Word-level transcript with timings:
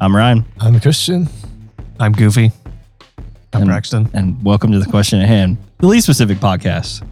I'm 0.00 0.14
Ryan, 0.16 0.44
I'm 0.60 0.80
Christian. 0.80 1.28
I'm 1.98 2.12
Goofy. 2.12 2.52
I'm 3.52 3.62
And- 3.62 3.70
Brackston. 3.70 4.08
and 4.14 4.42
welcome 4.42 4.72
to 4.72 4.78
the 4.78 4.86
question 4.86 5.20
at 5.20 5.28
hand, 5.28 5.58
the 5.78 5.86
least 5.86 6.04
specific 6.06 6.38
podcast. 6.38 7.02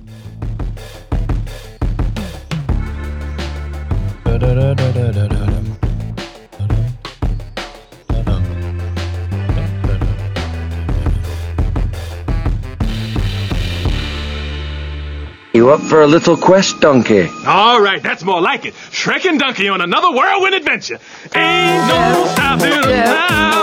You 15.69 15.75
up 15.75 15.83
for 15.83 16.01
a 16.01 16.07
little 16.07 16.35
quest, 16.35 16.81
donkey? 16.81 17.29
All 17.47 17.79
right, 17.79 18.03
that's 18.03 18.25
more 18.25 18.41
like 18.41 18.65
it. 18.65 18.73
Shrek 18.73 19.27
and 19.27 19.39
Donkey 19.39 19.69
on 19.69 19.83
another 19.83 20.11
whirlwind 20.11 20.55
adventure. 20.55 20.99
Ain't 21.35 21.87
no 21.87 22.27
stopping 22.33 22.73
us 22.73 22.87
now. 22.87 23.59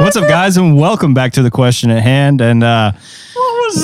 What's 0.00 0.16
up, 0.16 0.28
guys, 0.28 0.56
and 0.56 0.76
welcome 0.76 1.14
back 1.14 1.34
to 1.34 1.42
the 1.44 1.52
question 1.52 1.88
at 1.90 2.02
hand. 2.02 2.40
And 2.40 2.64
uh, 2.64 2.92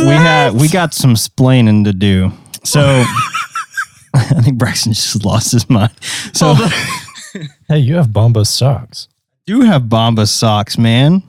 we 0.01 0.07
had 0.09 0.55
we 0.55 0.69
got 0.69 0.95
some 0.95 1.15
splaining 1.15 1.85
to 1.85 1.93
do. 1.93 2.33
So 2.65 2.81
I 4.15 4.41
think 4.43 4.59
Brackston 4.59 4.89
just 4.95 5.25
lost 5.25 5.53
his 5.53 5.69
mind. 5.69 5.93
So 6.33 6.55
Hey, 7.69 7.79
you 7.79 7.97
have 7.97 8.09
Bombas 8.09 8.47
socks. 8.47 9.09
do 9.47 9.61
have 9.63 9.83
Bombas 9.83 10.29
socks, 10.29 10.79
man. 10.79 11.23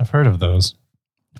I've 0.00 0.10
heard 0.10 0.26
of 0.26 0.38
those. 0.40 0.74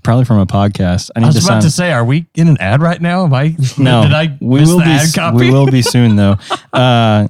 Probably 0.04 0.24
from 0.24 0.38
a 0.38 0.46
podcast. 0.46 1.10
I 1.14 1.20
need 1.20 1.26
I 1.26 1.28
was 1.28 1.36
to 1.36 1.40
about 1.44 1.54
sign. 1.54 1.62
to 1.62 1.70
say, 1.70 1.92
are 1.92 2.04
we 2.04 2.26
in 2.34 2.48
an 2.48 2.56
ad 2.58 2.80
right 2.82 3.00
now? 3.00 3.24
Am 3.24 3.32
I? 3.34 3.56
no, 3.78 4.02
Did 4.02 4.12
I 4.12 4.36
we 4.40 4.60
miss 4.60 4.68
will 4.68 4.78
the 4.78 4.84
be. 4.84 4.90
ad 4.90 5.00
s- 5.00 5.14
copy? 5.14 5.36
We 5.38 5.50
will 5.52 5.66
be 5.66 5.80
soon, 5.82 6.16
though. 6.16 6.36
Uh, 6.72 7.28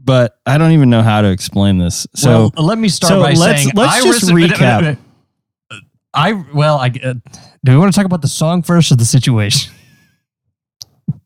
but 0.00 0.38
I 0.46 0.58
don't 0.58 0.72
even 0.72 0.90
know 0.90 1.02
how 1.02 1.20
to 1.22 1.28
explain 1.30 1.78
this. 1.78 2.06
So 2.14 2.50
well, 2.56 2.66
let 2.66 2.78
me 2.78 2.88
start 2.88 3.10
so 3.10 3.20
by 3.22 3.32
let's- 3.34 3.62
saying 3.62 3.70
let's 3.74 3.94
I 3.96 4.02
just 4.02 4.32
res- 4.32 4.50
recap. 4.50 4.98
I 6.14 6.32
well, 6.54 6.78
I 6.78 6.92
uh, 7.04 7.14
do 7.64 7.72
we 7.72 7.78
want 7.78 7.92
to 7.92 7.96
talk 7.96 8.06
about 8.06 8.22
the 8.22 8.28
song 8.28 8.62
first 8.62 8.92
or 8.92 8.96
the 8.96 9.04
situation? 9.04 9.72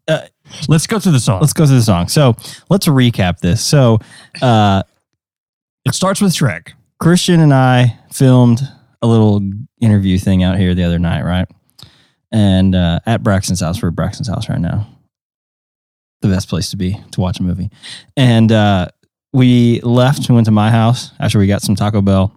Uh, 0.09 0.27
let's 0.69 0.87
go 0.87 0.99
through 0.99 1.13
the 1.13 1.21
song. 1.21 1.41
let's 1.41 1.53
go 1.53 1.67
through 1.67 1.77
the 1.77 1.83
song. 1.83 2.09
So 2.09 2.35
let's 2.69 2.87
recap 2.87 3.39
this. 3.41 3.65
So 3.65 3.99
uh, 4.41 4.83
it 5.85 5.95
starts 5.95 6.21
with 6.21 6.33
Shrek. 6.33 6.73
Christian 7.01 7.41
and 7.41 7.53
I 7.53 7.99
filmed 8.13 8.61
a 9.01 9.07
little 9.07 9.41
interview 9.81 10.19
thing 10.19 10.43
out 10.43 10.59
here 10.59 10.75
the 10.75 10.85
other 10.85 10.99
night, 10.99 11.23
right? 11.23 11.49
And 12.31 12.75
uh, 12.75 13.01
at 13.05 13.23
Brackston's 13.23 13.61
house, 13.61 13.83
we're 13.83 13.89
at 13.89 13.95
Brackston's 13.95 14.29
house 14.29 14.49
right 14.49 14.61
now. 14.61 14.87
The 16.23 16.29
best 16.29 16.49
place 16.49 16.71
to 16.71 16.77
be 16.77 16.99
to 17.11 17.21
watch 17.21 17.41
a 17.41 17.43
movie. 17.43 17.71
And 18.17 18.53
uh, 18.53 18.89
we 19.33 19.81
left 19.81 20.29
and 20.29 20.35
went 20.35 20.47
to 20.47 20.53
my 20.53 20.71
house 20.71 21.11
after 21.19 21.39
we 21.39 21.47
got 21.47 21.63
some 21.63 21.75
Taco 21.75 22.01
Bell. 22.01 22.35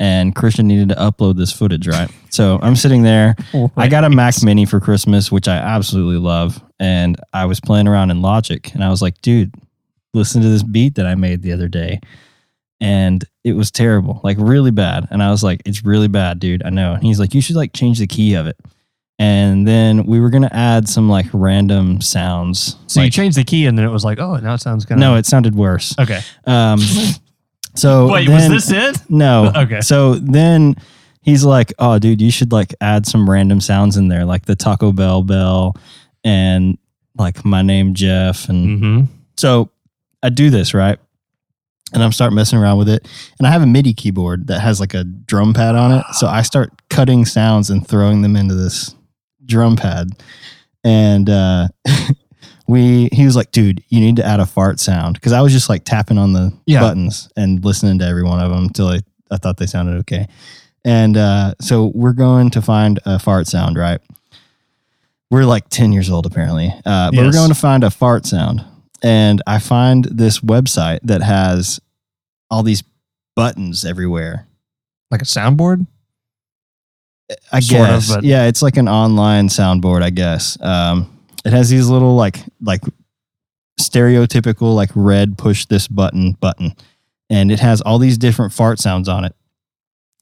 And 0.00 0.34
Christian 0.34 0.68
needed 0.68 0.90
to 0.90 0.94
upload 0.94 1.36
this 1.36 1.52
footage, 1.52 1.88
right? 1.88 2.08
So 2.30 2.60
I'm 2.62 2.76
sitting 2.76 3.02
there. 3.02 3.34
I 3.76 3.88
got 3.88 4.04
a 4.04 4.10
Mac 4.10 4.40
Mini 4.44 4.64
for 4.64 4.78
Christmas, 4.78 5.32
which 5.32 5.48
I 5.48 5.56
absolutely 5.56 6.18
love. 6.18 6.62
And 6.78 7.16
I 7.32 7.46
was 7.46 7.58
playing 7.58 7.88
around 7.88 8.12
in 8.12 8.22
Logic, 8.22 8.72
and 8.74 8.84
I 8.84 8.90
was 8.90 9.02
like, 9.02 9.20
dude, 9.22 9.52
listen 10.14 10.40
to 10.42 10.48
this 10.48 10.62
beat 10.62 10.94
that 10.94 11.06
I 11.06 11.16
made 11.16 11.42
the 11.42 11.52
other 11.52 11.66
day. 11.66 12.00
And 12.80 13.24
it 13.42 13.54
was 13.54 13.72
terrible, 13.72 14.20
like 14.22 14.36
really 14.38 14.70
bad. 14.70 15.08
And 15.10 15.20
I 15.20 15.30
was 15.30 15.42
like, 15.42 15.62
it's 15.64 15.84
really 15.84 16.06
bad, 16.06 16.38
dude. 16.38 16.62
I 16.64 16.70
know. 16.70 16.92
And 16.92 17.02
he's 17.02 17.18
like, 17.18 17.34
you 17.34 17.40
should 17.40 17.56
like 17.56 17.72
change 17.72 17.98
the 17.98 18.06
key 18.06 18.34
of 18.34 18.46
it. 18.46 18.56
And 19.18 19.66
then 19.66 20.06
we 20.06 20.20
were 20.20 20.30
gonna 20.30 20.50
add 20.52 20.88
some 20.88 21.08
like 21.08 21.26
random 21.32 22.00
sounds. 22.00 22.76
So 22.86 23.02
you 23.02 23.10
changed 23.10 23.36
the 23.36 23.42
key, 23.42 23.66
and 23.66 23.76
then 23.76 23.84
it 23.84 23.90
was 23.90 24.04
like, 24.04 24.20
oh, 24.20 24.36
now 24.36 24.54
it 24.54 24.60
sounds 24.60 24.84
kind 24.84 25.00
of 25.00 25.00
no, 25.00 25.16
it 25.16 25.26
sounded 25.26 25.56
worse. 25.56 25.92
okay. 25.98 26.20
Um, 26.46 26.78
so 27.78 28.10
Wait, 28.12 28.26
then- 28.28 28.52
was 28.52 28.66
this 28.68 28.98
it? 29.00 29.10
no. 29.10 29.52
Okay. 29.56 29.80
So 29.80 30.14
then 30.16 30.74
he's 31.22 31.44
like, 31.44 31.72
"Oh, 31.78 31.98
dude, 31.98 32.20
you 32.20 32.30
should 32.30 32.52
like 32.52 32.74
add 32.80 33.06
some 33.06 33.28
random 33.28 33.60
sounds 33.60 33.96
in 33.96 34.08
there, 34.08 34.24
like 34.24 34.46
the 34.46 34.56
Taco 34.56 34.92
Bell 34.92 35.22
bell 35.22 35.76
and 36.24 36.76
like 37.16 37.44
my 37.44 37.62
name 37.62 37.94
Jeff." 37.94 38.48
And 38.48 38.80
Mm-hmm. 38.82 39.12
so 39.36 39.70
I 40.22 40.30
do 40.30 40.50
this 40.50 40.74
right, 40.74 40.98
and 41.92 42.02
I'm 42.02 42.12
start 42.12 42.32
messing 42.32 42.58
around 42.58 42.78
with 42.78 42.88
it, 42.88 43.06
and 43.38 43.46
I 43.46 43.50
have 43.50 43.62
a 43.62 43.66
MIDI 43.66 43.94
keyboard 43.94 44.46
that 44.48 44.60
has 44.60 44.80
like 44.80 44.94
a 44.94 45.04
drum 45.04 45.54
pad 45.54 45.74
on 45.76 45.92
it. 45.92 46.04
So 46.14 46.26
I 46.26 46.42
start 46.42 46.70
cutting 46.90 47.24
sounds 47.24 47.70
and 47.70 47.86
throwing 47.86 48.22
them 48.22 48.34
into 48.36 48.54
this 48.54 48.94
drum 49.46 49.76
pad, 49.76 50.10
and 50.84 51.28
uh, 51.30 51.68
we 52.68 53.08
he 53.12 53.24
was 53.24 53.34
like, 53.34 53.50
"Dude, 53.50 53.82
you 53.88 53.98
need 54.00 54.16
to 54.16 54.24
add 54.24 54.38
a 54.40 54.46
fart 54.46 54.78
sound," 54.78 55.14
because 55.14 55.32
I 55.32 55.40
was 55.40 55.52
just 55.52 55.68
like 55.68 55.84
tapping 55.84 56.18
on 56.18 56.32
the 56.34 56.52
Yeah. 56.66 56.80
buttons 56.80 57.28
and 57.36 57.64
listening 57.64 57.98
to 58.00 58.04
every 58.04 58.22
one 58.22 58.38
of 58.40 58.50
them 58.50 58.64
until 58.64 58.88
I, 58.88 59.00
I 59.30 59.38
thought 59.38 59.56
they 59.56 59.66
sounded 59.66 59.96
okay. 60.00 60.26
And 60.84 61.16
uh, 61.16 61.54
so 61.60 61.90
we're 61.94 62.12
going 62.12 62.50
to 62.50 62.62
find 62.62 63.00
a 63.04 63.18
fart 63.18 63.46
sound, 63.48 63.76
right? 63.76 64.00
We're 65.30 65.44
like 65.44 65.68
10 65.68 65.92
years 65.92 66.08
old, 66.08 66.24
apparently. 66.24 66.68
Uh, 66.86 67.10
but 67.10 67.18
we're 67.18 67.32
going 67.32 67.48
to 67.50 67.54
find 67.54 67.84
a 67.84 67.90
fart 67.90 68.24
sound. 68.24 68.64
And 69.02 69.42
I 69.46 69.58
find 69.58 70.04
this 70.04 70.40
website 70.40 71.00
that 71.02 71.22
has 71.22 71.80
all 72.50 72.62
these 72.62 72.82
buttons 73.36 73.84
everywhere. 73.84 74.46
Like 75.10 75.20
a 75.20 75.26
soundboard. 75.26 75.86
I 77.52 77.60
Sort 77.60 77.82
of, 77.82 77.86
guess. 77.88 78.14
but- 78.14 78.24
yeah, 78.24 78.46
it's 78.46 78.62
like 78.62 78.76
an 78.78 78.88
online 78.88 79.48
soundboard, 79.48 80.02
I 80.02 80.10
guess. 80.10 80.56
Um, 80.62 81.17
it 81.44 81.52
has 81.52 81.70
these 81.70 81.88
little 81.88 82.16
like 82.16 82.38
like 82.60 82.82
stereotypical 83.80 84.74
like 84.74 84.90
red 84.94 85.38
push 85.38 85.66
this 85.66 85.88
button 85.88 86.32
button, 86.32 86.74
and 87.30 87.50
it 87.50 87.60
has 87.60 87.80
all 87.80 87.98
these 87.98 88.18
different 88.18 88.52
fart 88.52 88.78
sounds 88.78 89.08
on 89.08 89.24
it. 89.24 89.34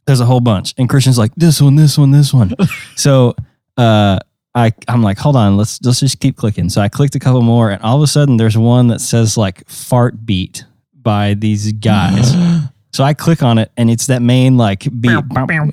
There's 0.06 0.20
a 0.20 0.26
whole 0.26 0.40
bunch, 0.40 0.74
and 0.78 0.88
Christian's 0.88 1.18
like 1.18 1.34
this 1.36 1.60
one, 1.60 1.76
this 1.76 1.98
one, 1.98 2.10
this 2.10 2.32
one. 2.32 2.54
so 2.96 3.34
uh, 3.76 4.18
I 4.54 4.72
I'm 4.88 5.02
like, 5.02 5.18
hold 5.18 5.36
on, 5.36 5.56
let's 5.56 5.82
let's 5.82 6.00
just 6.00 6.20
keep 6.20 6.36
clicking. 6.36 6.68
So 6.68 6.80
I 6.80 6.88
clicked 6.88 7.14
a 7.14 7.20
couple 7.20 7.42
more, 7.42 7.70
and 7.70 7.82
all 7.82 7.96
of 7.96 8.02
a 8.02 8.06
sudden 8.06 8.36
there's 8.36 8.56
one 8.56 8.88
that 8.88 9.00
says 9.00 9.36
like 9.36 9.68
fart 9.68 10.24
beat 10.24 10.64
by 10.94 11.34
these 11.34 11.72
guys. 11.72 12.32
so 12.96 13.04
I 13.04 13.14
click 13.14 13.42
on 13.42 13.58
it, 13.58 13.70
and 13.76 13.90
it's 13.90 14.06
that 14.06 14.22
main 14.22 14.56
like 14.56 14.84
beat. 15.00 15.10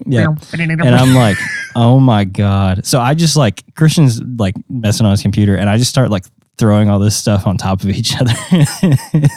Yeah. 0.06 0.28
And 0.88 0.96
I'm 0.96 1.16
like, 1.16 1.38
oh 1.76 2.00
my 2.00 2.26
God. 2.26 2.86
So 2.86 3.00
I 3.00 3.14
just 3.14 3.36
like, 3.38 3.64
Christian's 3.76 4.22
like 4.22 4.56
messing 4.70 5.06
on 5.06 5.12
his 5.12 5.22
computer 5.22 5.56
and 5.56 5.70
I 5.70 5.78
just 5.78 5.90
start 5.90 6.10
like 6.12 6.26
throwing 6.60 6.88
all 6.90 7.00
this 7.00 7.16
stuff 7.16 7.48
on 7.48 7.58
top 7.58 7.82
of 7.82 7.90
each 7.90 8.16
other. 8.22 8.32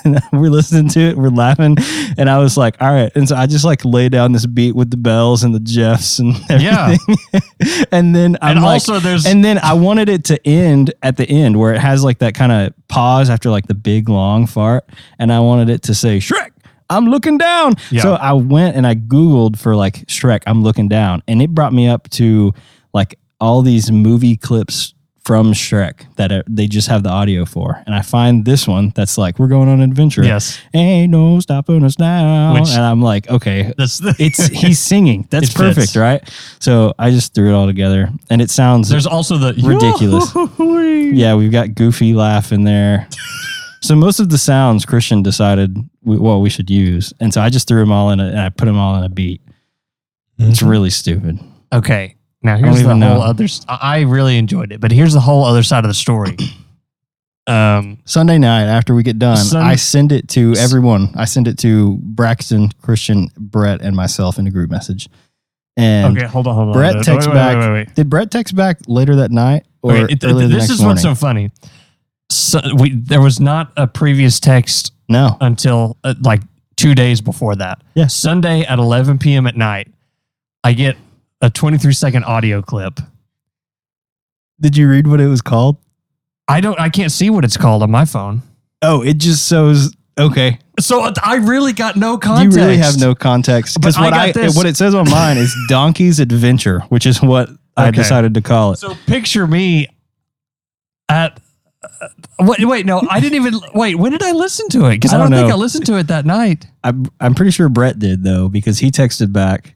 And 0.05 0.21
we're 0.33 0.51
listening 0.51 0.89
to 0.91 1.01
it, 1.01 1.17
we're 1.17 1.31
laughing. 1.31 1.77
And 2.19 2.29
I 2.29 2.39
was 2.39 2.57
like, 2.59 2.77
all 2.81 2.93
right. 2.93 3.11
And 3.15 3.27
so 3.29 3.37
I 3.37 3.47
just 3.47 3.65
like 3.65 3.85
lay 3.85 4.09
down 4.11 4.33
this 4.33 4.45
beat 4.47 4.75
with 4.75 4.91
the 4.91 4.97
bells 4.99 5.43
and 5.43 5.55
the 5.55 5.61
Jeffs 5.61 6.19
and 6.19 6.35
Yeah. 6.51 6.97
everything. 7.33 7.87
and 7.93 8.15
then 8.15 8.37
I'm 8.43 8.57
and 8.59 8.63
like, 8.65 8.73
also, 8.75 8.99
there's 9.01 9.25
and 9.27 9.45
then 9.45 9.59
I 9.59 9.73
wanted 9.73 10.09
it 10.11 10.25
to 10.25 10.47
end 10.47 10.93
at 11.03 11.17
the 11.17 11.27
end 11.29 11.59
where 11.59 11.73
it 11.73 11.81
has 11.81 12.05
like 12.05 12.19
that 12.19 12.35
kind 12.35 12.53
of 12.53 12.75
pause 12.89 13.31
after 13.31 13.49
like 13.51 13.67
the 13.67 13.75
big 13.75 14.09
long 14.09 14.47
fart. 14.47 14.85
And 15.19 15.33
I 15.33 15.41
wanted 15.41 15.71
it 15.71 15.83
to 15.85 15.95
say, 15.95 16.19
Shrek, 16.19 16.51
I'm 16.91 17.07
looking 17.07 17.39
down. 17.39 17.75
Yeah. 17.91 18.03
So 18.03 18.15
I 18.15 18.33
went 18.33 18.77
and 18.77 18.87
I 18.87 18.95
Googled 18.95 19.59
for 19.59 19.75
like 19.77 20.07
Shrek, 20.07 20.43
I'm 20.47 20.63
looking 20.63 20.89
down. 20.89 21.23
And 21.29 21.43
it 21.43 21.51
brought 21.55 21.73
me 21.73 21.89
up 21.89 22.09
to 22.11 22.53
like 22.95 23.19
all 23.41 23.63
these 23.63 23.91
movie 23.91 24.37
clips 24.37 24.95
from 25.25 25.53
Shrek 25.53 26.07
that 26.15 26.31
are, 26.31 26.45
they 26.49 26.69
just 26.69 26.87
have 26.87 27.03
the 27.03 27.09
audio 27.11 27.45
for. 27.45 27.83
And 27.85 27.97
I 27.97 28.03
find 28.03 28.45
this 28.45 28.69
one 28.69 28.93
that's 28.95 29.19
like, 29.19 29.41
we're 29.41 29.49
going 29.49 29.69
on 29.69 29.81
an 29.81 29.91
adventure. 29.91 30.23
yes. 30.23 30.61
Ain't 30.73 31.11
no 31.11 31.41
stopping 31.41 31.83
us 31.83 31.99
now. 31.99 32.55
Which- 32.55 32.69
and 32.71 32.81
I'm 32.83 33.03
like, 33.03 33.29
okay, 33.29 33.75
That's 33.77 33.99
the, 33.99 34.15
it's 34.21 34.47
he's 34.63 34.79
singing. 34.79 35.27
That's 35.31 35.49
It 35.49 35.59
fits. 35.59 35.75
perfect, 35.75 35.97
right? 35.97 36.31
So 36.61 36.95
I 36.97 37.11
just 37.11 37.35
threw 37.35 37.51
it 37.51 37.55
all 37.55 37.67
together, 37.67 38.09
and 38.31 38.41
it 38.41 38.51
sounds 38.51 38.89
There's 38.89 39.09
also 39.09 39.37
the 39.37 39.55
Ridiculous. 39.65 40.33
yeah. 41.19 41.35
We've 41.35 41.51
got 41.51 41.75
Goofy 41.75 42.15
laugh 42.15 42.53
in 42.53 42.63
there. 42.63 43.09
so 43.83 43.97
most 43.97 44.21
of 44.21 44.29
the 44.31 44.39
sounds 44.39 44.85
Christian 44.87 45.25
decided 45.25 45.77
we, 46.07 46.17
well 46.17 46.41
we 46.41 46.49
should 46.49 46.71
use, 46.71 47.13
and 47.21 47.35
so 47.35 47.43
I 47.43 47.51
just 47.51 47.69
threw 47.69 47.81
them 47.81 47.93
all 47.93 48.11
in 48.11 48.21
a, 48.21 48.27
and 48.29 48.41
I 48.41 48.49
put 48.49 48.65
them 48.65 48.79
all 48.79 48.97
in 48.97 49.05
a 49.05 49.09
beat. 49.11 49.43
It's 50.39 50.63
really 50.63 50.91
stupid. 50.91 51.39
Okay. 51.73 52.17
Now 52.43 52.57
here's 52.57 52.79
the 52.83 52.89
whole 52.89 52.97
know. 52.97 53.21
other. 53.21 53.47
I 53.69 54.03
really 54.03 54.39
enjoyed 54.39 54.73
it, 54.73 54.81
but 54.81 54.93
here's 54.93 55.13
the 55.13 55.21
whole 55.21 55.45
other 55.45 55.63
side 55.63 55.85
of 55.85 55.89
the 55.89 55.95
story. 55.95 56.37
Um, 57.49 57.99
Sunday 58.05 58.39
night 58.39 58.65
after 58.65 58.93
we 58.93 59.05
get 59.05 59.21
done, 59.21 59.37
Sun- 59.37 59.63
I 59.63 59.77
send 59.77 60.11
it 60.11 60.29
to 60.31 60.55
everyone. 60.59 61.11
I 61.15 61.27
send 61.27 61.47
it 61.47 61.57
to 61.59 61.97
Brackston, 62.03 62.73
Christian, 62.83 63.29
Brett, 63.39 63.83
and 63.83 63.95
myself 63.95 64.41
in 64.41 64.49
a 64.49 64.51
group 64.51 64.69
message. 64.69 65.09
And 65.77 66.19
okay, 66.19 66.27
hold 66.27 66.49
on, 66.49 66.57
hold 66.57 66.69
on. 66.71 66.73
Brett 66.73 67.05
texts 67.05 67.29
wait, 67.29 67.35
back. 67.35 67.57
Wait, 67.57 67.69
wait, 67.69 67.73
wait. 67.73 67.95
Did 67.95 68.11
Brett 68.11 68.33
text 68.33 68.57
back 68.57 68.79
later 68.89 69.15
that 69.17 69.31
night 69.31 69.65
or 69.83 69.93
Okay, 69.95 70.15
it- 70.15 70.25
earlier 70.25 70.49
the 70.49 70.55
this 70.57 70.71
is 70.71 70.81
morning? 70.81 70.95
what's 70.95 71.03
so 71.03 71.15
funny. 71.15 71.53
So 72.31 72.61
we 72.77 72.91
there 72.91 73.21
was 73.21 73.39
not 73.39 73.73
a 73.77 73.87
previous 73.87 74.41
text 74.41 74.93
no. 75.09 75.37
until 75.41 75.97
uh, 76.05 76.15
like 76.21 76.43
two 76.77 76.95
days 76.95 77.21
before 77.21 77.57
that. 77.57 77.83
Yeah. 77.95 78.07
Sunday 78.07 78.63
at 78.63 78.79
11 78.79 79.19
p.m. 79.19 79.47
at 79.47 79.57
night, 79.57 79.89
I 80.63 80.73
get 80.73 80.97
a 81.41 81.51
23 81.51 81.93
second 81.93 82.25
audio 82.25 82.63
clip. 82.63 83.01
Did 84.61 84.77
you 84.77 84.89
read 84.89 85.07
what 85.07 85.21
it 85.21 85.27
was 85.27 85.43
called? 85.43 85.77
I 86.49 86.61
don't, 86.61 86.79
I 86.79 86.89
can't 86.89 87.13
see 87.13 87.29
what 87.31 87.45
it's 87.45 87.57
called 87.57 87.83
on 87.83 87.91
my 87.91 88.05
phone. 88.05 88.43
Oh, 88.83 89.03
it 89.03 89.19
just 89.19 89.49
shows. 89.49 89.95
Okay, 90.19 90.59
So 90.81 91.13
I 91.23 91.37
really 91.37 91.75
got 91.75 91.97
no 91.97 92.17
context. 92.17 92.57
you 92.57 92.63
really 92.65 92.79
have 92.79 92.99
no 92.99 93.15
context 93.15 93.79
because 93.79 93.99
I 93.99 94.03
what 94.03 94.15
I, 94.15 94.33
what 94.53 94.65
it 94.65 94.75
says 94.75 94.95
on 94.95 95.11
mine 95.11 95.37
is 95.37 95.55
Donkey's 95.69 96.21
Adventure, 96.21 96.81
which 96.89 97.05
is 97.05 97.21
what 97.21 97.51
I 97.77 97.91
decided 97.91 98.33
to 98.33 98.41
call 98.41 98.73
it. 98.73 98.79
So 98.79 98.95
picture 99.07 99.47
me 99.47 99.89
at. 101.11 101.39
Uh, 102.01 102.09
wait, 102.41 102.65
wait, 102.67 102.87
no, 102.87 103.03
I 103.11 103.21
didn't 103.21 103.37
even 103.37 103.61
wait. 103.75 103.97
When 103.97 104.13
did 104.13 104.23
I 104.23 104.33
listen 104.33 104.69
to 104.71 104.87
it? 104.87 104.93
Because 104.97 105.13
I 105.13 105.17
I 105.17 105.19
don't, 105.21 105.31
don't 105.31 105.41
think. 105.41 105.53
I 105.53 105.57
listened 105.57 105.87
to 105.87 105.97
it 105.99 106.09
that 106.09 106.27
night. 106.27 106.67
I'm 106.85 107.07
I'm 107.21 107.35
pretty 107.35 107.51
sure 107.53 107.69
Brett 107.69 107.99
did 107.99 108.23
though 108.25 108.49
because 108.49 108.79
he 108.79 108.91
texted 108.91 109.33
back, 109.33 109.75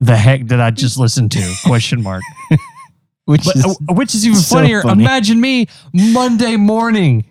The 0.00 0.16
heck 0.16 0.46
did 0.46 0.60
I 0.60 0.70
just 0.70 0.98
listen 0.98 1.28
to? 1.30 1.54
Question 1.64 2.02
mark. 2.02 2.22
which 3.26 3.44
But, 3.44 3.56
is 3.56 3.64
uh, 3.66 3.94
which 3.94 4.14
is 4.14 4.26
even 4.26 4.38
so 4.38 4.56
funnier. 4.56 4.82
funny. 4.82 5.02
Imagine 5.02 5.40
me 5.40 5.66
Monday 5.92 6.56
morning 6.56 7.24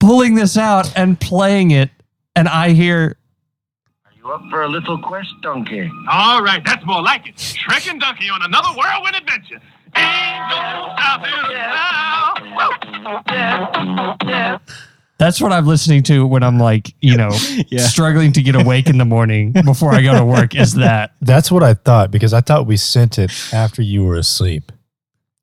pulling 0.00 0.34
this 0.34 0.56
out 0.56 0.90
and 0.96 1.18
playing 1.20 1.70
it, 1.70 1.90
and 2.34 2.48
I 2.48 2.70
hear 2.70 3.16
Are 4.06 4.12
You 4.16 4.30
up 4.32 4.42
for 4.50 4.62
a 4.62 4.68
little 4.68 4.98
quest, 4.98 5.28
donkey? 5.42 5.90
All 6.10 6.42
right, 6.42 6.62
that's 6.64 6.84
more 6.86 7.02
like 7.02 7.26
it. 7.28 7.36
Shrek 7.36 7.90
and 7.90 8.00
Donkey 8.00 8.28
on 8.30 8.42
another 8.42 8.68
whirlwind 8.76 9.16
adventure. 9.16 9.60
Ain't 9.96 10.48
no 10.50 10.92
stopping 10.94 11.32
us 13.06 14.16
now. 14.24 14.60
that's 15.18 15.40
what 15.40 15.52
I'm 15.52 15.66
listening 15.66 16.02
to 16.04 16.26
when 16.26 16.42
I'm 16.42 16.58
like, 16.58 16.94
you 17.00 17.16
know, 17.16 17.30
Yeah. 17.68 17.80
struggling 17.86 18.32
to 18.32 18.42
get 18.42 18.54
awake 18.54 18.88
in 18.88 18.98
the 18.98 19.04
morning 19.04 19.52
before 19.52 19.92
I 19.94 20.02
go 20.02 20.14
to 20.16 20.24
work. 20.24 20.54
Is 20.54 20.74
that 20.74 21.12
That's 21.20 21.50
what 21.50 21.62
I 21.62 21.74
thought 21.74 22.10
because 22.10 22.32
I 22.34 22.40
thought 22.40 22.66
we 22.66 22.76
sent 22.76 23.18
it 23.18 23.32
after 23.52 23.82
you 23.82 24.04
were 24.04 24.16
asleep. 24.16 24.72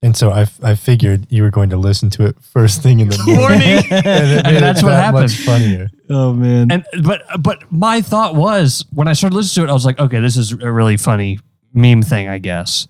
And 0.04 0.18
so 0.18 0.32
I, 0.32 0.48
I 0.62 0.76
figured 0.76 1.28
you 1.30 1.44
were 1.44 1.50
going 1.50 1.70
to 1.70 1.78
listen 1.78 2.10
to 2.12 2.26
it 2.26 2.36
first 2.42 2.84
thing 2.84 3.00
in 3.00 3.08
the 3.08 3.18
morning. 3.26 3.38
morning? 3.40 3.86
and 3.92 4.58
it 4.58 4.60
that's 4.60 4.82
it 4.82 4.84
what 4.84 4.90
that 4.92 5.04
happened. 5.06 5.24
much 5.24 5.36
funnier. 5.38 5.88
oh 6.10 6.34
man. 6.34 6.70
and 6.72 6.86
but 7.04 7.22
but 7.40 7.64
my 7.72 8.02
thought 8.02 8.36
was 8.36 8.84
when 8.94 9.08
I 9.08 9.14
started 9.14 9.36
listening 9.38 9.66
to 9.66 9.70
it, 9.70 9.72
I 9.72 9.74
was 9.74 9.86
like, 9.86 10.00
okay, 10.00 10.20
this 10.20 10.36
is 10.36 10.52
a 10.52 10.70
really 10.72 10.98
funny 10.98 11.40
meme 11.74 12.02
thing, 12.04 12.28
I 12.28 12.38
guess. 12.38 12.86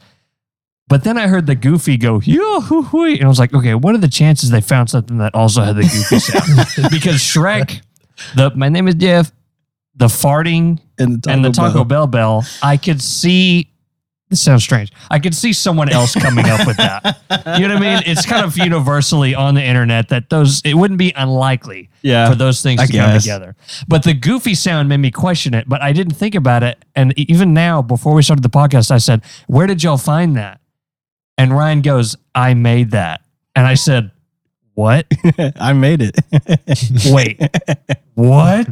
But 0.94 1.04
then 1.04 1.18
I 1.18 1.26
heard 1.26 1.48
the 1.48 1.56
Goofy 1.56 1.98
go, 1.98 2.22
yo, 2.24 2.62
hoo, 2.62 2.84
hoo, 2.84 3.06
and 3.06 3.24
I 3.24 3.28
was 3.28 3.40
like, 3.40 3.52
okay, 3.52 3.74
what 3.74 3.96
are 3.96 3.98
the 3.98 4.08
chances 4.08 4.52
they 4.52 4.62
found 4.62 4.92
something 4.92 5.18
that 5.18 5.34
also 5.34 5.64
had 5.64 5.76
the 5.76 5.82
Goofy 5.82 6.20
sound? 6.20 6.92
because 6.92 7.16
Shrek, 7.16 7.82
the 8.36 8.52
my 8.56 8.70
name 8.70 8.88
is 8.88 8.94
Jeff, 8.94 9.32
the 9.96 10.06
farting 10.06 10.80
and 11.00 11.24
the 11.24 11.32
and 11.32 11.44
the 11.44 11.50
Taco 11.50 11.84
Bell 11.84 12.06
bell, 12.06 12.46
I 12.62 12.78
could 12.78 13.02
see. 13.02 13.72
This 14.30 14.40
sounds 14.40 14.62
strange. 14.64 14.92
I 15.10 15.18
could 15.18 15.34
see 15.34 15.52
someone 15.52 15.90
else 15.90 16.14
coming 16.14 16.46
up 16.46 16.68
with 16.68 16.78
that. 16.78 17.18
You 17.60 17.68
know 17.68 17.74
what 17.74 17.84
I 17.84 17.96
mean? 17.96 18.04
It's 18.06 18.28
kind 18.28 18.46
of 18.46 18.56
universally 18.56 19.34
on 19.34 19.56
the 19.56 19.64
internet 19.64 20.10
that 20.10 20.30
those 20.30 20.62
it 20.62 20.76
wouldn't 20.76 21.00
be 21.00 21.12
unlikely 21.16 21.90
Yeah. 22.04 22.30
for 22.30 22.36
those 22.36 22.62
things 22.62 22.82
I 22.82 22.86
to 22.86 22.94
come 22.96 23.20
together. 23.20 23.56
But 23.88 24.04
the 24.04 24.14
goofy 24.14 24.54
sound 24.54 24.90
made 24.90 24.98
me 24.98 25.10
question 25.10 25.56
it. 25.56 25.68
But 25.68 25.82
I 25.82 25.92
didn't 25.92 26.14
think 26.14 26.36
about 26.36 26.62
it. 26.62 26.86
And 26.96 27.18
even 27.18 27.52
now, 27.56 27.82
before 27.82 28.14
we 28.14 28.22
started 28.22 28.44
the 28.44 28.50
podcast, 28.52 28.92
I 28.92 29.00
said, 29.00 29.24
"Where 29.48 29.66
did 29.66 29.82
y'all 29.84 29.98
find 29.98 30.36
that?" 30.36 30.60
And 31.44 31.54
Ryan 31.54 31.82
goes, 31.82 32.16
"I 32.34 32.54
made 32.54 32.92
that." 32.92 33.22
And 33.54 33.68
I 33.68 33.74
said, 33.74 34.12
"What? 34.76 35.06
I 35.60 35.74
made 35.74 36.02
it. 36.02 36.18
Wait, 37.12 37.42
what?" 38.14 38.68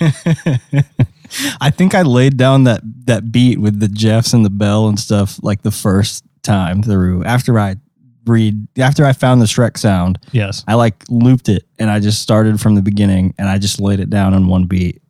I 1.60 1.70
think 1.70 1.94
I 1.94 2.00
laid 2.02 2.38
down 2.38 2.64
that 2.64 2.80
that 3.04 3.30
beat 3.30 3.60
with 3.60 3.80
the 3.80 3.88
Jeffs 3.88 4.32
and 4.32 4.44
the 4.46 4.50
bell 4.50 4.88
and 4.88 4.98
stuff 4.98 5.38
like 5.42 5.60
the 5.60 5.70
first 5.70 6.24
time 6.42 6.82
through. 6.82 7.22
After 7.24 7.58
I 7.58 7.76
read, 8.24 8.66
after 8.78 9.04
I 9.04 9.12
found 9.12 9.42
the 9.42 9.46
Shrek 9.46 9.76
sound, 9.76 10.18
Yes. 10.32 10.64
I 10.66 10.74
like 10.74 11.04
looped 11.10 11.50
it 11.50 11.64
and 11.78 11.90
I 11.90 12.00
just 12.00 12.22
started 12.22 12.60
from 12.60 12.74
the 12.76 12.82
beginning 12.82 13.34
and 13.38 13.46
I 13.48 13.58
just 13.58 13.78
laid 13.78 14.00
it 14.00 14.08
down 14.08 14.32
on 14.32 14.48
one 14.48 14.64
beat, 14.64 15.02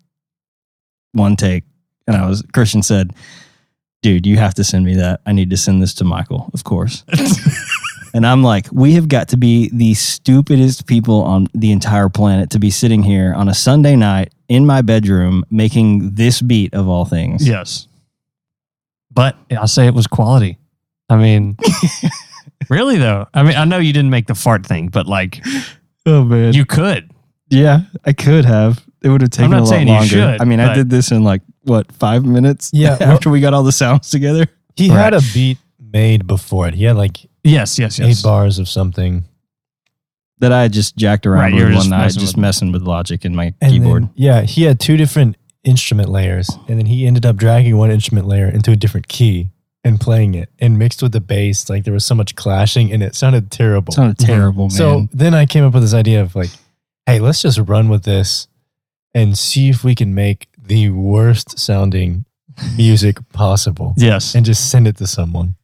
one 1.13 1.37
take. 1.37 1.63
And 2.09 2.17
I 2.17 2.27
was 2.29 2.43
Christian 2.53 2.83
said, 2.83 3.13
"Dude, 4.07 4.27
you 4.27 4.37
have 4.37 4.55
to 4.55 4.63
send 4.65 4.85
me 4.85 4.95
that. 4.95 5.21
I 5.27 5.33
need 5.33 5.51
to 5.51 5.57
send 5.57 5.83
this 5.83 5.93
to 5.95 6.05
Michael, 6.05 6.49
of 6.55 6.63
course." 6.63 7.03
and 8.15 8.25
I'm 8.27 8.43
like, 8.43 8.69
"We 8.73 8.93
have 8.95 9.09
got 9.09 9.29
to 9.31 9.37
be 9.37 9.69
the 9.73 9.95
stupidest 9.95 10.87
people 10.87 11.23
on 11.23 11.49
the 11.55 11.73
entire 11.73 12.09
planet 12.09 12.51
to 12.51 12.59
be 12.61 12.71
sitting 12.71 13.03
here 13.03 13.35
on 13.35 13.49
a 13.49 13.55
Sunday 13.55 13.97
night 13.97 14.33
in 14.49 14.65
my 14.65 14.81
bedroom 14.83 15.45
making 15.51 16.13
this 16.15 16.41
beat 16.41 16.73
of 16.75 16.89
all 16.89 17.05
things." 17.05 17.47
Yes. 17.49 17.89
But 19.13 19.37
I'll 19.51 19.67
say 19.67 19.87
it 19.87 19.95
was 19.95 20.07
quality. 20.07 20.59
I 21.09 21.17
mean, 21.17 21.57
really 22.69 22.99
though. 22.99 23.27
I 23.35 23.43
mean, 23.43 23.57
I 23.57 23.65
know 23.65 23.79
you 23.79 23.93
didn't 23.93 24.11
make 24.11 24.27
the 24.27 24.35
fart 24.35 24.67
thing, 24.67 24.89
but 24.89 25.07
like 25.07 25.45
Oh 26.05 26.23
man. 26.25 26.53
you 26.53 26.65
could. 26.65 27.11
yeah, 27.49 27.81
I 28.05 28.13
could 28.13 28.45
have. 28.45 28.85
It 29.03 29.09
would 29.09 29.21
have 29.21 29.31
taken 29.31 29.53
a 29.53 29.61
lot 29.61 29.69
saying 29.69 29.87
you 29.89 29.95
longer. 29.95 30.09
should, 30.09 30.41
I 30.41 30.45
mean, 30.45 30.59
I 30.61 30.75
did 30.75 30.91
this 30.91 31.13
in 31.13 31.23
like 31.25 31.43
what, 31.67 31.91
5 31.93 32.25
minutes? 32.25 32.71
Yeah, 32.73 32.97
well- 33.01 33.13
after 33.13 33.31
we 33.31 33.41
got 33.41 33.55
all 33.55 33.63
the 33.63 33.73
sounds 33.73 34.11
together. 34.11 34.47
He 34.77 34.89
Right. 34.91 34.97
had 34.99 35.15
a 35.15 35.21
beat 35.35 35.59
made 35.81 36.27
before 36.27 36.69
it. 36.69 36.75
He 36.75 36.85
had 36.85 36.97
like 36.97 37.19
Yes, 37.45 37.79
yes, 37.79 38.01
eight 38.01 38.09
yes. 38.09 38.23
bars 38.23 38.59
of 38.59 38.69
something. 38.69 39.25
that 40.39 40.53
I 40.53 40.61
had 40.63 40.73
just 40.73 40.97
jacked 40.99 41.25
around 41.27 41.41
Right, 41.41 41.55
with 41.55 41.63
were 41.63 41.69
one 41.69 41.75
just 41.77 41.89
night, 41.91 41.99
messing 42.03 42.21
just 42.21 42.35
with- 42.37 42.41
messing 42.43 42.73
with 42.73 42.83
Logic 42.83 43.25
in 43.25 43.35
my 43.35 43.55
And 43.63 43.73
keyboard. 43.73 44.03
then- 44.03 44.11
yeah, 44.17 44.43
he 44.43 44.65
had 44.65 44.79
two 44.79 44.99
different 44.99 45.37
instrument 45.65 46.11
layers, 46.11 46.51
and 46.69 46.79
then 46.79 46.85
he 46.87 47.07
ended 47.07 47.25
up 47.25 47.37
dragging 47.37 47.77
one 47.79 47.91
instrument 47.91 48.29
layer 48.29 48.47
into 48.47 48.71
a 48.71 48.77
different 48.77 49.09
key 49.09 49.49
and 49.83 49.99
playing 49.99 50.35
it, 50.35 50.51
and 50.59 50.79
mixed 50.79 51.03
with 51.03 51.13
the 51.13 51.21
bass. 51.23 51.71
Like 51.71 51.85
there 51.85 51.95
was 51.95 52.05
so 52.05 52.15
much 52.15 52.35
clashing, 52.37 52.93
and 52.93 53.03
it 53.03 53.15
sounded 53.15 53.51
terrible. 53.51 53.93
it 53.93 53.95
sounded 53.97 54.19
mhm. 54.19 54.27
terrible, 54.27 54.65
man. 54.65 54.71
So 54.71 55.09
then 55.13 55.33
I 55.33 55.47
came 55.47 55.65
up 55.65 55.73
with 55.73 55.83
this 55.85 55.95
idea 55.95 56.21
of 56.21 56.35
like, 56.37 56.51
hey, 57.07 57.19
let's 57.19 57.41
just 57.41 57.59
run 57.59 57.89
with 57.89 58.03
this 58.03 58.47
and 59.15 59.39
see 59.39 59.71
if 59.71 59.85
we 59.85 59.95
can 59.95 60.15
make 60.15 60.49
the 60.67 60.91
worst 60.91 61.59
sounding 61.59 62.25
music 62.77 63.19
possible 63.33 63.95
Yes. 63.97 64.35
and 64.35 64.45
just 64.47 64.71
send 64.71 64.87
it 64.89 64.97
to 64.99 65.07
someone. 65.07 65.55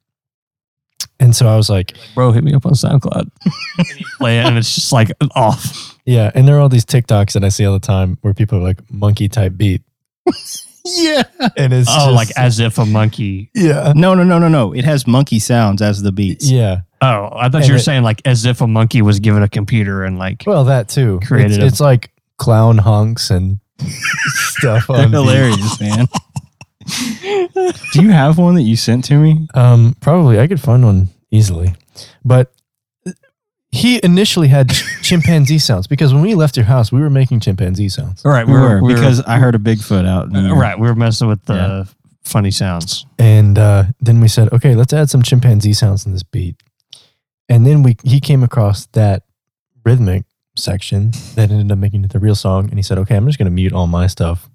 And 1.18 1.34
so 1.36 1.48
I 1.48 1.56
was 1.56 1.70
like, 1.70 1.96
Bro, 2.14 2.32
hit 2.32 2.44
me 2.44 2.52
up 2.54 2.66
on 2.66 2.72
SoundCloud. 2.72 3.30
And 3.78 4.04
play 4.18 4.38
it 4.38 4.44
and 4.44 4.58
it's 4.58 4.74
just 4.74 4.92
like 4.92 5.10
off. 5.34 5.96
yeah. 6.04 6.30
And 6.34 6.46
there 6.46 6.56
are 6.56 6.60
all 6.60 6.68
these 6.68 6.84
TikToks 6.84 7.32
that 7.32 7.44
I 7.44 7.48
see 7.48 7.64
all 7.64 7.72
the 7.72 7.78
time 7.80 8.18
where 8.22 8.34
people 8.34 8.58
are 8.58 8.62
like 8.62 8.78
monkey 8.90 9.28
type 9.28 9.56
beat. 9.56 9.82
yeah. 10.84 11.22
And 11.56 11.72
it's 11.72 11.88
Oh, 11.90 12.06
just- 12.06 12.14
like 12.14 12.28
as 12.36 12.58
if 12.60 12.78
a 12.78 12.84
monkey. 12.86 13.50
yeah. 13.54 13.92
No, 13.96 14.14
no, 14.14 14.24
no, 14.24 14.38
no, 14.38 14.48
no. 14.48 14.72
It 14.74 14.84
has 14.84 15.06
monkey 15.06 15.38
sounds 15.38 15.80
as 15.80 16.02
the 16.02 16.12
beats. 16.12 16.50
Yeah. 16.50 16.80
Oh, 17.00 17.30
I 17.32 17.48
thought 17.48 17.62
And 17.62 17.66
you 17.66 17.72
were 17.72 17.78
it- 17.78 17.82
saying 17.82 18.02
like 18.02 18.20
as 18.24 18.44
if 18.44 18.60
a 18.60 18.66
monkey 18.66 19.00
was 19.02 19.18
given 19.20 19.42
a 19.42 19.48
computer 19.48 20.04
and 20.04 20.18
like 20.18 20.44
Well, 20.46 20.64
that 20.64 20.88
too. 20.88 21.20
Created 21.26 21.52
It's, 21.52 21.62
a- 21.62 21.66
it's 21.66 21.80
like 21.80 22.10
clown 22.38 22.78
hunks 22.78 23.30
and 23.30 23.58
stuff 23.88 24.86
They're 24.88 24.96
on 25.06 25.12
hilarious, 25.12 25.80
man. 25.80 26.06
Do 27.92 28.02
you 28.02 28.10
have 28.10 28.38
one 28.38 28.54
that 28.56 28.62
you 28.62 28.76
sent 28.76 29.04
to 29.06 29.14
me? 29.16 29.46
Um, 29.54 29.94
probably 30.00 30.38
I 30.40 30.46
could 30.48 30.60
find 30.60 30.84
one 30.84 31.08
easily, 31.30 31.74
but 32.24 32.52
he 33.70 34.00
initially 34.04 34.48
had 34.48 34.68
chimpanzee 35.02 35.58
sounds 35.58 35.86
because 35.86 36.12
when 36.12 36.22
we 36.22 36.34
left 36.34 36.56
your 36.56 36.66
house, 36.66 36.92
we 36.92 37.00
were 37.00 37.08
making 37.10 37.40
chimpanzee 37.40 37.88
sounds, 37.88 38.24
All 38.24 38.32
right, 38.32 38.46
We 38.46 38.52
were, 38.52 38.82
we 38.82 38.94
because 38.94 39.20
I 39.22 39.38
heard 39.38 39.54
a 39.54 39.58
Bigfoot 39.58 40.06
out. 40.06 40.26
in 40.26 40.32
there. 40.32 40.54
right, 40.54 40.78
we 40.78 40.86
were 40.88 40.94
messing 40.94 41.28
with 41.28 41.44
the 41.46 41.54
Yeah. 41.54 41.84
funny 42.24 42.50
sounds. 42.50 43.06
and 43.18 43.58
uh, 43.58 43.84
then 44.00 44.20
we 44.20 44.28
said, 44.28 44.52
okay, 44.52 44.74
let's 44.74 44.92
add 44.92 45.08
some 45.08 45.22
chimpanzee 45.22 45.72
sounds 45.72 46.04
in 46.04 46.12
this 46.12 46.22
beat, 46.22 46.56
and 47.48 47.64
then 47.66 47.82
we 47.82 47.96
he 48.02 48.20
came 48.20 48.42
across 48.42 48.86
that 48.92 49.22
rhythmic 49.84 50.24
section 50.56 51.12
that 51.34 51.50
ended 51.50 51.72
up 51.72 51.78
making 51.78 52.04
it 52.04 52.12
the 52.12 52.20
real 52.20 52.34
song, 52.34 52.68
and 52.68 52.78
he 52.78 52.82
said, 52.82 52.98
okay, 52.98 53.16
I'm 53.16 53.26
just 53.26 53.38
gonna 53.38 53.50
mute 53.50 53.72
all 53.72 53.86
my 53.86 54.06
stuff 54.06 54.48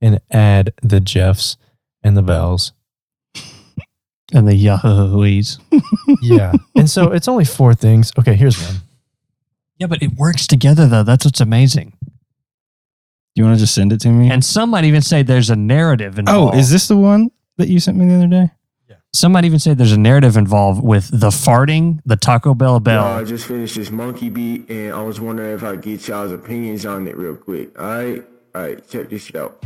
and 0.00 0.20
add 0.30 0.72
the 0.82 1.00
Jeffs 1.00 1.56
and 2.02 2.16
the 2.16 2.22
bells 2.22 2.72
And 4.32 4.46
the 4.46 4.54
Yahoo's. 4.54 5.58
yeah. 6.22 6.52
And 6.76 6.90
so 6.90 7.12
it's 7.12 7.28
only 7.28 7.44
four 7.46 7.74
things. 7.74 8.12
Okay, 8.18 8.34
here's 8.34 8.60
one. 8.62 8.82
Yeah, 9.78 9.86
but 9.86 10.02
it 10.02 10.12
works 10.12 10.46
together 10.46 10.86
though. 10.86 11.02
That's 11.02 11.24
what's 11.24 11.40
amazing. 11.40 11.94
Do 12.02 13.42
you 13.42 13.44
want 13.44 13.56
to 13.56 13.60
just 13.60 13.74
send 13.74 13.92
it 13.92 14.00
to 14.00 14.10
me? 14.10 14.30
And 14.30 14.44
some 14.44 14.70
might 14.70 14.84
even 14.84 15.00
say 15.00 15.22
there's 15.22 15.50
a 15.50 15.56
narrative 15.56 16.18
oh, 16.26 16.50
is 16.50 16.70
this 16.70 16.88
the 16.88 16.96
one 16.96 17.30
that 17.56 17.68
you 17.68 17.80
sent 17.80 17.96
me 17.96 18.06
the 18.06 18.16
other 18.16 18.26
day? 18.26 18.50
Some 19.14 19.32
might 19.32 19.44
even 19.46 19.58
say 19.58 19.72
there's 19.74 19.92
a 19.92 19.98
narrative 19.98 20.36
involved 20.36 20.84
with 20.84 21.08
the 21.10 21.30
farting, 21.30 22.00
the 22.04 22.16
Taco 22.16 22.54
Bell 22.54 22.74
Yo, 22.74 22.80
bell. 22.80 23.04
I 23.04 23.24
just 23.24 23.46
finished 23.46 23.76
this 23.76 23.90
monkey 23.90 24.28
beat, 24.28 24.68
and 24.68 24.92
I 24.92 25.00
was 25.02 25.18
wondering 25.18 25.54
if 25.54 25.62
I 25.62 25.72
could 25.72 25.82
get 25.82 26.06
y'all's 26.06 26.30
opinions 26.32 26.84
on 26.84 27.08
it 27.08 27.16
real 27.16 27.34
quick. 27.34 27.78
All 27.78 27.86
right, 27.86 28.22
all 28.54 28.62
right, 28.62 28.88
check 28.90 29.08
this 29.08 29.24
shit 29.24 29.36
out. 29.36 29.58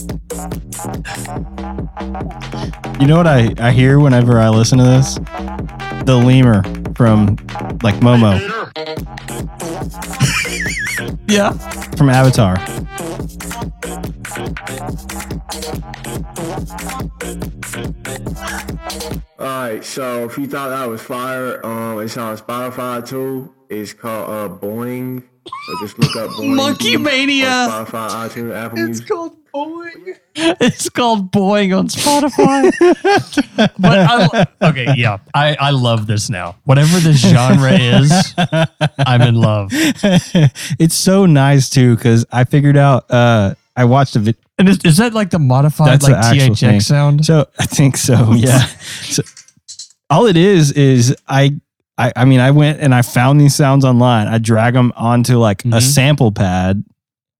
You 3.00 3.06
know 3.06 3.16
what 3.16 3.26
I, 3.26 3.52
I 3.58 3.72
hear 3.72 3.98
whenever 3.98 4.38
I 4.38 4.48
listen 4.48 4.78
to 4.78 4.84
this? 4.84 5.16
The 6.06 6.16
lemur 6.24 6.62
from 6.94 7.36
like 7.82 7.96
Momo 7.96 8.40
Yeah. 11.28 11.52
from 11.96 12.08
Avatar. 12.08 12.56
Alright, 19.40 19.84
so 19.84 20.24
if 20.26 20.38
you 20.38 20.46
thought 20.46 20.68
that 20.68 20.84
was 20.88 21.02
fire, 21.02 21.64
um, 21.66 21.98
it's 22.00 22.16
on 22.16 22.36
Spotify 22.36 23.06
too. 23.06 23.52
It's 23.68 23.92
called 23.92 24.30
uh 24.30 24.54
Boing. 24.54 25.22
So 25.66 25.74
just 25.80 25.98
look 25.98 26.14
up 26.16 26.30
Boing. 26.30 26.54
Monkey 26.54 26.96
Mania. 26.96 27.46
Spotify, 27.46 28.28
iTunes, 28.28 28.54
Apple 28.54 28.78
Music. 28.78 29.08
called 29.08 29.36
Boing. 29.54 30.18
It's 30.36 30.88
called 30.90 31.30
Boing 31.30 31.76
on 31.78 31.86
Spotify. 31.86 32.72
but 33.78 33.98
I, 33.98 34.46
okay, 34.68 34.92
yeah, 34.96 35.18
I, 35.32 35.56
I 35.60 35.70
love 35.70 36.08
this 36.08 36.28
now. 36.28 36.56
Whatever 36.64 36.98
the 36.98 37.12
genre 37.12 37.70
is, 37.72 38.34
I'm 38.98 39.22
in 39.22 39.36
love. 39.36 39.68
it's 39.72 40.96
so 40.96 41.26
nice 41.26 41.70
too 41.70 41.94
because 41.94 42.26
I 42.32 42.42
figured 42.44 42.76
out. 42.76 43.08
Uh, 43.10 43.54
I 43.76 43.84
watched 43.84 44.16
a 44.16 44.18
video. 44.18 44.40
And 44.58 44.68
is, 44.68 44.78
is 44.84 44.96
that 44.96 45.14
like 45.14 45.30
the 45.30 45.38
modified 45.38 45.88
That's 45.88 46.08
like 46.08 46.14
the 46.20 46.36
THX 46.50 46.58
thing. 46.60 46.80
sound? 46.80 47.24
So 47.26 47.46
I 47.58 47.66
think 47.66 47.96
so. 47.96 48.32
Yeah. 48.32 48.58
so 49.02 49.22
all 50.10 50.26
it 50.26 50.36
is 50.36 50.72
is 50.72 51.14
I. 51.28 51.60
I, 51.96 52.12
I 52.16 52.24
mean, 52.24 52.40
I 52.40 52.50
went 52.50 52.80
and 52.80 52.92
I 52.92 53.02
found 53.02 53.40
these 53.40 53.54
sounds 53.54 53.84
online. 53.84 54.26
I 54.26 54.38
drag 54.38 54.74
them 54.74 54.92
onto 54.96 55.38
like 55.38 55.62
Mhm. 55.62 55.76
a 55.76 55.80
sample 55.80 56.32
pad, 56.32 56.82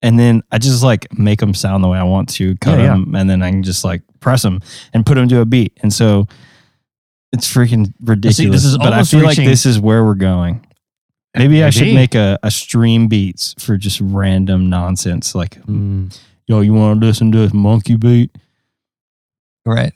and 0.04 0.18
then 0.18 0.42
I 0.52 0.58
just 0.58 0.82
like 0.84 1.12
make 1.18 1.40
them 1.40 1.54
sound 1.54 1.82
the 1.82 1.88
way 1.88 1.98
I 1.98 2.04
want 2.04 2.28
to, 2.34 2.54
cut 2.58 2.78
Yeah, 2.78 2.84
yeah. 2.84 2.90
them, 2.90 3.14
and 3.16 3.28
then 3.28 3.42
I 3.42 3.50
can 3.50 3.62
just 3.64 3.82
like 3.84 4.02
press 4.20 4.42
them 4.42 4.60
and 4.92 5.04
put 5.04 5.14
them 5.16 5.26
to 5.28 5.40
a 5.40 5.44
beat. 5.44 5.72
And 5.82 5.92
so 5.92 6.28
it's 7.32 7.52
freaking 7.52 7.92
ridiculous. 8.00 8.62
This 8.62 8.64
is 8.64 8.78
but 8.78 8.92
I 8.92 9.02
feel 9.02 9.20
reaching- 9.20 9.44
like 9.44 9.50
this 9.50 9.66
is 9.66 9.80
where 9.80 10.04
we're 10.04 10.14
going. 10.14 10.64
Maybe 11.36 11.64
I 11.64 11.70
should 11.70 11.92
make 11.94 12.14
a, 12.14 12.38
a 12.44 12.50
stream 12.52 13.08
beats 13.08 13.54
for 13.58 13.76
just 13.76 14.00
random 14.00 14.68
nonsense. 14.70 15.34
Like, 15.34 15.60
Mm, 15.66 16.16
yo, 16.46 16.60
you 16.60 16.72
want 16.74 17.00
to 17.00 17.06
listen 17.06 17.32
to 17.32 17.38
this 17.38 17.52
monkey 17.52 17.96
beat? 17.96 18.30
right. 19.66 19.92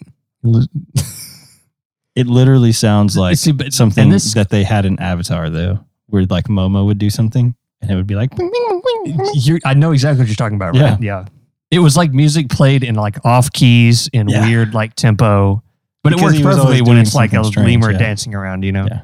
It 2.16 2.26
literally 2.26 2.72
sounds 2.72 3.16
like 3.16 3.36
See, 3.36 3.52
but- 3.52 3.72
something 3.72 4.10
this- 4.10 4.34
that 4.34 4.48
they 4.50 4.64
had 4.64 4.84
in 4.84 4.98
Avatar, 4.98 5.48
though, 5.50 5.84
where 6.06 6.24
like 6.24 6.46
Momo 6.48 6.84
would 6.86 6.98
do 6.98 7.10
something 7.10 7.54
and 7.80 7.90
it 7.90 7.94
would 7.96 8.06
be 8.06 8.14
like, 8.14 8.34
"Bing, 8.36 8.50
bing, 8.50 8.82
bing, 9.04 9.16
bing." 9.16 9.30
You're, 9.34 9.58
I 9.64 9.74
know 9.74 9.92
exactly 9.92 10.20
what 10.22 10.28
you're 10.28 10.36
talking 10.36 10.56
about, 10.56 10.74
right? 10.76 11.00
Yeah. 11.00 11.26
It 11.70 11.80
was 11.80 11.96
like 11.96 12.12
music 12.12 12.48
played 12.48 12.82
in 12.82 12.94
like 12.94 13.24
off 13.24 13.52
keys 13.52 14.08
in 14.12 14.28
Yeah. 14.28 14.46
weird 14.46 14.74
like 14.74 14.94
tempo, 14.94 15.62
but 16.02 16.10
Because 16.10 16.20
it 16.20 16.24
works 16.24 16.34
was 16.34 16.42
perfectly 16.42 16.64
always 16.66 16.80
when 16.82 16.88
doing 16.92 16.98
it's 17.00 17.14
like 17.14 17.32
a 17.32 17.36
something 17.36 17.52
strange, 17.52 17.82
lemur 17.82 17.92
yeah. 17.92 17.98
dancing 17.98 18.34
around, 18.34 18.64
you 18.64 18.72
know? 18.72 18.86
Yeah. 18.90 19.00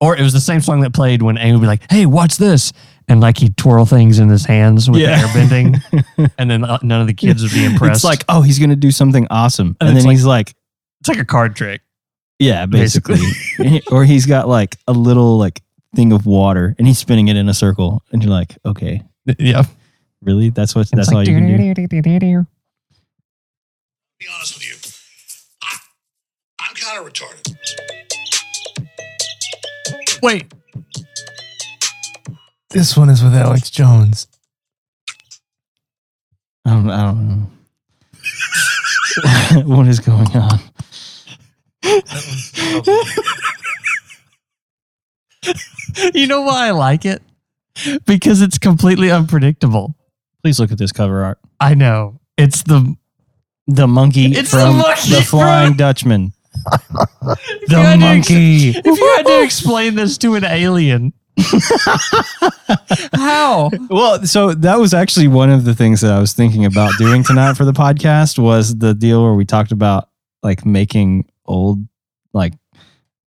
Or 0.00 0.16
it 0.16 0.22
was 0.22 0.32
the 0.32 0.40
same 0.40 0.60
song 0.60 0.80
that 0.80 0.92
played 0.94 1.22
when 1.22 1.36
Aang 1.36 1.52
would 1.52 1.60
be 1.60 1.66
like, 1.66 1.90
"Hey, 1.90 2.04
watch 2.04 2.36
this," 2.36 2.72
and 3.08 3.20
like 3.20 3.38
he'd 3.38 3.56
twirl 3.56 3.86
things 3.86 4.18
in 4.18 4.28
his 4.28 4.44
hands 4.44 4.90
with 4.90 5.00
Yeah. 5.00 5.20
the 5.20 5.28
airbending, 5.28 6.30
and 6.38 6.50
then 6.50 6.64
uh, 6.64 6.78
none 6.82 7.00
of 7.00 7.06
the 7.06 7.14
kids 7.14 7.42
would 7.42 7.52
be 7.52 7.64
impressed. 7.64 7.98
It's 7.98 8.04
like, 8.04 8.24
oh, 8.28 8.42
he's 8.42 8.58
going 8.58 8.70
to 8.70 8.76
do 8.76 8.90
something 8.90 9.26
awesome. 9.30 9.76
And 9.80 9.88
And, 9.90 9.96
it's 9.96 10.04
then 10.04 10.08
like- 10.10 10.16
he's 10.16 10.26
like, 10.26 10.54
it's 11.00 11.08
like 11.08 11.18
a 11.18 11.24
card 11.24 11.54
trick. 11.54 11.82
yeah, 12.38 12.66
basically. 12.66 13.20
or 13.92 14.04
he's 14.04 14.26
got 14.26 14.48
like 14.48 14.76
a 14.88 14.92
little 14.92 15.38
like 15.38 15.62
thing 15.94 16.12
of 16.12 16.26
water 16.26 16.74
and 16.78 16.86
he's 16.86 16.98
spinning 16.98 17.28
it 17.28 17.36
in 17.36 17.48
a 17.48 17.54
circle. 17.54 18.02
And 18.12 18.22
you're 18.22 18.32
like, 18.32 18.56
okay, 18.64 19.02
Yeah, 19.38 19.64
really? 20.22 20.50
That's 20.50 20.74
what, 20.74 20.90
And 20.90 20.98
that's 20.98 21.08
it's 21.08 21.14
all 21.14 21.22
you 21.22 21.34
can 21.34 21.46
do? 21.46 21.52
be 24.18 24.26
honest 24.34 24.54
with 24.54 24.66
you. 24.66 24.74
I, 25.62 25.76
I'm 26.60 26.74
kind 26.74 26.98
of 27.06 27.12
retarded. 27.12 27.54
Wait, 30.22 30.52
This 32.70 32.96
one 32.96 33.10
is 33.10 33.22
with 33.22 33.34
Alex 33.34 33.70
Jones. 33.70 34.26
I 36.64 36.70
don't, 36.70 36.90
I 36.90 37.04
don't 37.04 37.28
know. 37.28 37.46
what 39.76 39.86
is 39.86 40.00
going 40.00 40.26
on? 40.36 40.60
you 46.14 46.26
know 46.26 46.42
why 46.42 46.68
I 46.68 46.70
like 46.72 47.04
it? 47.04 47.22
Because 48.06 48.40
it's 48.42 48.58
completely 48.58 49.10
unpredictable. 49.10 49.96
Please 50.42 50.60
look 50.60 50.70
at 50.72 50.78
this 50.78 50.92
cover 50.92 51.24
art. 51.24 51.38
I 51.60 51.74
know 51.74 52.20
it's 52.36 52.62
the 52.62 52.96
The 53.66 53.86
monkey 53.88 54.26
It's 54.26 54.50
from 54.50 54.76
the, 54.76 54.82
monkey 54.82 55.20
Flying 55.22 55.68
from- 55.70 55.76
Dutchman. 55.78 56.32
The 57.66 57.76
had 57.80 57.98
to 58.00 58.06
ex- 58.06 58.30
monkey. 58.30 58.68
if 58.70 58.84
you 58.86 59.14
had 59.16 59.26
to 59.26 59.42
explain 59.42 59.94
this 59.96 60.16
to 60.18 60.34
an 60.36 60.44
alien, 60.44 61.12
how? 63.14 63.70
Well, 63.90 64.24
so 64.24 64.52
that 64.54 64.78
was 64.78 64.94
actually 64.94 65.28
one 65.28 65.50
of 65.50 65.64
the 65.64 65.74
things 65.74 66.00
that 66.02 66.12
I 66.12 66.20
was 66.20 66.32
thinking 66.32 66.64
about 66.64 66.92
doing 66.98 67.24
tonight 67.24 67.54
for 67.56 67.64
the 67.64 67.72
podcast 67.72 68.38
was 68.38 68.76
the 68.78 68.94
deal 68.94 69.22
where 69.22 69.34
we 69.34 69.44
talked 69.44 69.72
about 69.72 70.08
like 70.42 70.64
making 70.64 71.28
old, 71.46 71.84
like, 72.32 72.52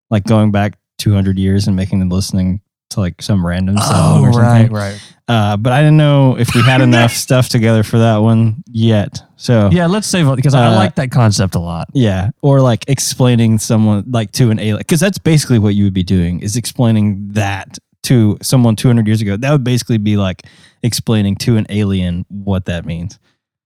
like 0.10 0.24
going 0.24 0.52
back 0.52 0.78
200 0.98 1.38
years 1.40 1.68
and 1.68 1.76
making 1.76 2.00
them 2.00 2.10
listening 2.10 2.62
to 2.90 3.00
like 3.02 3.22
some 3.22 3.46
random 3.46 3.78
song 3.78 4.26
or 4.26 4.34
something. 4.34 4.72
right. 4.72 5.00
Uh, 5.28 5.58
but 5.58 5.74
I 5.74 5.80
didn't 5.82 5.98
know 5.98 6.38
if 6.38 6.56
we 6.56 6.62
had 6.62 6.80
enough 6.90 7.12
stuff 7.12 7.50
together 7.50 7.84
for 7.84 7.98
that 8.00 8.18
one 8.20 8.64
yet. 8.72 9.22
So 9.36 9.70
Yeah, 9.74 9.88
let's 9.88 10.08
save 10.08 10.26
it 10.28 10.36
because 10.38 10.54
I 10.56 10.68
Uh, 10.68 10.76
like 10.76 10.96
that 10.96 11.12
concept 11.12 11.56
a 11.56 11.60
lot. 11.60 11.90
yeah, 11.94 12.30
or 12.42 12.62
like 12.62 12.86
explaining 12.88 13.60
someone 13.60 14.06
like 14.10 14.32
to 14.34 14.52
an 14.52 14.60
alien 14.60 14.78
because 14.78 15.02
that's 15.02 15.18
basically 15.18 15.60
what 15.60 15.76
you 15.76 15.84
would 15.84 15.94
be 15.94 16.04
doing 16.04 16.40
is 16.40 16.56
explaining 16.56 17.28
that 17.34 17.78
to 18.04 18.38
someone 18.42 18.78
200 18.78 19.06
years 19.06 19.22
ago. 19.22 19.36
That 19.36 19.52
would 19.52 19.66
basically 19.66 19.98
be 19.98 20.16
like 20.16 20.44
explaining 20.82 21.36
to 21.38 21.58
an 21.58 21.66
alien 21.70 22.26
what 22.30 22.66
that 22.66 22.86
means. 22.86 23.20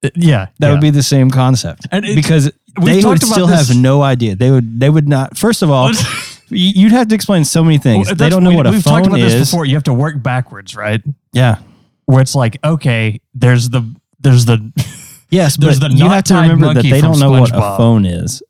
Uh, 0.04 0.10
Yeah, 0.16 0.48
That 0.58 0.68
yeah. 0.68 0.72
would 0.72 0.82
be 0.82 0.90
the 0.90 1.04
same 1.04 1.30
concept 1.30 1.86
And 1.92 2.04
it- 2.06 2.16
because 2.16 2.52
they 2.82 3.04
would 3.04 3.22
still 3.22 3.46
this- 3.46 3.68
have 3.70 3.78
no 3.78 4.02
idea. 4.02 4.36
They 4.36 4.50
would 4.50 4.80
they 4.80 4.90
would 4.90 5.08
not. 5.08 5.38
First 5.38 5.62
of 5.62 5.70
all, 5.70 5.92
you'd 6.52 6.92
have 6.92 7.08
to 7.10 7.16
explain 7.16 7.44
so 7.46 7.64
many 7.64 7.78
things. 7.78 8.08
Well, 8.08 8.16
they 8.16 8.30
don't 8.30 8.44
know 8.44 8.50
we- 8.52 8.56
what 8.58 8.68
a 8.68 8.72
We've 8.72 8.84
phone 8.84 8.96
talked 9.04 9.08
about 9.08 9.20
is. 9.20 9.34
this 9.34 9.52
before. 9.52 9.66
You 9.66 9.76
have 9.76 9.84
to 9.84 9.94
work 9.94 10.22
backwards, 10.22 10.76
right? 10.76 11.02
Yeah. 11.34 11.60
Where 12.06 12.22
it's 12.22 12.36
like, 12.36 12.58
okay, 12.64 13.22
there's 13.34 13.70
the 13.70 13.84
there's 14.20 14.46
the 14.46 14.72
Yes, 15.30 15.56
There's 15.56 15.80
but 15.80 15.92
the 15.92 15.96
you 15.96 16.10
have 16.10 16.26
to 16.26 16.34
remember 16.36 16.74
that 16.74 16.84
they 16.84 17.00
don't 17.00 17.18
know 17.20 17.32
what 17.32 17.52
a 17.54 17.78
phone 17.78 18.06
is. 18.06 18.44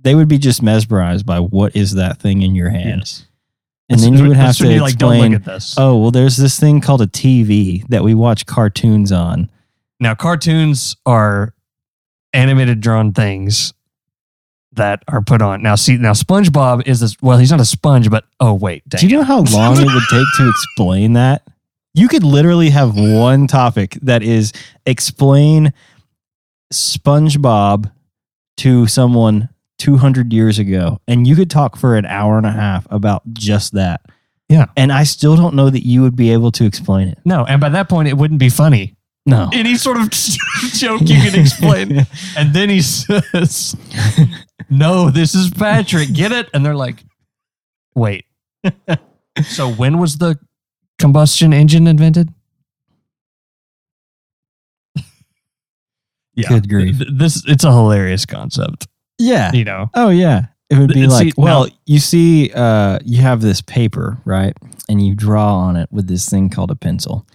They 0.00 0.14
would 0.14 0.28
be 0.28 0.38
just 0.38 0.62
mesmerized 0.62 1.26
by 1.26 1.40
what 1.40 1.76
is 1.76 1.92
that 1.94 2.18
thing 2.18 2.40
in 2.40 2.54
your 2.54 2.70
hand, 2.70 3.22
and 3.90 4.00
then 4.00 4.14
you 4.14 4.26
would 4.28 4.36
have 4.38 4.56
to 4.56 4.62
be 4.64 4.80
like, 4.80 4.96
don't 4.96 5.12
explain. 5.12 5.32
look 5.32 5.40
at 5.42 5.44
this. 5.44 5.74
Oh, 5.76 5.98
well, 5.98 6.10
there's 6.10 6.38
this 6.38 6.58
thing 6.58 6.80
called 6.80 7.02
a 7.02 7.06
TV 7.06 7.86
that 7.88 8.02
we 8.02 8.14
watch 8.14 8.46
cartoons 8.46 9.12
on. 9.12 9.50
Now, 10.00 10.14
cartoons 10.14 10.96
are 11.04 11.52
animated 12.32 12.80
drawn 12.80 13.12
things 13.12 13.74
that 14.72 15.02
are 15.08 15.22
put 15.22 15.42
on. 15.42 15.62
Now, 15.62 15.74
see, 15.74 15.96
now 15.96 16.12
SpongeBob 16.12 16.86
is 16.86 17.00
this. 17.00 17.16
Well, 17.20 17.38
he's 17.38 17.50
not 17.50 17.60
a 17.60 17.64
sponge, 17.64 18.10
but 18.10 18.24
oh 18.40 18.54
wait, 18.54 18.88
dang 18.88 19.00
Do 19.00 19.08
you 19.08 19.16
know 19.16 19.22
how 19.22 19.40
long 19.52 19.76
it 19.76 19.84
would 19.84 20.02
take 20.10 20.26
to 20.38 20.48
explain 20.48 21.14
that? 21.14 21.42
You 21.94 22.08
could 22.08 22.24
literally 22.24 22.70
have 22.70 22.96
one 22.96 23.46
topic 23.46 23.98
that 24.02 24.22
is 24.22 24.52
explain 24.86 25.72
SpongeBob 26.72 27.92
to 28.58 28.86
someone 28.86 29.50
200 29.78 30.32
years 30.32 30.58
ago, 30.58 31.00
and 31.06 31.26
you 31.26 31.36
could 31.36 31.50
talk 31.50 31.76
for 31.76 31.96
an 31.96 32.06
hour 32.06 32.38
and 32.38 32.46
a 32.46 32.52
half 32.52 32.86
about 32.90 33.22
just 33.32 33.72
that. 33.74 34.00
Yeah. 34.48 34.66
And 34.76 34.92
I 34.92 35.04
still 35.04 35.36
don't 35.36 35.54
know 35.54 35.70
that 35.70 35.86
you 35.86 36.02
would 36.02 36.16
be 36.16 36.32
able 36.32 36.52
to 36.52 36.64
explain 36.64 37.08
it. 37.08 37.18
No, 37.24 37.44
and 37.44 37.60
by 37.60 37.70
that 37.70 37.88
point, 37.88 38.08
it 38.08 38.16
wouldn't 38.16 38.40
be 38.40 38.48
funny. 38.48 38.96
No. 39.24 39.48
Any 39.52 39.76
sort 39.76 39.98
of 39.98 40.10
joke 40.10 41.02
you 41.02 41.20
can 41.30 41.38
explain, 41.40 42.06
and 42.36 42.52
then 42.52 42.68
he 42.68 42.80
says, 42.82 43.76
"No, 44.70 45.10
this 45.10 45.34
is 45.36 45.48
Patrick. 45.50 46.12
Get 46.12 46.32
it?" 46.32 46.48
And 46.52 46.66
they're 46.66 46.74
like, 46.74 47.04
"Wait." 47.94 48.24
so 49.44 49.70
when 49.70 49.98
was 49.98 50.18
the 50.18 50.38
combustion 50.98 51.52
engine 51.52 51.86
invented? 51.86 52.30
yeah, 56.34 56.48
Good 56.48 56.68
grief. 56.68 56.98
th- 56.98 57.10
this 57.12 57.42
it's 57.46 57.64
a 57.64 57.72
hilarious 57.72 58.26
concept. 58.26 58.88
Yeah. 59.18 59.52
You 59.52 59.64
know, 59.64 59.90
Oh 59.94 60.08
yeah. 60.08 60.46
It 60.70 60.78
would 60.78 60.88
be 60.94 61.06
like, 61.06 61.34
well, 61.36 61.66
now- 61.66 61.72
you 61.84 61.98
see, 61.98 62.50
uh, 62.54 62.98
you 63.04 63.20
have 63.20 63.42
this 63.42 63.60
paper, 63.60 64.18
right? 64.24 64.56
And 64.88 65.04
you 65.04 65.14
draw 65.14 65.54
on 65.54 65.76
it 65.76 65.88
with 65.92 66.08
this 66.08 66.28
thing 66.28 66.48
called 66.48 66.70
a 66.70 66.74
pencil. 66.76 67.26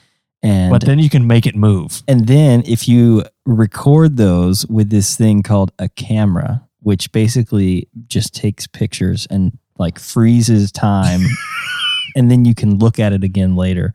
And 0.48 0.72
but 0.72 0.84
then 0.86 1.00
you 1.00 1.10
can 1.10 1.28
make 1.28 1.46
it 1.46 1.56
move. 1.56 2.04
and 2.08 2.28
then 2.28 2.64
if 2.66 2.88
you 2.88 3.24
record 3.46 4.18
those 4.18 4.66
with 4.68 4.90
this 4.90 5.16
thing 5.18 5.44
called 5.44 5.72
a 5.80 5.90
camera, 5.90 6.64
which 6.82 7.12
basically 7.12 7.88
just 8.08 8.34
takes 8.34 8.68
pictures 8.68 9.28
and 9.30 9.58
like 9.78 10.00
freezes 10.00 10.72
time, 10.72 11.22
and 12.16 12.32
then 12.32 12.46
you 12.46 12.56
can 12.56 12.78
look 12.80 13.00
at 13.00 13.14
it 13.14 13.24
again 13.24 13.56
later. 13.56 13.94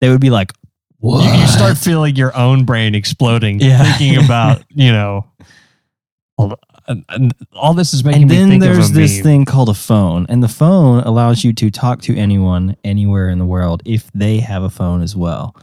They 0.00 0.08
would 0.08 0.20
be 0.20 0.30
like, 0.30 0.52
You, 1.00 1.20
you 1.22 1.46
start 1.46 1.76
feeling 1.78 2.16
your 2.16 2.34
own 2.36 2.64
brain 2.64 2.94
exploding, 2.94 3.60
Yeah. 3.60 3.82
thinking 3.96 4.24
about 4.24 4.64
you 4.70 4.90
know 4.92 5.26
And, 6.86 7.04
and 7.08 7.34
all 7.54 7.72
this 7.74 7.94
is 7.94 8.04
making 8.04 8.22
And 8.22 8.30
me 8.30 8.36
then 8.36 8.48
think 8.50 8.62
there's 8.62 8.90
of 8.90 8.96
a 8.96 8.98
this 9.00 9.14
meme. 9.16 9.22
thing 9.22 9.44
called 9.46 9.68
a 9.70 9.74
phone, 9.74 10.26
and 10.28 10.42
the 10.42 10.48
phone 10.48 11.02
allows 11.04 11.42
you 11.44 11.52
to 11.54 11.70
talk 11.70 12.02
to 12.02 12.16
anyone 12.16 12.76
anywhere 12.84 13.28
in 13.30 13.38
the 13.38 13.46
world 13.46 13.82
if 13.86 14.10
they 14.12 14.40
have 14.40 14.62
a 14.62 14.70
phone 14.70 15.00
as 15.02 15.16
well. 15.16 15.56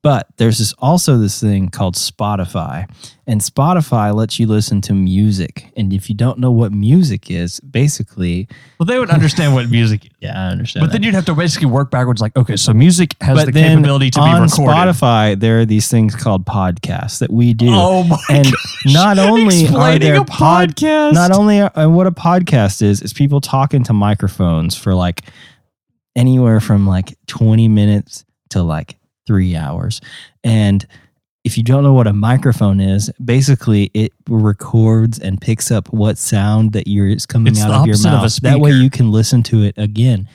But 0.00 0.28
there's 0.36 0.58
this 0.58 0.72
also 0.78 1.18
this 1.18 1.40
thing 1.40 1.70
called 1.70 1.96
Spotify, 1.96 2.88
and 3.26 3.40
Spotify 3.40 4.14
lets 4.14 4.38
you 4.38 4.46
listen 4.46 4.80
to 4.82 4.92
music. 4.94 5.72
And 5.76 5.92
if 5.92 6.08
you 6.08 6.14
don't 6.14 6.38
know 6.38 6.52
what 6.52 6.70
music 6.72 7.32
is, 7.32 7.58
basically, 7.60 8.46
Well, 8.78 8.86
they 8.86 9.00
would 9.00 9.10
understand 9.10 9.54
what 9.54 9.68
music 9.70 10.04
is. 10.04 10.10
yeah, 10.20 10.40
I 10.40 10.50
understand. 10.52 10.86
But 10.86 10.92
then 10.92 11.02
you'd 11.02 11.14
have 11.14 11.24
to 11.24 11.34
basically 11.34 11.66
work 11.66 11.90
backwards 11.90 12.20
like, 12.20 12.36
okay, 12.36 12.54
so 12.54 12.72
music 12.72 13.16
has 13.20 13.44
the 13.44 13.50
then 13.50 13.78
capability 13.78 14.10
to 14.12 14.20
be 14.20 14.24
on 14.24 14.42
recorded. 14.42 14.72
Spotify, 14.72 15.38
there 15.38 15.60
are 15.60 15.66
these 15.66 15.88
things 15.88 16.14
called 16.14 16.46
podcasts 16.46 17.18
that 17.18 17.32
we 17.32 17.52
do. 17.52 17.66
Oh 17.70 18.04
my 18.04 18.18
and 18.30 18.46
not 18.86 19.18
only 19.18 19.66
are 19.66 19.98
there 19.98 20.20
a 20.20 20.24
pod, 20.24 20.76
podcast. 20.76 21.14
not 21.14 21.32
only 21.32 21.60
are, 21.60 21.72
and 21.74 21.96
what 21.96 22.06
a 22.06 22.12
podcast 22.12 22.82
is, 22.82 23.02
is 23.02 23.12
people 23.12 23.40
talking 23.40 23.82
to 23.82 23.92
microphones 23.92 24.76
for 24.76 24.94
like 24.94 25.22
anywhere 26.14 26.60
from 26.60 26.86
like 26.86 27.16
20 27.26 27.66
minutes 27.66 28.24
to 28.50 28.62
like 28.62 28.94
three 29.28 29.54
hours. 29.54 30.00
And 30.42 30.84
if 31.44 31.56
you 31.56 31.62
don't 31.62 31.84
know 31.84 31.92
what 31.92 32.06
a 32.08 32.12
microphone 32.12 32.80
is, 32.80 33.10
basically 33.24 33.90
it 33.94 34.12
records 34.28 35.18
and 35.20 35.40
picks 35.40 35.70
up 35.70 35.92
what 35.92 36.18
sound 36.18 36.72
that 36.72 36.88
you're 36.88 37.06
is 37.08 37.24
coming 37.26 37.52
It's 37.52 37.62
out 37.62 37.70
of 37.82 37.86
your 37.86 37.94
opposite 37.94 38.08
of 38.08 38.22
mouth. 38.22 38.36
that 38.42 38.58
way 38.60 38.72
you 38.72 38.90
can 38.90 39.12
listen 39.12 39.42
to 39.44 39.62
it 39.62 39.74
again. 39.78 40.28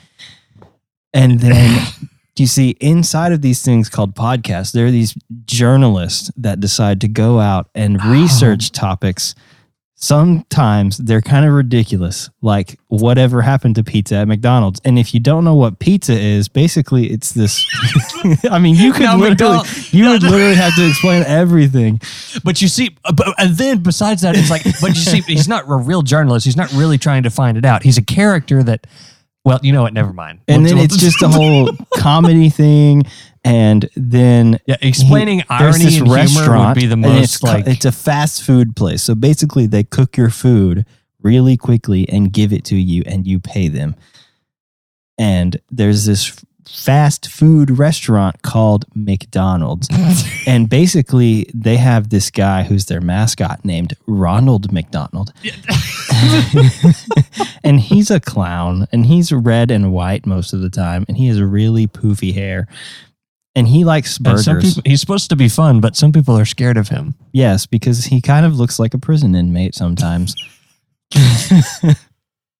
And 1.12 1.40
then 1.40 1.86
you 2.36 2.46
see 2.46 2.70
inside 2.80 3.32
of 3.32 3.42
these 3.42 3.62
things 3.62 3.88
called 3.88 4.14
podcasts, 4.14 4.72
there 4.72 4.86
are 4.86 4.90
these 4.90 5.14
journalists 5.44 6.30
that 6.36 6.58
decide 6.60 7.00
to 7.02 7.08
go 7.08 7.38
out 7.38 7.68
and 7.74 7.98
Oh. 8.00 8.10
research 8.10 8.72
topics. 8.72 9.34
Sometimes 10.04 10.98
they're 10.98 11.22
kind 11.22 11.46
of 11.46 11.54
ridiculous, 11.54 12.28
like 12.42 12.78
whatever 12.88 13.40
happened 13.40 13.76
to 13.76 13.82
pizza 13.82 14.16
at 14.16 14.28
McDonald's. 14.28 14.78
And 14.84 14.98
if 14.98 15.14
you 15.14 15.20
don't 15.20 15.44
know 15.44 15.54
what 15.54 15.78
pizza 15.78 16.12
is, 16.12 16.46
basically 16.46 17.06
it's 17.10 17.32
this. 17.32 17.64
I 18.50 18.58
mean, 18.58 18.74
you 18.74 18.92
could 18.92 19.04
Now 19.04 19.16
literally, 19.16 19.66
you 19.92 20.10
would 20.10 20.22
literally 20.22 20.56
have 20.56 20.76
to 20.76 20.86
explain 20.86 21.22
everything. 21.22 22.02
But 22.44 22.60
you 22.60 22.68
see, 22.68 22.94
uh, 23.06 23.32
and 23.38 23.56
then 23.56 23.78
besides 23.82 24.20
that, 24.20 24.36
it's 24.36 24.50
like, 24.50 24.64
but 24.82 24.90
you 24.90 24.96
see, 24.96 25.22
he's 25.22 25.48
not 25.48 25.64
a 25.66 25.74
real 25.74 26.02
journalist. 26.02 26.44
He's 26.44 26.54
not 26.56 26.70
really 26.74 26.98
trying 26.98 27.22
to 27.22 27.30
find 27.30 27.56
it 27.56 27.64
out. 27.64 27.82
He's 27.82 27.96
a 27.96 28.04
character 28.04 28.62
that, 28.62 28.86
well, 29.44 29.60
you 29.62 29.72
know 29.72 29.82
what? 29.82 29.92
Never 29.92 30.12
mind. 30.12 30.40
And 30.48 30.62
We'll- 30.62 30.68
then 30.70 30.76
we'll- 30.76 30.84
it's 30.86 30.96
just 30.96 31.22
a 31.22 31.28
whole 31.28 31.70
comedy 31.96 32.48
thing. 32.50 33.02
And 33.46 33.90
then 33.94 34.58
yeah, 34.66 34.76
explaining 34.80 35.40
he- 35.40 35.44
irony 35.50 35.84
this 35.84 35.98
and 35.98 36.06
humor 36.08 36.58
would 36.66 36.74
be 36.74 36.86
the 36.86 36.96
most 36.96 37.24
it's, 37.34 37.42
like. 37.42 37.66
it's 37.66 37.84
a 37.84 37.92
fast 37.92 38.42
food 38.42 38.74
place. 38.74 39.02
So 39.02 39.14
basically, 39.14 39.66
they 39.66 39.84
cook 39.84 40.16
your 40.16 40.30
food 40.30 40.86
really 41.20 41.56
quickly 41.58 42.08
and 42.08 42.32
give 42.32 42.52
it 42.54 42.64
to 42.66 42.76
you, 42.76 43.02
and 43.06 43.26
you 43.26 43.40
pay 43.40 43.68
them. 43.68 43.96
And 45.18 45.60
there's 45.70 46.06
this 46.06 46.42
fast 46.68 47.28
food 47.28 47.70
restaurant 47.78 48.42
called 48.42 48.84
McDonald's, 48.94 49.88
and 50.46 50.68
basically, 50.68 51.50
they 51.54 51.76
have 51.76 52.10
this 52.10 52.30
guy 52.30 52.62
who's 52.64 52.86
their 52.86 53.00
mascot 53.00 53.64
named 53.64 53.94
Ronald 54.06 54.72
McDonald. 54.72 55.32
and 57.64 57.80
he's 57.80 58.10
a 58.10 58.20
clown 58.20 58.86
and 58.92 59.06
he's 59.06 59.32
red 59.32 59.70
and 59.70 59.92
white 59.92 60.26
most 60.26 60.52
of 60.52 60.60
the 60.60 60.70
time 60.70 61.04
and 61.08 61.16
he 61.16 61.26
has 61.28 61.40
really 61.40 61.86
poofy 61.86 62.32
hair. 62.34 62.66
And 63.56 63.68
he 63.68 63.84
likes 63.84 64.18
burgers 64.18 64.44
some 64.44 64.60
people, 64.60 64.82
he's 64.84 65.00
supposed 65.00 65.30
to 65.30 65.36
be 65.36 65.48
fun, 65.48 65.80
but 65.80 65.94
some 65.96 66.12
people 66.12 66.36
are 66.36 66.44
scared 66.44 66.76
of 66.76 66.88
him. 66.88 67.14
yes 67.32 67.66
because 67.66 68.06
he 68.06 68.20
kind 68.20 68.44
of 68.46 68.56
looks 68.56 68.78
like 68.78 68.94
a 68.94 68.98
prison 68.98 69.34
inmate 69.34 69.74
sometimes 69.74 70.34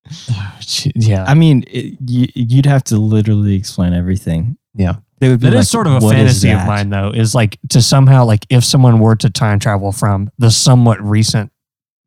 Oh, 0.31 0.59
yeah, 0.95 1.23
i 1.27 1.33
mean 1.33 1.63
it, 1.67 1.97
you, 2.05 2.27
you'd 2.35 2.65
have 2.67 2.83
to 2.85 2.97
literally 2.97 3.55
explain 3.55 3.93
everything 3.93 4.55
yeah. 4.75 4.95
they 5.19 5.29
would 5.29 5.39
be 5.39 5.49
That 5.49 5.53
is 5.55 5.59
like, 5.59 5.65
sort 5.67 5.87
of 5.87 5.93
a 5.95 6.01
fantasy 6.01 6.51
of 6.51 6.65
mine, 6.67 6.89
though, 6.89 7.09
is 7.11 7.33
like 7.33 7.57
to 7.69 7.81
somehow, 7.81 8.25
like, 8.25 8.45
if 8.49 8.63
someone 8.65 8.99
were 8.99 9.15
to 9.15 9.29
time 9.29 9.57
travel 9.59 9.91
from 9.91 10.29
the 10.37 10.51
somewhat 10.51 11.01
recent 11.01 11.51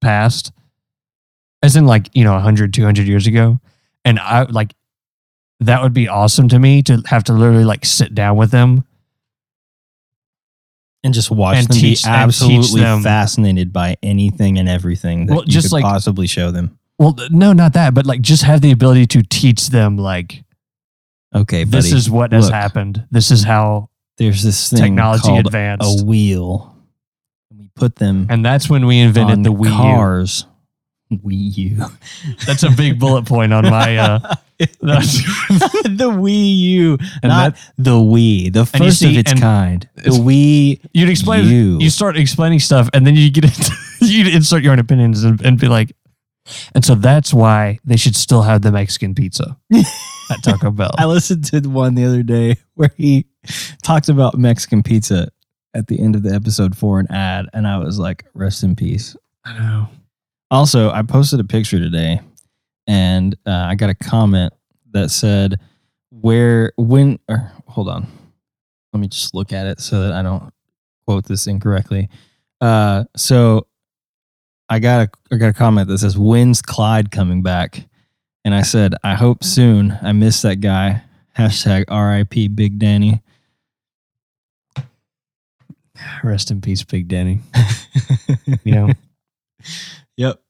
past, 0.02 0.52
as 1.62 1.74
in, 1.76 1.86
like, 1.86 2.08
you 2.14 2.24
know, 2.24 2.34
100, 2.34 2.72
200 2.74 3.06
years 3.08 3.26
ago, 3.26 3.58
and 4.04 4.18
I 4.20 4.42
like 4.42 4.74
that 5.60 5.82
would 5.82 5.94
be 5.94 6.08
awesome 6.08 6.48
to 6.50 6.58
me 6.58 6.82
to 6.84 7.02
have 7.06 7.24
to 7.24 7.32
literally 7.32 7.64
like 7.64 7.84
sit 7.86 8.14
down 8.14 8.36
with 8.36 8.50
them. 8.52 8.84
and 11.04 11.14
just 11.14 11.30
watch 11.30 11.56
And 11.56 11.66
them 11.68 11.76
teach- 11.78 12.04
be 12.04 12.08
absolutely 12.10 12.80
them- 12.82 13.02
fascinated 13.02 13.72
by 13.72 13.96
anything 14.02 14.58
and 14.58 14.68
everything 14.68 15.26
that 15.26 15.34
Well, 15.34 15.44
you 15.44 15.52
just 15.52 15.68
could 15.68 15.74
like- 15.74 15.84
possibly 15.84 16.26
show 16.26 16.50
them 16.50 16.77
Well, 16.98 17.16
no, 17.30 17.52
not 17.52 17.74
that, 17.74 17.94
but 17.94 18.06
like 18.06 18.20
just 18.20 18.42
have 18.42 18.60
the 18.60 18.72
ability 18.72 19.06
to 19.08 19.22
teach 19.22 19.68
them, 19.68 19.96
like, 19.96 20.44
okay 21.34 21.64
this 21.64 21.92
is 21.92 22.10
what 22.10 22.32
has 22.32 22.46
look, 22.46 22.54
happened. 22.54 23.06
This 23.10 23.30
is 23.30 23.44
how 23.44 23.90
there's 24.16 24.42
this 24.42 24.70
thing 24.70 24.80
technology 24.80 25.36
advanced. 25.36 26.02
a 26.02 26.04
wheel 26.04 26.74
and 27.50 27.60
we 27.60 27.68
put 27.74 27.96
them 27.96 28.26
and 28.30 28.44
that's 28.44 28.68
when 28.68 28.86
we 28.86 28.98
invented 28.98 29.44
the 29.44 29.52
Wii 29.52 29.66
U. 29.66 29.70
cars 29.70 30.46
Wii 31.10 31.56
U. 31.56 31.84
That's 32.46 32.62
a 32.64 32.70
big 32.70 32.98
bullet 32.98 33.24
point 33.24 33.52
on 33.54 33.64
my. 33.64 33.96
Uh, 33.96 34.18
the 34.58 36.10
Wii 36.12 36.58
U, 36.58 36.98
And 37.22 37.30
not 37.30 37.56
the 37.78 37.92
Wii, 37.92 38.52
the 38.52 38.66
first 38.66 39.02
of 39.02 39.16
its 39.16 39.32
kind. 39.32 39.88
The 39.94 40.10
Wii. 40.10 40.80
you'd 40.92 41.08
explain. 41.08 41.46
You. 41.46 41.78
You 41.78 41.88
start 41.88 42.18
explaining 42.18 42.58
stuff, 42.58 42.90
and 42.92 43.06
then 43.06 43.16
you 43.16 43.30
get 43.30 43.44
into, 43.44 43.72
you 44.00 44.28
insert 44.28 44.62
your 44.62 44.72
own 44.72 44.80
opinions 44.80 45.24
and, 45.24 45.40
and 45.40 45.58
be 45.58 45.68
like, 45.68 45.92
and 46.74 46.84
so 46.84 46.94
that's 46.94 47.32
why 47.32 47.78
they 47.84 47.96
should 47.96 48.16
still 48.16 48.42
have 48.42 48.62
the 48.62 48.72
Mexican 48.72 49.14
pizza 49.14 49.56
at 49.74 50.42
Taco 50.42 50.70
Bell. 50.70 50.90
I 50.96 51.06
listened 51.06 51.44
to 51.46 51.60
one 51.68 51.94
the 51.94 52.04
other 52.04 52.22
day 52.22 52.56
where 52.74 52.90
he 52.96 53.26
talked 53.82 54.08
about 54.08 54.38
Mexican 54.38 54.82
pizza 54.82 55.28
at 55.74 55.86
the 55.86 56.00
end 56.00 56.16
of 56.16 56.22
the 56.22 56.34
episode 56.34 56.76
for 56.76 56.98
an 57.00 57.10
ad, 57.10 57.46
and 57.52 57.66
I 57.66 57.78
was 57.78 57.98
like, 57.98 58.24
"Rest 58.34 58.62
in 58.62 58.76
peace." 58.76 59.16
I 59.44 59.58
know. 59.58 59.88
Also, 60.50 60.90
I 60.90 61.02
posted 61.02 61.40
a 61.40 61.44
picture 61.44 61.78
today, 61.78 62.20
and 62.86 63.36
uh, 63.46 63.66
I 63.68 63.74
got 63.74 63.90
a 63.90 63.94
comment 63.94 64.52
that 64.92 65.10
said, 65.10 65.60
"Where 66.10 66.72
when?" 66.76 67.18
Or, 67.28 67.52
hold 67.66 67.88
on, 67.88 68.06
let 68.92 69.00
me 69.00 69.08
just 69.08 69.34
look 69.34 69.52
at 69.52 69.66
it 69.66 69.80
so 69.80 70.02
that 70.02 70.12
I 70.12 70.22
don't 70.22 70.52
quote 71.06 71.24
this 71.26 71.46
incorrectly. 71.46 72.08
Uh, 72.60 73.04
so 73.16 73.66
I 74.68 74.78
got 74.78 75.08
a 75.08 75.34
I 75.34 75.38
got 75.38 75.48
a 75.48 75.52
comment 75.54 75.88
that 75.88 75.98
says, 75.98 76.16
"When's 76.18 76.62
Clyde 76.62 77.10
coming 77.10 77.42
back?" 77.42 77.86
And 78.44 78.54
I 78.54 78.62
said, 78.62 78.94
"I 79.02 79.14
hope 79.14 79.42
soon. 79.44 79.98
I 80.02 80.12
miss 80.12 80.42
that 80.42 80.56
guy." 80.56 81.02
Hashtag 81.36 81.84
R.I.P. 81.88 82.48
Big 82.48 82.78
Danny. 82.78 83.22
Rest 86.24 86.50
in 86.50 86.60
peace, 86.60 86.82
Big 86.82 87.08
Danny. 87.08 87.40
You 88.64 88.72
know, 88.74 88.88
Yep. 90.16 90.40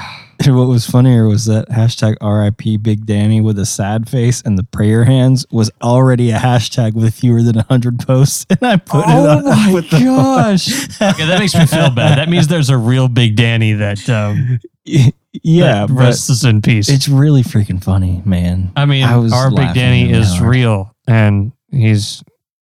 And 0.44 0.56
what 0.56 0.66
was 0.66 0.86
funnier 0.86 1.28
was 1.28 1.44
that 1.44 1.68
hashtag 1.68 2.16
RIP 2.20 2.82
Big 2.82 3.06
Danny 3.06 3.40
with 3.40 3.58
a 3.60 3.66
sad 3.66 4.08
face 4.08 4.42
and 4.42 4.58
the 4.58 4.64
prayer 4.64 5.04
hands 5.04 5.46
was 5.52 5.70
already 5.80 6.32
a 6.32 6.36
hashtag 6.36 6.94
with 6.94 7.14
fewer 7.14 7.42
than 7.42 7.54
100 7.54 8.00
posts. 8.00 8.46
And 8.50 8.62
I 8.62 8.76
put 8.76 9.04
it 9.04 9.08
on 9.08 9.72
with 9.72 9.88
the 9.90 10.00
gosh! 10.00 10.68
okay, 11.00 11.26
that 11.26 11.38
makes 11.38 11.54
me 11.54 11.66
feel 11.66 11.90
bad. 11.90 12.18
That 12.18 12.28
means 12.28 12.48
there's 12.48 12.70
a 12.70 12.76
real 12.76 13.08
Big 13.08 13.36
Danny 13.36 13.72
that 13.74 14.08
um, 14.08 14.58
yeah, 14.84 15.86
that 15.86 15.88
but 15.88 15.94
rests 15.94 16.44
in 16.44 16.60
peace. 16.60 16.88
it's 16.88 17.08
really 17.08 17.42
freaking 17.42 17.82
funny, 17.82 18.22
man. 18.24 18.72
I 18.76 18.84
mean, 18.84 19.04
I 19.04 19.16
was 19.16 19.32
our 19.32 19.50
Big 19.50 19.74
Danny 19.74 20.10
is 20.10 20.28
hard. 20.34 20.48
real, 20.48 20.96
and 21.06 21.52
he's 21.70 22.22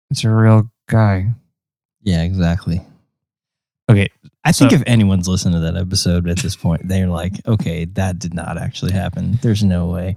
it's 0.09 0.23
a 0.23 0.29
real 0.29 0.71
guy. 0.89 1.27
Yeah, 2.01 2.23
exactly. 2.23 2.81
Okay, 3.89 4.07
I 4.47 4.51
think 4.51 4.71
So- 4.71 4.77
if 4.77 4.83
anyone's 4.87 5.27
listened 5.27 5.53
to 5.55 5.59
that 5.59 5.75
episode 5.75 6.27
at 6.29 6.37
this 6.37 6.55
point, 6.55 6.87
they're 6.87 7.07
like, 7.09 7.33
okay, 7.47 7.85
that 7.95 8.17
did 8.19 8.33
not 8.33 8.57
actually 8.57 8.93
happen. 8.93 9.37
There's 9.41 9.63
no 9.63 9.87
way. 9.87 10.15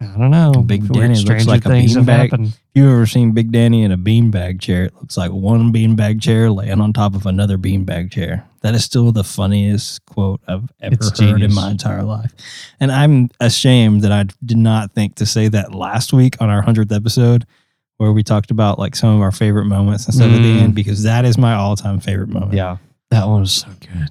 I 0.00 0.04
don't 0.18 0.30
know. 0.30 0.52
Big 0.64 0.86
Danny 0.92 1.14
looks 1.22 1.46
like 1.46 1.64
a 1.64 1.70
beanbag. 1.70 2.32
If 2.48 2.58
you've 2.74 2.86
ever 2.92 3.06
seen 3.06 3.32
Big 3.32 3.50
Danny 3.50 3.82
in 3.82 3.90
a 3.92 3.96
beanbag 3.96 4.60
chair, 4.60 4.84
it 4.84 4.94
looks 5.00 5.16
like 5.16 5.32
one 5.32 5.72
beanbag 5.72 6.20
chair 6.20 6.50
laying 6.50 6.82
on 6.82 6.92
top 6.92 7.14
of 7.14 7.24
another 7.24 7.56
beanbag 7.56 8.10
chair. 8.10 8.44
That 8.60 8.74
is 8.74 8.84
still 8.84 9.10
the 9.10 9.24
funniest 9.24 10.04
quote 10.04 10.40
I've 10.46 10.68
ever 10.82 10.94
It's 10.96 11.18
heard 11.18 11.40
in 11.40 11.54
my 11.54 11.70
entire 11.70 12.02
life. 12.02 12.32
And 12.78 12.92
I'm 12.92 13.30
ashamed 13.40 14.02
that 14.02 14.12
I 14.12 14.24
did 14.44 14.58
not 14.58 14.92
think 14.92 15.14
to 15.16 15.24
say 15.26 15.48
that 15.48 15.74
last 15.74 16.12
week 16.12 16.36
on 16.40 16.50
our 16.50 16.62
100th 16.62 16.92
episode 16.94 17.46
where 17.96 18.12
we 18.12 18.22
talked 18.22 18.50
about 18.50 18.78
like 18.78 18.94
some 18.94 19.14
of 19.16 19.22
our 19.22 19.32
favorite 19.32 19.64
moments 19.64 20.04
and 20.04 20.14
stuff 20.14 20.30
at 20.30 20.42
the 20.42 20.58
Mm. 20.58 20.62
end 20.62 20.74
because 20.74 21.04
that 21.04 21.24
is 21.24 21.38
my 21.38 21.54
all-time 21.54 22.00
favorite 22.00 22.28
moment. 22.28 22.52
Yeah, 22.52 22.76
that 23.10 23.26
one 23.26 23.40
was 23.40 23.52
so 23.52 23.68
good. 23.80 24.10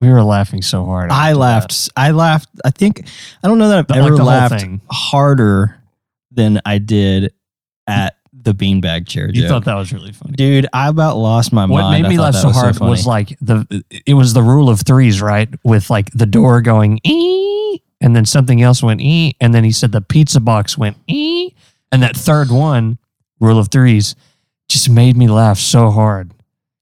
We 0.00 0.10
were 0.10 0.22
laughing 0.22 0.62
so 0.62 0.84
hard. 0.84 1.10
I 1.10 1.32
laughed. 1.32 1.88
I 1.96 2.10
laughed. 2.10 2.48
I 2.64 2.70
think 2.70 3.08
I 3.42 3.48
don't 3.48 3.58
know 3.58 3.68
that 3.68 3.78
I've 3.78 3.86
that. 3.88 3.94
Like 3.94 4.06
ever 4.06 4.16
whole 4.16 4.26
laughed 4.26 4.66
harder 4.90 5.80
than 6.30 6.60
I 6.66 6.78
did 6.78 7.32
at 7.86 8.16
the 8.32 8.52
beanbag 8.54 9.08
chair 9.08 9.28
You 9.28 9.42
joke. 9.42 9.48
thought 9.48 9.64
that 9.64 9.74
was 9.74 9.92
really 9.92 10.12
funny. 10.12 10.34
Dude, 10.34 10.66
I 10.72 10.88
about 10.88 11.16
lost 11.16 11.52
my 11.52 11.62
what 11.62 11.80
mind. 11.82 12.02
What 12.04 12.08
made 12.08 12.16
me 12.16 12.18
laugh 12.20 12.34
so 12.34 12.48
was 12.48 12.56
hard 12.56 12.76
funny. 12.76 12.90
was 12.90 13.06
like 13.06 13.36
the 13.40 13.84
it 14.04 14.14
was 14.14 14.34
the 14.34 14.42
rule 14.42 14.68
of 14.68 14.82
threes, 14.82 15.20
right? 15.22 15.48
With 15.64 15.88
like 15.90 16.10
the 16.12 16.26
door 16.26 16.60
going 16.60 17.00
ee, 17.04 17.80
and 18.00 18.14
then 18.14 18.26
something 18.26 18.62
else 18.62 18.82
went 18.82 19.00
ee, 19.00 19.34
and 19.40 19.54
then 19.54 19.64
he 19.64 19.72
said 19.72 19.92
the 19.92 20.02
pizza 20.02 20.40
box 20.40 20.76
went 20.76 20.96
ee, 21.08 21.54
and 21.90 22.02
that 22.02 22.16
third 22.16 22.50
one, 22.50 22.98
rule 23.40 23.58
of 23.58 23.68
threes, 23.68 24.14
just 24.68 24.90
made 24.90 25.16
me 25.16 25.26
laugh 25.26 25.58
so 25.58 25.90
hard 25.90 26.32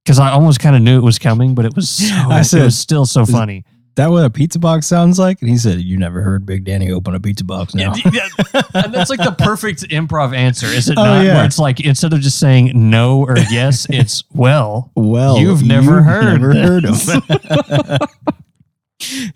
because 0.05 0.19
I 0.19 0.31
almost 0.31 0.61
kind 0.61 0.77
of 0.77 0.83
knew 0.83 0.99
it 0.99 1.03
was 1.05 1.19
coming, 1.19 1.55
but 1.55 1.65
it 1.65 1.75
was 1.75 1.89
so, 2.09 2.15
I 2.15 2.41
it 2.41 2.45
said- 2.45 2.63
was 2.65 2.79
still 2.79 3.07
so 3.07 3.25
funny. 3.27 3.65
that 3.97 4.11
what 4.11 4.25
a 4.25 4.31
pizza 4.31 4.59
box 4.59 4.87
sounds 4.87 5.19
like? 5.19 5.41
And 5.41 5.49
he 5.51 5.57
said, 5.57 5.81
You 5.81 5.97
never 5.97 6.21
heard 6.23 6.45
Big 6.45 6.65
Danny 6.65 6.91
open 6.91 7.15
a 7.15 7.21
pizza 7.21 7.45
box 7.45 7.75
now. 7.75 7.95
Yeah, 8.13 8.29
and 8.75 8.93
that's 8.93 9.09
like 9.11 9.21
the 9.23 9.35
perfect 9.39 9.83
improv 9.89 10.35
answer, 10.37 10.67
is 10.67 10.89
it 10.89 10.99
Oh, 10.99 11.05
not? 11.05 11.25
yeah. 11.25 11.35
Where 11.37 11.45
it's 11.47 11.59
like 11.59 11.81
instead 11.81 12.13
of 12.13 12.21
just 12.21 12.39
saying 12.39 12.73
no 12.75 13.21
or 13.21 13.37
yes, 13.51 13.87
it's 13.91 14.25
well. 14.33 14.91
Well, 14.97 15.39
You've 15.39 15.63
never 15.65 16.03
heard 16.03 16.41
never 16.41 16.53
heard 16.55 16.85
him. 16.85 17.99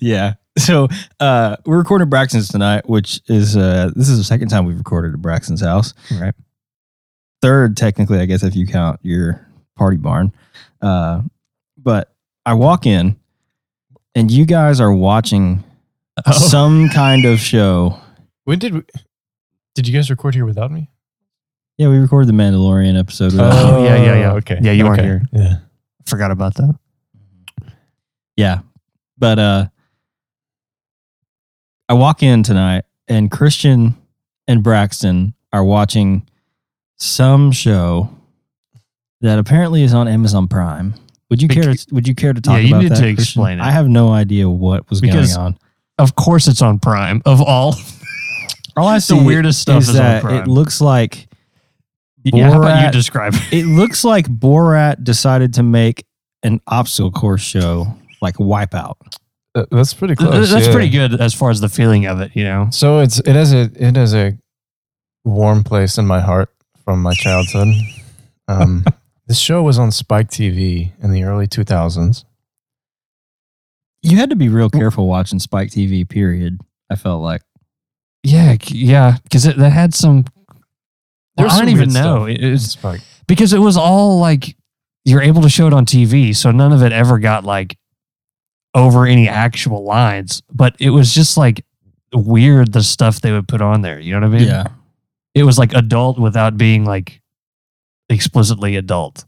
yeah. 0.01 0.35
So 0.59 0.89
uh, 1.21 1.57
we're 1.67 1.79
recording 1.79 2.09
Brackston's 2.09 2.49
tonight, 2.49 2.89
which 2.89 3.21
is 3.29 3.57
uh, 3.57 3.91
this 3.95 4.09
is 4.09 4.19
the 4.19 4.25
second 4.25 4.49
time 4.49 4.65
we've 4.65 4.77
recorded 4.79 5.15
at 5.15 5.23
Brackston's 5.23 5.61
house. 5.61 5.95
Right. 6.11 6.35
Third, 7.43 7.77
technically, 7.77 8.19
I 8.19 8.25
guess 8.27 8.43
if 8.43 8.57
you 8.57 8.67
count 8.67 8.99
your 9.03 9.47
party 9.77 9.97
barn. 9.97 10.33
Uh, 10.81 11.23
but 11.77 12.13
I 12.47 12.55
walk 12.55 12.87
in, 12.87 13.17
and 14.15 14.31
you 14.31 14.45
guys 14.47 14.81
are 14.81 14.93
watching 14.93 15.65
Oh. 16.27 16.33
some 16.33 16.89
kind 16.89 17.25
of 17.25 17.39
show. 17.39 17.99
When 18.45 18.59
did 18.59 18.75
we, 18.75 18.83
did 19.77 19.87
you 19.87 19.95
guys 19.95 20.11
record 20.11 20.35
here 20.35 20.45
without 20.45 20.73
me? 20.73 20.91
Yeah, 21.77 21.89
we 21.91 21.99
recorded 21.99 22.29
the 22.29 22.33
Mandalorian 22.33 22.99
episode. 22.99 23.33
With 23.33 23.41
Oh, 23.41 23.85
yeah, 23.85 23.97
yeah, 24.03 24.15
yeah. 24.19 24.33
Okay. 24.33 24.59
Yeah, 24.61 24.73
you 24.73 24.85
weren't 24.85 25.01
here. 25.01 25.23
Yeah. 25.33 25.59
Forgot 26.07 26.33
about 26.33 26.55
that. 26.57 26.77
Yeah. 28.37 28.61
But 29.17 29.39
uh 29.39 29.67
I 31.89 31.95
walk 31.95 32.23
in 32.23 32.43
tonight 32.43 32.85
and 33.07 33.31
Christian 33.31 33.97
and 34.49 34.63
Brackston 34.65 35.35
are 35.53 35.65
watching 35.65 36.29
some 36.97 37.53
show 37.53 38.11
that 39.21 39.39
apparently 39.39 39.83
is 39.83 39.95
on 39.95 40.09
Amazon 40.09 40.49
Prime. 40.49 40.95
Would 41.31 41.43
you 41.43 41.49
care 41.49 41.75
to 41.75 41.87
would 41.93 42.09
you 42.09 42.15
care 42.15 42.33
to 42.33 42.41
talk 42.41 42.55
Yeah, 42.55 42.61
you 42.61 42.69
about 42.69 42.83
need 42.83 42.93
that? 42.93 42.97
to 42.97 43.01
Christian? 43.03 43.23
explain 43.23 43.59
it. 43.59 43.63
I 43.63 43.71
have 43.71 43.89
no 43.89 44.11
idea 44.13 44.49
what 44.49 44.89
was 44.89 45.01
Because 45.01 45.35
going 45.37 45.47
on. 45.47 45.59
Of 45.99 46.15
course, 46.17 46.47
it's 46.49 46.63
on 46.63 46.79
Prime. 46.79 47.21
Of 47.27 47.43
all, 47.43 47.75
All 48.77 48.87
I 48.87 48.99
see 49.01 49.19
the 49.19 49.25
weirdest 49.25 49.61
stuff 49.61 49.83
is 49.83 49.89
is 49.91 49.97
on 49.97 50.03
that 50.05 50.23
Prime. 50.23 50.43
it 50.43 50.49
looks 50.49 50.81
like 50.81 51.29
yeah, 52.25 52.51
how 52.51 52.59
about 52.61 52.85
you 52.85 52.91
describe 52.93 53.35
it? 53.35 53.53
it 53.53 53.67
looks 53.67 54.05
like 54.05 54.27
Borat 54.27 55.03
decided 55.05 55.55
to 55.55 55.63
make 55.63 56.05
an 56.43 56.61
obstacle 56.67 57.11
course 57.11 57.41
show 57.43 57.87
like 58.21 58.35
Wipeout. 58.37 58.95
Uh, 59.55 59.65
That's 59.71 59.95
pretty 59.95 60.15
close. 60.15 60.51
That's 60.51 60.67
yeah. 60.67 60.73
pretty 60.73 60.91
good 60.91 61.21
as 61.21 61.33
far 61.35 61.51
as 61.51 61.61
the 61.61 61.69
feeling 61.69 62.07
of 62.07 62.21
it. 62.21 62.33
You 62.35 62.45
know, 62.45 62.69
So 62.71 63.01
it's 63.01 63.19
it 63.21 63.35
has 63.35 63.53
a 63.53 63.71
it 63.75 63.97
has 63.97 64.15
a 64.15 64.37
warm 65.25 65.63
place 65.65 65.99
in 65.99 66.07
my 66.07 66.21
heart 66.21 66.53
from 66.85 67.03
my 67.03 67.13
childhood. 67.15 67.69
Um, 68.47 68.85
this 69.29 69.39
show 69.39 69.63
was 69.63 69.79
on 69.79 69.93
Spike 69.93 70.29
TV 70.31 70.93
in 71.03 71.13
the 71.13 71.23
early 71.23 71.47
2000s. 71.47 72.25
You 74.03 74.17
had 74.17 74.31
to 74.31 74.37
be 74.37 74.49
real 74.49 74.71
careful 74.71 75.07
watching 75.07 75.39
Spike 75.39 75.69
TV. 75.69 76.09
Period. 76.09 76.61
I 76.91 76.97
felt 76.97 77.23
like 77.23 77.43
yeah, 78.23 78.57
yeah, 78.67 79.17
because 79.23 79.47
it 79.47 79.57
that 79.59 79.71
had 79.71 79.95
some. 79.95 80.25
Well, 81.37 81.51
I 81.51 81.59
don't 81.59 81.69
even 81.69 81.93
know. 81.93 82.25
stuff 82.25 82.29
It 82.29 82.51
was 82.51 82.71
Spike. 82.73 83.01
because 83.27 83.53
it 83.53 83.59
was 83.59 83.77
all 83.77 84.19
like 84.19 84.57
you're 85.05 85.23
able 85.23 85.43
to 85.43 85.49
show 85.49 85.67
it 85.67 85.73
on 85.73 85.87
TV, 85.87 86.35
so 86.35 86.51
none 86.51 86.73
of 86.73 86.83
it 86.83 86.93
ever 86.93 87.19
got 87.19 87.45
like 87.45 87.77
over 88.75 89.07
any 89.07 89.29
actual 89.29 89.85
lines. 89.85 90.43
But 90.53 90.75
it 90.79 90.91
was 90.91 91.15
just 91.15 91.37
like 91.37 91.65
weird 92.13 92.73
the 92.73 92.83
stuff 92.83 93.21
they 93.21 93.33
would 93.33 93.49
put 93.49 93.61
on 93.61 93.83
there. 93.83 94.01
You 94.01 94.13
know 94.13 94.27
what 94.27 94.37
I 94.37 94.39
mean? 94.39 94.49
yeah. 94.49 94.65
It 95.35 95.45
was 95.45 95.59
like 95.59 95.73
adult 95.75 96.19
without 96.19 96.57
being 96.57 96.85
like 96.85 97.18
explicitly 98.09 98.77
adult. 98.77 99.25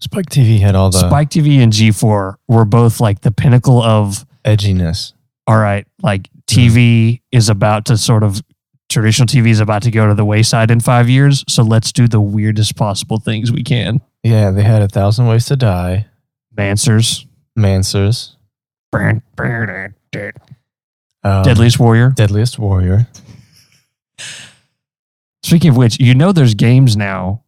Spike 0.00 0.26
TV 0.26 0.60
had 0.60 0.74
all 0.74 0.90
the 0.90 0.98
Spike 0.98 1.30
TV 1.30 1.58
and 1.58 1.72
G4 1.72 2.34
were 2.48 2.64
both 2.64 3.00
like 3.00 3.22
the 3.22 3.30
pinnacle 3.30 3.82
of 3.82 4.26
edginess. 4.44 5.12
all 5.46 5.56
right, 5.56 5.86
like 6.02 6.28
TV 6.46 7.20
is 7.32 7.48
about 7.48 7.86
to 7.86 7.96
sort 7.96 8.22
of 8.22 8.42
traditional 8.88 9.26
TV 9.26 9.48
is 9.48 9.60
about 9.60 9.82
to 9.82 9.90
go 9.90 10.06
to 10.06 10.14
the 10.14 10.24
wayside 10.24 10.70
in 10.70 10.80
five 10.80 11.08
years. 11.08 11.44
So 11.48 11.62
let's 11.62 11.92
do 11.92 12.06
the 12.06 12.20
weirdest 12.20 12.76
possible 12.76 13.18
things 13.18 13.50
we 13.50 13.62
can. 13.64 14.00
Yeah, 14.22 14.50
they 14.50 14.62
had 14.62 14.82
a 14.82 14.88
thousand 14.88 15.26
ways 15.26 15.46
to 15.46 15.56
die. 15.56 16.06
Manswers, 16.56 17.26
Manswers, 17.58 18.36
um, 21.24 21.42
Deadliest 21.42 21.78
Warrior. 21.78 22.10
Deadliest 22.10 22.58
Warrior. 22.58 23.08
Speaking 25.42 25.70
of 25.70 25.76
which, 25.76 26.00
you 26.00 26.14
know 26.14 26.32
there's 26.32 26.54
games 26.54 26.96
now. 26.96 27.42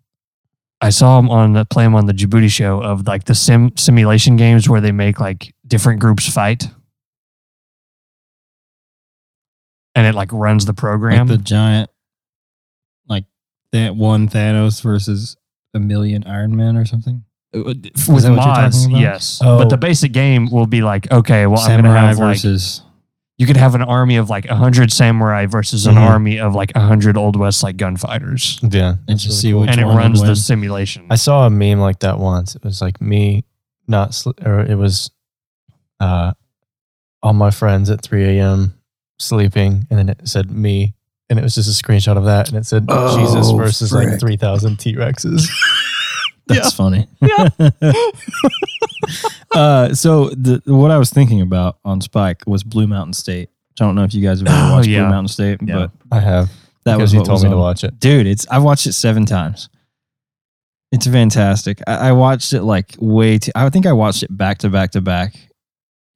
I 0.80 0.90
saw 0.90 1.16
them 1.16 1.30
on 1.30 1.54
the 1.54 1.64
play 1.64 1.84
them 1.84 1.94
on 1.94 2.06
the 2.06 2.12
Djibouti 2.12 2.50
show 2.50 2.80
of 2.80 3.06
like 3.06 3.24
the 3.24 3.34
sim 3.34 3.76
simulation 3.76 4.36
games 4.36 4.68
where 4.68 4.80
they 4.80 4.92
make 4.92 5.18
like 5.18 5.54
different 5.66 6.00
groups 6.00 6.32
fight. 6.32 6.68
And 9.94 10.06
it 10.06 10.14
like 10.14 10.32
runs 10.32 10.66
the 10.66 10.74
program. 10.74 11.26
Like 11.26 11.38
the 11.38 11.42
giant, 11.42 11.90
like 13.08 13.24
that 13.72 13.96
one 13.96 14.28
Thanos 14.28 14.80
versus 14.80 15.36
a 15.74 15.80
million 15.80 16.22
Iron 16.24 16.56
Men 16.56 16.76
or 16.76 16.84
something. 16.84 17.24
Uh, 17.52 17.60
uh, 17.60 17.64
with 17.64 17.82
that 17.82 18.08
what 18.08 18.22
you're 18.22 18.32
mods, 18.32 18.82
talking 18.82 18.94
about? 18.94 19.00
yes. 19.00 19.40
Oh. 19.42 19.58
But 19.58 19.70
the 19.70 19.76
oh. 19.76 19.78
basic 19.78 20.12
game 20.12 20.50
will 20.50 20.66
be 20.66 20.82
like, 20.82 21.10
okay, 21.10 21.46
well, 21.46 21.60
I'm 21.60 21.82
gonna 21.82 21.98
have 21.98 22.18
like 22.18 22.36
versus. 22.36 22.82
You 23.38 23.46
could 23.46 23.56
have 23.56 23.74
an 23.74 23.82
army 23.82 24.16
of 24.16 24.28
like 24.28 24.46
hundred 24.46 24.92
samurai 24.92 25.46
versus 25.46 25.86
an 25.86 25.94
Mhm. 25.94 26.10
army 26.10 26.38
of 26.40 26.54
like 26.54 26.74
hundred 26.76 27.16
old 27.16 27.36
west 27.36 27.62
like 27.62 27.76
gunfighters, 27.76 28.58
Yeah. 28.62 28.90
and 28.90 28.98
that's 29.06 29.22
just 29.22 29.26
really 29.26 29.40
see 29.40 29.52
cool. 29.52 29.60
which 29.62 29.70
and 29.70 29.80
it 29.80 29.84
one 29.86 29.96
runs 29.96 30.20
the 30.20 30.34
simulation. 30.36 31.06
I 31.10 31.16
saw 31.16 31.46
a 31.46 31.50
meme 31.50 31.78
like 31.78 32.00
that 32.00 32.18
once. 32.18 32.54
It 32.56 32.64
was 32.64 32.80
like 32.82 33.00
me 33.00 33.44
not, 33.86 34.12
sl- 34.14 34.30
or 34.44 34.60
it 34.60 34.74
was 34.76 35.10
uh, 36.00 36.32
all 37.22 37.32
my 37.32 37.50
friends 37.50 37.90
at 37.90 38.02
3 38.02 38.38
a.m. 38.38 38.74
sleeping. 39.18 39.86
And 39.90 39.98
then 39.98 40.08
it 40.10 40.28
said 40.28 40.50
me. 40.50 40.94
And 41.30 41.38
it 41.38 41.42
was 41.42 41.54
just 41.56 41.68
a 41.68 41.84
screenshot 41.84 42.16
of 42.16 42.24
that. 42.24 42.48
And 42.48 42.56
it 42.56 42.66
said 42.66 42.86
Jesus 42.88 43.48
Oh, 43.50 43.56
versus 43.56 43.90
frick. 43.90 44.10
like 44.10 44.20
3,000 44.20 44.78
T 44.78 44.94
Rexes. 44.94 45.48
That's 46.46 46.72
funny. 46.72 47.06
uh, 49.54 49.94
so 49.94 50.30
the 50.30 50.62
what 50.66 50.90
I 50.90 50.98
was 50.98 51.10
thinking 51.10 51.40
about 51.40 51.78
on 51.84 52.00
Spike 52.00 52.42
was 52.46 52.62
Blue 52.64 52.86
Mountain 52.86 53.12
State. 53.14 53.50
I 53.80 53.84
don't 53.84 53.94
know 53.94 54.04
if 54.04 54.12
you 54.14 54.22
guys 54.26 54.40
have 54.40 54.48
ever 54.48 54.56
Oh, 54.72 54.76
watched 54.76 54.88
yeah. 54.88 55.00
Blue 55.02 55.10
Mountain 55.10 55.28
State, 55.28 55.58
Yeah. 55.62 55.86
but 55.86 55.90
I 56.16 56.20
have. 56.20 56.48
that 56.84 56.96
because 56.96 57.00
was 57.00 57.12
you 57.12 57.18
what 57.20 57.26
told 57.26 57.36
was 57.36 57.44
me 57.44 57.50
to 57.50 57.56
watch 57.56 57.84
it. 57.84 58.00
dude 58.00 58.26
it's 58.26 58.46
i've 58.50 58.62
watched 58.62 58.86
it 58.86 58.94
seven 58.94 59.26
times 59.26 59.68
it's 60.90 61.06
fantastic 61.06 61.80
i, 61.86 62.08
I 62.08 62.12
watched 62.12 62.52
it 62.54 62.62
like 62.62 62.94
way 62.98 63.36
too 63.38 63.52
i 63.54 63.68
think 63.68 63.84
i 63.84 63.92
watched 63.92 64.22
it 64.22 64.34
back 64.34 64.58
to 64.58 64.70
back 64.70 64.92
to 64.92 65.00
back 65.02 65.34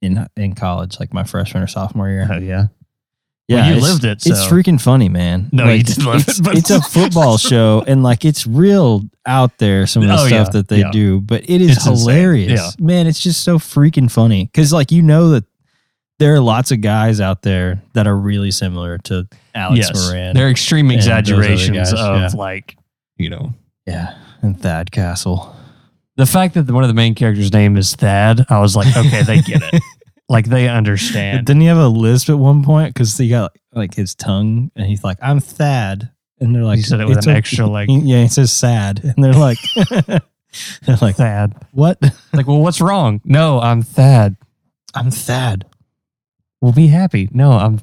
in 0.01 0.25
in 0.35 0.55
college 0.55 0.99
like 0.99 1.13
my 1.13 1.23
freshman 1.23 1.61
or 1.63 1.67
sophomore 1.67 2.09
year 2.09 2.27
Oh, 2.31 2.37
yeah. 2.39 2.67
Yeah 3.47 3.57
Well, 3.67 3.75
you 3.75 3.81
lived 3.81 4.03
it, 4.05 4.25
it's 4.25 4.45
freaking 4.47 4.79
funny 4.81 5.09
man 5.09 5.49
No, 5.51 5.65
Like, 5.65 5.77
you 5.79 5.83
didn't 5.83 6.05
live 6.05 6.21
it's, 6.27 6.39
it, 6.39 6.43
but- 6.43 6.57
it's 6.57 6.69
a 6.69 6.81
football 6.95 7.37
show 7.37 7.83
and 7.87 8.03
like 8.03 8.23
it's 8.25 8.47
real 8.47 9.01
out 9.25 9.57
there 9.57 9.85
some 9.87 10.01
of 10.03 10.07
the 10.09 10.15
Oh, 10.15 10.27
stuff 10.27 10.47
yeah, 10.47 10.51
that 10.51 10.67
they 10.67 10.79
yeah. 10.79 10.91
do 10.91 11.19
but 11.21 11.43
it 11.49 11.61
is 11.61 11.77
It's 11.77 11.85
hilarious 11.85 12.51
yeah. 12.79 12.85
man 12.85 13.07
it's 13.07 13.19
just 13.21 13.43
so 13.43 13.57
freaking 13.59 14.09
funny 14.11 14.45
because 14.45 14.71
like 14.73 14.91
you 14.91 15.01
know 15.01 15.29
that 15.29 15.43
there 16.19 16.33
are 16.35 16.39
lots 16.39 16.71
of 16.71 16.79
guys 16.81 17.19
out 17.19 17.41
there 17.41 17.81
that 17.93 18.07
are 18.07 18.15
really 18.17 18.51
similar 18.51 18.97
to 18.99 19.27
alex 19.55 19.87
yes, 19.89 20.05
moran 20.07 20.35
they're 20.35 20.49
extreme 20.49 20.89
and 20.89 20.99
those 20.99 21.07
other 21.07 21.19
exaggerations 21.19 21.91
guys, 21.91 21.93
of 22.33 22.33
like 22.33 22.77
you 23.17 23.29
know 23.29 23.53
yeah 23.87 24.15
and 24.41 24.61
thad 24.61 24.91
castle 24.91 25.55
the 26.15 26.25
fact 26.27 26.53
that 26.53 26.69
one 26.69 26.83
of 26.83 26.87
the 26.89 26.93
main 26.93 27.15
characters' 27.15 27.51
name 27.51 27.75
is 27.75 27.95
Thad. 27.95 28.45
I 28.47 28.59
was 28.59 28.75
like, 28.75 28.95
okay, 28.95 29.23
they 29.23 29.41
get 29.41 29.63
it. 29.63 29.81
like 30.29 30.45
they 30.45 30.67
understand. 30.69 31.45
Didn't 31.45 31.61
he 31.61 31.67
have 31.67 31.77
a 31.77 31.87
lisp 31.87 32.29
at 32.29 32.37
one 32.39 32.63
point? 32.63 32.93
Because 32.93 33.17
he 33.17 33.29
got 33.29 33.55
like 33.73 33.93
his 33.93 34.15
tongue, 34.15 34.71
and 34.75 34.85
he's 34.87 35.03
like, 35.03 35.17
"I'm 35.21 35.39
Thad," 35.39 36.09
and 36.39 36.53
they're 36.55 36.63
like, 36.63 36.77
He 36.77 36.83
said 36.83 36.99
it 37.01 37.07
with 37.07 37.17
an 37.25 37.29
okay." 37.29 37.37
extra, 37.37 37.65
like- 37.67 37.89
yeah, 37.91 38.21
he 38.23 38.27
says 38.27 38.51
sad, 38.51 39.01
and 39.03 39.23
they're 39.23 39.33
like, 39.33 39.57
they're 40.85 40.97
like, 41.01 41.15
Thad. 41.17 41.53
"What? 41.71 41.99
Like, 42.33 42.47
well, 42.47 42.59
what's 42.61 42.81
wrong? 42.81 43.21
No, 43.25 43.59
I'm 43.59 43.81
Thad. 43.81 44.35
I'm 44.95 45.11
Thad." 45.11 45.65
We'll 46.61 46.71
be 46.71 46.87
happy. 46.87 47.27
No, 47.33 47.51
I'm 47.51 47.79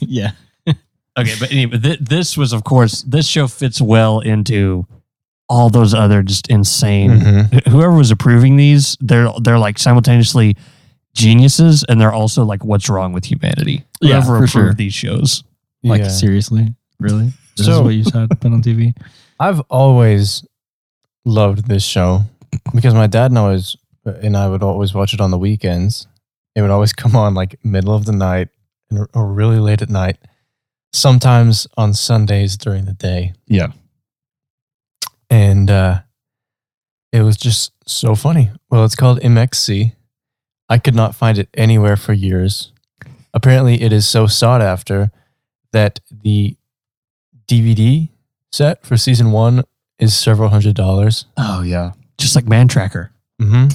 yeah, 0.00 0.30
okay. 1.18 1.34
But 1.38 1.50
anyway, 1.52 1.78
th- 1.78 1.98
this 2.00 2.36
was, 2.36 2.54
of 2.54 2.64
course, 2.64 3.02
this 3.02 3.26
show 3.26 3.46
fits 3.46 3.78
well 3.80 4.20
into 4.20 4.86
all 5.50 5.68
those 5.68 5.92
other 5.92 6.22
just 6.22 6.48
insane. 6.48 7.10
Mhm. 7.10 7.68
Whoever 7.68 7.92
was 7.92 8.10
approving 8.10 8.56
these, 8.56 8.96
they're 9.00 9.28
they're 9.42 9.58
like 9.58 9.78
simultaneously 9.78 10.56
geniuses, 11.16 11.84
and 11.88 12.00
they're 12.00 12.12
also 12.12 12.44
like, 12.44 12.64
what's 12.64 12.88
wrong 12.88 13.12
with 13.12 13.24
humanity? 13.24 13.84
Yeah, 14.00 14.20
Whoever 14.20 14.26
for 14.26 14.36
approved 14.36 14.50
sure. 14.52 14.74
these 14.74 14.94
shows. 14.94 15.42
like 15.82 16.02
Yeah. 16.02 16.08
seriously, 16.08 16.74
really? 17.00 17.32
This 17.56 17.66
is 17.68 17.74
So- 17.74 17.82
what 17.82 17.94
you 17.94 18.04
saw 18.04 18.26
put 18.26 18.52
on 18.52 18.62
TV? 18.62 18.94
I've 19.40 19.60
always 19.70 20.44
loved 21.24 21.66
this 21.68 21.84
show 21.84 22.22
because 22.74 22.94
my 22.94 23.06
dad 23.06 23.30
and 23.30 23.38
I 23.38 23.48
was 23.48 23.76
and 24.04 24.36
I 24.36 24.48
would 24.48 24.62
always 24.62 24.94
watch 24.94 25.12
it 25.14 25.20
on 25.20 25.30
the 25.30 25.38
weekends. 25.38 26.06
It 26.54 26.62
would 26.62 26.70
always 26.70 26.92
come 27.02 27.16
on 27.16 27.34
like 27.34 27.58
middle 27.64 27.94
of 27.94 28.04
the 28.06 28.12
night 28.12 28.48
and- 28.90 29.06
or 29.14 29.26
really 29.32 29.58
late 29.58 29.82
at 29.82 29.90
night. 29.90 30.16
Sometimes 30.92 31.66
on 31.76 31.92
Sundays 31.94 32.56
during 32.56 32.84
the 32.86 32.94
day. 32.94 33.32
Yeah. 33.46 33.72
And 35.30 35.70
uh 35.70 36.00
it 37.12 37.22
was 37.22 37.36
just 37.36 37.72
so 37.86 38.14
funny. 38.14 38.50
Well, 38.70 38.84
it's 38.84 38.94
called 38.96 39.20
MXC. 39.20 39.92
I 40.68 40.78
could 40.78 40.94
not 40.94 41.14
find 41.14 41.38
it 41.38 41.48
anywhere 41.54 41.96
for 41.96 42.12
years. 42.12 42.72
Apparently, 43.32 43.82
it 43.82 43.92
is 43.92 44.06
so 44.06 44.26
sought 44.26 44.62
after 44.62 45.10
that 45.72 46.00
the 46.10 46.56
DVD 47.46 48.08
set 48.52 48.84
for 48.84 48.96
season 48.96 49.30
one 49.30 49.64
is 49.98 50.16
several 50.16 50.48
hundred 50.48 50.74
dollars. 50.74 51.26
Oh 51.36 51.62
yeah. 51.62 51.92
Just 52.18 52.34
like 52.34 52.46
Man 52.46 52.68
Tracker. 52.68 53.12
Mm-hmm. 53.40 53.68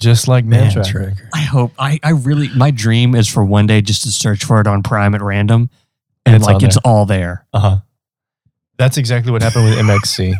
Just 0.00 0.28
like 0.28 0.44
Man, 0.44 0.60
Man 0.60 0.72
Tracker. 0.72 0.90
Tracker. 0.90 1.30
I 1.34 1.40
hope 1.40 1.72
I, 1.78 1.98
I 2.02 2.10
really 2.10 2.48
my 2.54 2.70
dream 2.70 3.14
is 3.14 3.28
for 3.28 3.44
one 3.44 3.66
day 3.66 3.80
just 3.80 4.02
to 4.02 4.10
search 4.10 4.44
for 4.44 4.60
it 4.60 4.66
on 4.66 4.82
Prime 4.82 5.14
at 5.14 5.22
random. 5.22 5.70
And, 6.26 6.36
it's 6.36 6.44
like 6.44 6.62
it's 6.62 6.74
there. 6.74 6.82
all 6.84 7.06
there. 7.06 7.46
Uh 7.52 7.60
huh. 7.60 7.76
That's 8.76 8.98
exactly 8.98 9.32
what 9.32 9.42
happened 9.42 9.64
with 9.64 9.78
MXC. 9.78 10.34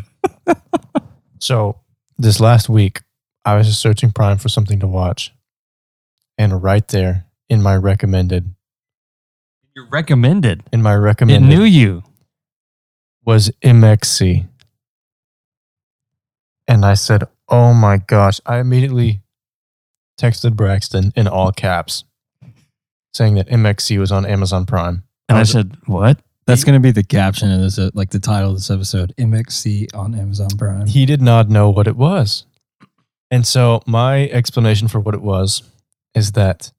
so 1.39 1.79
this 2.17 2.39
last 2.39 2.69
week, 2.69 3.01
I 3.43 3.55
was 3.55 3.67
just 3.67 3.81
searching 3.81 4.11
Prime 4.11 4.37
for 4.37 4.49
something 4.49 4.79
to 4.79 4.87
watch, 4.87 5.33
and 6.39 6.63
right 6.63 6.87
there 6.87 7.25
in 7.49 7.61
my 7.61 7.75
recommended, 7.75 8.55
You're 9.75 9.89
recommended. 9.89 10.63
in 10.73 10.81
my 10.81 10.93
It 10.93 10.97
recommended, 10.97 11.47
knew 11.47 11.63
you. 11.63 12.01
was 13.25 13.51
MXC. 13.61 14.47
And 16.67 16.85
I 16.85 16.93
said, 16.95 17.23
Oh 17.47 17.73
my 17.73 17.97
gosh. 17.97 18.39
I 18.45 18.57
immediately 18.59 19.21
texted 20.19 20.51
Brackston 20.55 21.11
in 21.15 21.27
all 21.27 21.51
caps 21.51 22.03
saying 23.13 23.35
that 23.35 23.47
MXC 23.49 23.97
was 23.99 24.11
on 24.11 24.25
Amazon 24.25 24.65
Prime. 24.65 25.03
And 25.27 25.37
I 25.37 25.41
was- 25.41 25.51
said, 25.51 25.75
What? 25.85 26.19
That's 26.45 26.63
going 26.63 26.73
to 26.73 26.79
be 26.79 26.89
the 26.91 27.03
caption 27.03 27.51
of 27.51 27.61
this, 27.61 27.77
uh, 27.77 27.91
like 27.93 28.09
the 28.09 28.19
title 28.19 28.49
of 28.49 28.55
this 28.55 28.71
episode 28.71 29.13
MXC 29.19 29.93
on 29.93 30.15
Amazon 30.15 30.49
Prime. 30.57 30.87
He 30.87 31.05
did 31.05 31.21
not 31.21 31.47
know 31.47 31.69
what 31.69 31.87
it 31.87 31.95
was. 31.95 32.45
And 33.29 33.45
so 33.45 33.83
my 33.85 34.27
explanation 34.29 34.87
for 34.87 34.99
what 34.99 35.13
it 35.13 35.21
was 35.21 35.61
is 36.15 36.33
that 36.33 36.71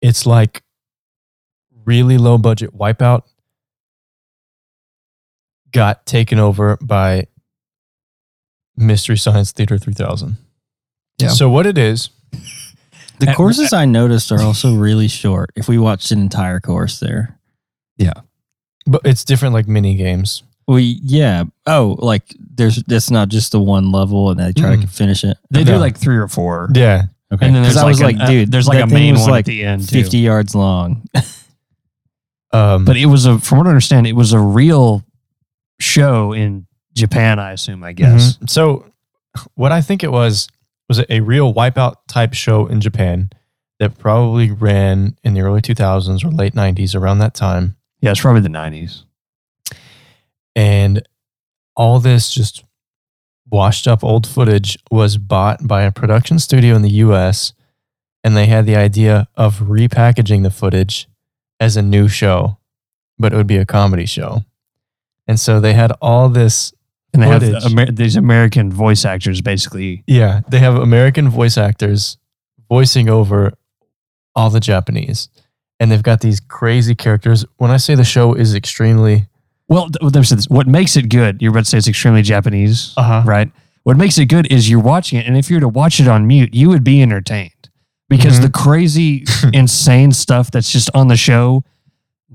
it's 0.00 0.26
like 0.26 0.62
really 1.84 2.18
low 2.18 2.38
budget 2.38 2.76
Wipeout 2.76 3.22
got 5.72 6.04
taken 6.06 6.38
over 6.38 6.76
by 6.80 7.26
Mystery 8.76 9.16
Science 9.16 9.52
Theater 9.52 9.78
3000. 9.78 10.36
Yeah. 11.18 11.28
So 11.28 11.48
what 11.50 11.66
it 11.66 11.78
is, 11.78 12.10
The 13.18 13.30
Uh, 13.30 13.34
courses 13.34 13.72
I 13.72 13.84
noticed 13.84 14.32
are 14.32 14.42
also 14.42 14.74
really 14.74 15.06
short. 15.06 15.50
If 15.54 15.68
we 15.68 15.78
watched 15.78 16.10
an 16.10 16.18
entire 16.20 16.58
course 16.58 16.98
there, 16.98 17.38
yeah, 17.96 18.14
but 18.84 19.02
it's 19.04 19.22
different 19.22 19.54
like 19.54 19.68
mini 19.68 19.94
games. 19.94 20.42
we 20.66 20.98
yeah. 21.04 21.44
Oh, 21.66 21.96
like 22.00 22.34
there's 22.40 22.82
that's 22.84 23.10
not 23.12 23.28
just 23.28 23.52
the 23.52 23.60
one 23.60 23.92
level, 23.92 24.30
and 24.30 24.40
they 24.40 24.52
try 24.52 24.74
to 24.74 24.82
Mm. 24.82 24.88
finish 24.88 25.22
it. 25.22 25.36
They 25.50 25.62
do 25.62 25.76
like 25.76 25.96
three 25.96 26.16
or 26.16 26.26
four. 26.26 26.68
Yeah. 26.74 27.02
Okay, 27.32 27.46
And 27.46 27.54
then 27.54 27.62
there's 27.62 27.76
I 27.78 27.86
was 27.86 28.00
like 28.00 28.14
like, 28.14 28.16
an- 28.16 28.20
uh, 28.22 28.30
dude, 28.30 28.52
there's 28.52 28.68
like 28.68 28.78
a 28.84 28.86
thing 28.86 28.94
main 28.94 29.12
was 29.14 29.22
one 29.22 29.30
at 29.30 29.32
like 29.32 29.44
the 29.46 29.64
end, 29.64 29.88
too. 29.88 30.02
fifty 30.02 30.18
yards 30.18 30.54
long. 30.54 31.02
Um, 32.52 32.84
But 32.84 32.96
it 32.98 33.06
was 33.06 33.24
a 33.24 33.38
from 33.38 33.58
what 33.58 33.66
I 33.66 33.70
understand, 33.70 34.06
it 34.06 34.12
was 34.12 34.32
a 34.34 34.38
real 34.38 35.02
show 35.80 36.32
in 36.32 36.66
Japan, 36.94 37.38
I 37.38 37.52
assume, 37.52 37.82
I 37.82 37.92
guess. 37.92 38.36
Mhm. 38.36 38.50
So, 38.50 38.84
what 39.54 39.72
I 39.72 39.80
think 39.80 40.04
it 40.04 40.12
was 40.12 40.48
was 40.88 41.02
a 41.08 41.20
real 41.20 41.54
wipeout 41.54 41.94
type 42.08 42.34
show 42.34 42.66
in 42.66 42.82
Japan 42.82 43.30
that 43.78 43.96
probably 43.98 44.50
ran 44.50 45.16
in 45.24 45.32
the 45.32 45.40
early 45.40 45.62
2000s 45.62 46.22
or 46.22 46.30
late 46.30 46.54
90s 46.54 46.94
around 46.94 47.18
that 47.20 47.32
time. 47.34 47.76
Yeah, 48.02 48.10
it's 48.10 48.20
probably 48.20 48.42
the 48.42 48.50
nineties. 48.50 49.04
And 50.54 51.02
all 51.74 51.98
this 52.00 52.30
just 52.34 52.62
washed 53.52 53.86
up 53.86 54.02
old 54.02 54.26
footage 54.26 54.76
was 54.90 55.18
bought 55.18 55.66
by 55.68 55.82
a 55.82 55.92
production 55.92 56.38
studio 56.38 56.74
in 56.74 56.82
the 56.82 56.90
US. 57.06 57.52
And 58.24 58.36
they 58.36 58.46
had 58.46 58.66
the 58.66 58.76
idea 58.76 59.28
of 59.36 59.58
repackaging 59.60 60.42
the 60.42 60.50
footage 60.50 61.08
as 61.60 61.76
a 61.76 61.82
new 61.82 62.08
show, 62.08 62.58
but 63.18 63.32
it 63.32 63.36
would 63.36 63.46
be 63.46 63.58
a 63.58 63.66
comedy 63.66 64.06
show. 64.06 64.44
And 65.28 65.38
so 65.38 65.60
they 65.60 65.74
had 65.74 65.92
all 66.00 66.28
this 66.28 66.72
And 67.12 67.22
they 67.22 67.26
Footage. 67.26 67.62
have 67.62 67.72
Amer- 67.72 67.92
these 67.92 68.16
American 68.16 68.72
voice 68.72 69.04
actors 69.04 69.40
basically. 69.40 70.02
Yeah, 70.06 70.40
they 70.48 70.58
have 70.60 70.76
American 70.76 71.28
voice 71.28 71.58
actors 71.58 72.16
voicing 72.70 73.08
over 73.10 73.52
all 74.34 74.48
the 74.50 74.60
Japanese. 74.60 75.28
And 75.78 75.90
they've 75.90 76.02
got 76.02 76.20
these 76.20 76.40
crazy 76.40 76.94
characters. 76.94 77.44
When 77.58 77.70
I 77.70 77.76
say 77.76 77.94
the 77.96 78.04
show 78.04 78.34
is 78.34 78.54
extremely 78.54 79.26
Well, 79.68 79.88
let 80.00 80.14
me 80.14 80.22
say 80.24 80.36
this. 80.36 80.48
what 80.48 80.66
makes 80.66 80.96
it 80.96 81.08
good, 81.08 81.40
you're 81.40 81.50
about 81.52 81.64
to 81.64 81.70
say 81.70 81.78
it's 81.78 81.88
extremely 81.88 82.22
Japanese, 82.22 82.92
Uh-huh. 82.96 83.22
right? 83.24 83.50
What 83.84 83.96
makes 83.96 84.18
it 84.18 84.26
good 84.26 84.50
is 84.52 84.68
you're 84.70 84.80
watching 84.80 85.18
it, 85.18 85.26
and 85.26 85.36
if 85.36 85.50
you 85.50 85.56
were 85.56 85.60
to 85.60 85.68
watch 85.68 85.98
it 86.00 86.08
on 86.08 86.26
mute, 86.26 86.54
you 86.54 86.68
would 86.68 86.84
be 86.84 87.00
entertained 87.02 87.68
because 88.08 88.38
Mhm. 88.38 88.42
the 88.42 88.50
crazy, 88.50 89.24
insane 89.52 90.12
stuff 90.12 90.50
that's 90.50 90.70
just 90.70 90.90
on 90.94 91.08
the 91.08 91.16
show, 91.16 91.64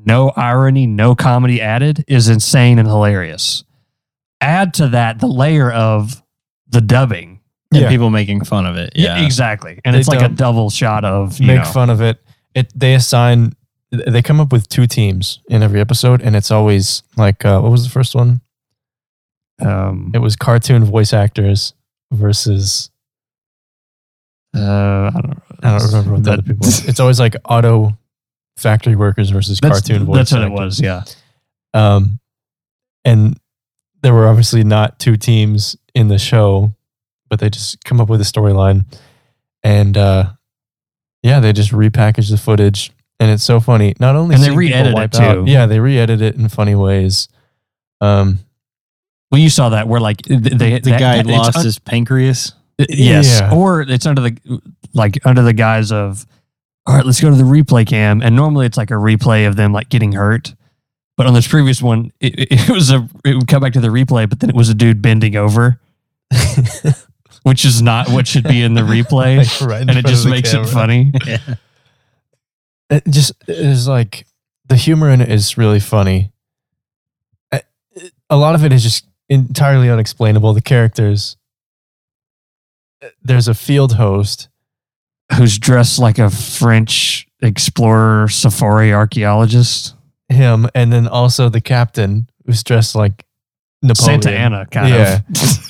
no 0.05 0.31
irony, 0.35 0.87
no 0.87 1.15
comedy 1.15 1.61
added, 1.61 2.03
is 2.07 2.27
insane 2.27 2.79
and 2.79 2.87
hilarious. 2.87 3.63
Add 4.41 4.73
to 4.75 4.87
that 4.89 5.19
the 5.19 5.27
layer 5.27 5.71
of 5.71 6.21
the 6.69 6.81
dubbing. 6.81 7.33
and 7.73 7.81
Yeah. 7.81 7.89
people 7.89 8.09
making 8.09 8.45
fun 8.45 8.65
of 8.65 8.77
it. 8.77 8.93
Yeah, 8.95 9.17
Yeah, 9.17 9.25
exactly. 9.25 9.77
And 9.83 9.93
They 9.93 9.99
it's 9.99 10.07
like 10.07 10.21
a 10.21 10.29
double 10.29 10.69
shot 10.69 11.03
of 11.03 11.37
make 11.41 11.57
know, 11.59 11.65
fun 11.65 11.89
of 11.89 11.99
it. 11.99 12.17
It 12.55 12.71
they 12.73 12.93
assign 12.93 13.56
they 13.91 14.21
come 14.21 14.39
up 14.39 14.51
with 14.51 14.67
two 14.69 14.85
teams 14.87 15.39
in 15.49 15.63
every 15.63 15.79
episode 15.79 16.21
and 16.21 16.35
it's 16.35 16.51
always 16.51 17.03
like 17.15 17.45
uh, 17.45 17.59
what 17.61 17.71
was 17.71 17.83
the 17.83 17.89
first 17.89 18.15
one? 18.15 18.41
Um, 19.61 20.11
It 20.13 20.19
was 20.19 20.35
cartoon 20.35 20.83
voice 20.85 21.13
actors 21.13 21.73
versus 22.11 22.89
uh, 24.55 25.11
I 25.13 25.21
don't. 25.21 25.41
I 25.63 25.77
don't 25.77 25.87
remember 25.87 26.11
what 26.13 26.23
the 26.23 26.31
other 26.33 26.41
people. 26.41 26.67
It's 26.87 26.99
always 26.99 27.19
like 27.19 27.35
auto 27.45 27.97
factory 28.57 28.95
workers 28.95 29.29
versus 29.29 29.59
That's, 29.59 29.81
cartoon 29.81 30.05
voice. 30.05 30.15
that's 30.17 30.31
what 30.31 30.41
it 30.43 30.51
was. 30.51 30.79
Yeah. 30.79 31.03
Um, 31.73 32.19
and 33.05 33.39
there 34.01 34.13
were 34.13 34.27
obviously 34.27 34.63
not 34.63 34.99
two 34.99 35.15
teams 35.17 35.75
in 35.93 36.07
the 36.07 36.17
show, 36.17 36.73
but 37.29 37.39
they 37.39 37.49
just 37.49 37.83
come 37.83 37.99
up 38.01 38.09
with 38.09 38.21
a 38.21 38.23
storyline, 38.23 38.85
and 39.63 39.97
uh, 39.97 40.31
yeah, 41.23 41.39
they 41.39 41.53
just 41.53 41.71
repackage 41.71 42.29
the 42.29 42.37
footage, 42.37 42.91
and 43.19 43.31
it's 43.31 43.43
so 43.43 43.59
funny. 43.59 43.95
Not 43.99 44.15
only 44.15 44.35
And 44.35 44.43
they 44.43 44.47
seeing 44.47 44.57
re-edit 44.57 44.91
it 44.91 44.95
wipe 44.95 45.15
out- 45.15 45.33
too. 45.33 45.51
yeah, 45.51 45.65
they 45.65 45.79
re-edit 45.79 46.21
it 46.21 46.35
in 46.35 46.49
funny 46.49 46.75
ways. 46.75 47.27
Um, 48.01 48.39
Well, 49.31 49.41
you 49.41 49.49
saw 49.49 49.69
that 49.69 49.87
where 49.87 49.99
like 49.99 50.17
th- 50.21 50.39
they, 50.41 50.79
the 50.79 50.91
that- 50.91 50.99
guy 50.99 51.17
it's 51.19 51.27
lost 51.29 51.57
un- 51.57 51.65
his 51.65 51.79
pancreas. 51.79 52.53
yes, 52.89 53.39
Yeah. 53.41 53.51
or 53.53 53.81
it's 53.81 54.05
under 54.05 54.21
the 54.21 54.61
like 54.93 55.17
under 55.25 55.41
the 55.41 55.53
guise 55.53 55.91
of 55.91 56.25
all 56.85 56.95
right, 56.95 57.05
let's 57.05 57.19
go 57.19 57.29
to 57.29 57.35
the 57.35 57.43
replay 57.43 57.85
cam, 57.85 58.21
and 58.21 58.35
normally 58.35 58.65
it's 58.65 58.77
like 58.77 58.91
a 58.91 58.95
replay 58.95 59.45
of 59.47 59.55
them 59.57 59.73
like 59.73 59.89
getting 59.89 60.13
hurt. 60.13 60.53
But 61.17 61.25
on 61.25 61.33
this 61.33 61.47
previous 61.47 61.81
one, 61.81 62.11
it, 62.21 62.39
it- 62.39 62.47
it 62.51 62.69
was 62.69 62.91
a 62.91 63.09
it 63.25 63.33
would 63.35 63.47
come 63.47 63.61
back 63.61 63.73
to 63.73 63.79
the 63.81 63.87
replay, 63.89 64.29
but 64.29 64.39
then 64.39 64.49
it 64.51 64.55
was 64.55 64.69
a 64.69 64.73
dude 64.75 65.01
bending 65.01 65.35
over, 65.35 65.79
which 67.43 67.65
is 67.65 67.81
not 67.81 68.09
what 68.09 68.27
should 68.27 68.43
be 68.43 68.61
in 68.61 68.73
the 68.75 68.81
replay, 68.81 69.37
like, 69.37 69.61
right 69.69 69.81
in 69.81 69.89
and 69.89 69.97
it 69.99 70.05
just 70.05 70.25
makes 70.27 70.51
camera. 70.51 70.67
it 70.67 70.71
funny. 70.71 71.11
It 72.89 73.03
just 73.09 73.33
is 73.47 73.87
like 73.87 74.25
the 74.67 74.75
humor 74.75 75.09
in 75.09 75.21
it 75.21 75.29
is 75.31 75.57
really 75.57 75.79
funny. 75.79 76.31
Uh, 77.51 77.59
A 78.29 78.35
lot 78.37 78.55
of 78.55 78.63
it 78.63 78.71
is 78.73 78.83
just 78.83 79.05
entirely 79.29 79.89
unexplainable. 79.89 80.53
The 80.53 80.61
characters. 80.61 81.37
uh, 83.03 83.07
There's 83.23 83.47
a 83.47 83.53
field 83.53 83.93
host. 83.95 84.49
Who's 85.37 85.57
dressed 85.59 85.99
like 85.99 86.19
a 86.19 86.29
French 86.29 87.27
explorer, 87.41 88.29
safari 88.29 88.93
archaeologist, 88.93 89.93
him, 90.29 90.69
and 90.73 90.91
then 90.93 91.05
also 91.05 91.49
the 91.49 91.59
captain 91.59 92.29
who's 92.45 92.63
dressed 92.63 92.95
like 92.95 93.25
Napoleon. 93.81 94.21
Santa 94.21 94.37
Ana 94.37 94.65
kind 94.67 94.89
Yeah. 94.89 95.19
of. 95.29 95.59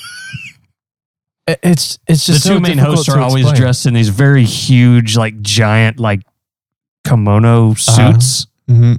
It- 1.48 1.58
It's 1.62 1.98
it's 2.06 2.26
the 2.26 2.34
just 2.34 2.46
two 2.46 2.54
so 2.54 2.60
main 2.60 2.78
hosts 2.78 3.08
are 3.08 3.18
always 3.20 3.44
explain. 3.46 3.60
dressed 3.62 3.86
in 3.86 3.94
these 3.94 4.10
very 4.10 4.44
huge, 4.44 5.16
like 5.16 5.40
giant, 5.40 5.98
like 5.98 6.20
kimono 7.08 7.70
Uh-huh. 7.70 7.74
suits, 8.12 8.46
Mhm. 8.68 8.98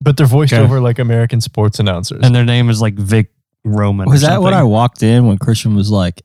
but 0.00 0.16
they're 0.16 0.26
voiced 0.26 0.52
Okay. 0.52 0.62
over 0.62 0.80
like 0.80 0.98
American 0.98 1.40
sports 1.40 1.78
announcers. 1.78 2.20
and 2.22 2.34
their 2.34 2.44
name 2.44 2.70
is 2.70 2.80
like 2.80 2.94
Vic 2.94 3.30
Roman. 3.64 4.08
or 4.08 4.12
Was 4.12 4.22
that 4.22 4.40
what 4.42 4.54
I 4.54 4.62
walked 4.62 5.02
in 5.02 5.26
when 5.26 5.36
Christian 5.38 5.74
was 5.74 5.90
like, 5.90 6.22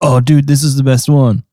"Oh, 0.00 0.20
dude, 0.20 0.46
this 0.46 0.62
is 0.64 0.76
the 0.76 0.82
best 0.82 1.08
one," 1.08 1.44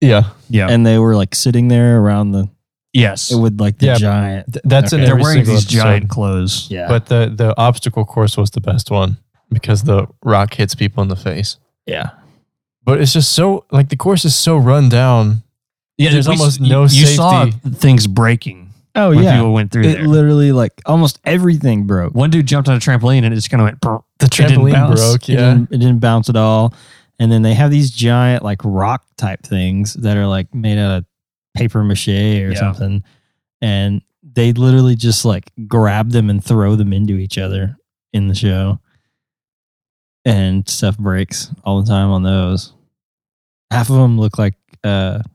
yeah, 0.00 0.24
Yeah. 0.50 0.68
and 0.68 0.84
they 0.84 0.98
were 0.98 1.14
like 1.16 1.34
sitting 1.34 1.68
there 1.68 1.98
around 2.00 2.32
the 2.32 2.48
yes. 2.92 3.32
with 3.32 3.60
like 3.60 3.78
the 3.78 3.86
Yeah, 3.86 3.94
giant. 3.96 4.52
Th- 4.52 4.62
that's 4.64 4.92
in 4.92 5.00
Okay. 5.00 5.06
They're 5.06 5.16
wearing 5.22 5.44
these 5.44 5.64
episode. 5.64 5.70
giant 5.82 6.08
clothes. 6.08 6.66
Yeah, 6.70 6.88
But 6.88 7.06
the 7.06 7.32
the 7.34 7.54
obstacle 7.56 8.04
course 8.04 8.36
was 8.36 8.50
the 8.50 8.60
best 8.60 8.90
one. 8.90 9.16
because 9.50 9.82
the 9.82 10.06
rock 10.24 10.54
hits 10.54 10.74
people 10.74 11.02
in 11.02 11.08
the 11.10 11.16
face. 11.16 11.56
Yeah. 11.86 12.10
But 12.84 13.00
it's 13.02 13.12
just 13.12 13.32
so 13.34 13.64
like 13.70 13.90
the 13.90 13.96
course 13.96 14.24
is 14.24 14.34
so 14.34 14.56
run 14.56 14.88
down. 14.88 15.42
Yeah, 16.02 16.10
There's 16.12 16.28
we- 16.28 16.32
almost 16.34 16.60
you- 16.60 16.68
no 16.68 16.82
You 16.82 17.06
saw 17.06 17.46
things 17.74 18.06
breaking 18.06 18.70
Oh 18.94 19.10
when 19.10 19.22
yeah. 19.24 19.36
people 19.36 19.52
went 19.54 19.70
through 19.72 19.84
It 19.84 19.94
there. 19.98 20.06
literally 20.06 20.52
like 20.52 20.72
almost 20.84 21.18
everything 21.24 21.84
broke. 21.86 22.14
One 22.14 22.28
dude 22.30 22.46
jumped 22.46 22.68
on 22.68 22.76
a 22.76 22.80
trampoline 22.80 23.24
and 23.24 23.32
it 23.32 23.36
just 23.36 23.48
kind 23.50 23.60
of 23.62 23.64
went. 23.66 23.80
brr. 23.80 23.98
The 24.18 24.26
didn't 24.28 24.50
trampoline 24.58 24.72
bounce. 24.72 25.00
broke. 25.00 25.28
It, 25.28 25.32
Yeah. 25.34 25.54
didn't, 25.54 25.72
it 25.72 25.78
didn't 25.78 25.98
bounce 26.00 26.28
at 26.28 26.36
all. 26.36 26.74
And 27.18 27.30
then 27.32 27.42
they 27.42 27.54
have 27.54 27.70
these 27.70 27.90
giant 27.90 28.42
like 28.42 28.60
rock 28.64 29.04
type 29.16 29.42
things 29.44 29.94
that 29.94 30.16
are 30.16 30.26
like 30.26 30.52
made 30.54 30.78
out 30.78 30.98
of 30.98 31.04
paper 31.54 31.82
mache 31.84 32.08
or 32.08 32.50
Yeah. 32.52 32.58
something. 32.58 33.02
And 33.62 34.02
they 34.22 34.52
literally 34.52 34.94
just 34.96 35.24
like 35.24 35.50
grab 35.68 36.10
them 36.10 36.28
and 36.30 36.42
throw 36.44 36.74
them 36.76 36.92
into 36.92 37.14
each 37.14 37.38
other 37.38 37.76
in 38.12 38.28
the 38.28 38.34
show. 38.34 38.78
And 40.24 40.68
stuff 40.68 40.96
breaks 40.98 41.50
all 41.64 41.80
the 41.82 41.88
time 41.88 42.10
on 42.10 42.22
those. 42.22 42.72
Half 43.70 43.90
of 43.90 43.96
them 43.96 44.18
look 44.20 44.38
like 44.38 44.54
uh 44.84 45.18
like 45.18 45.26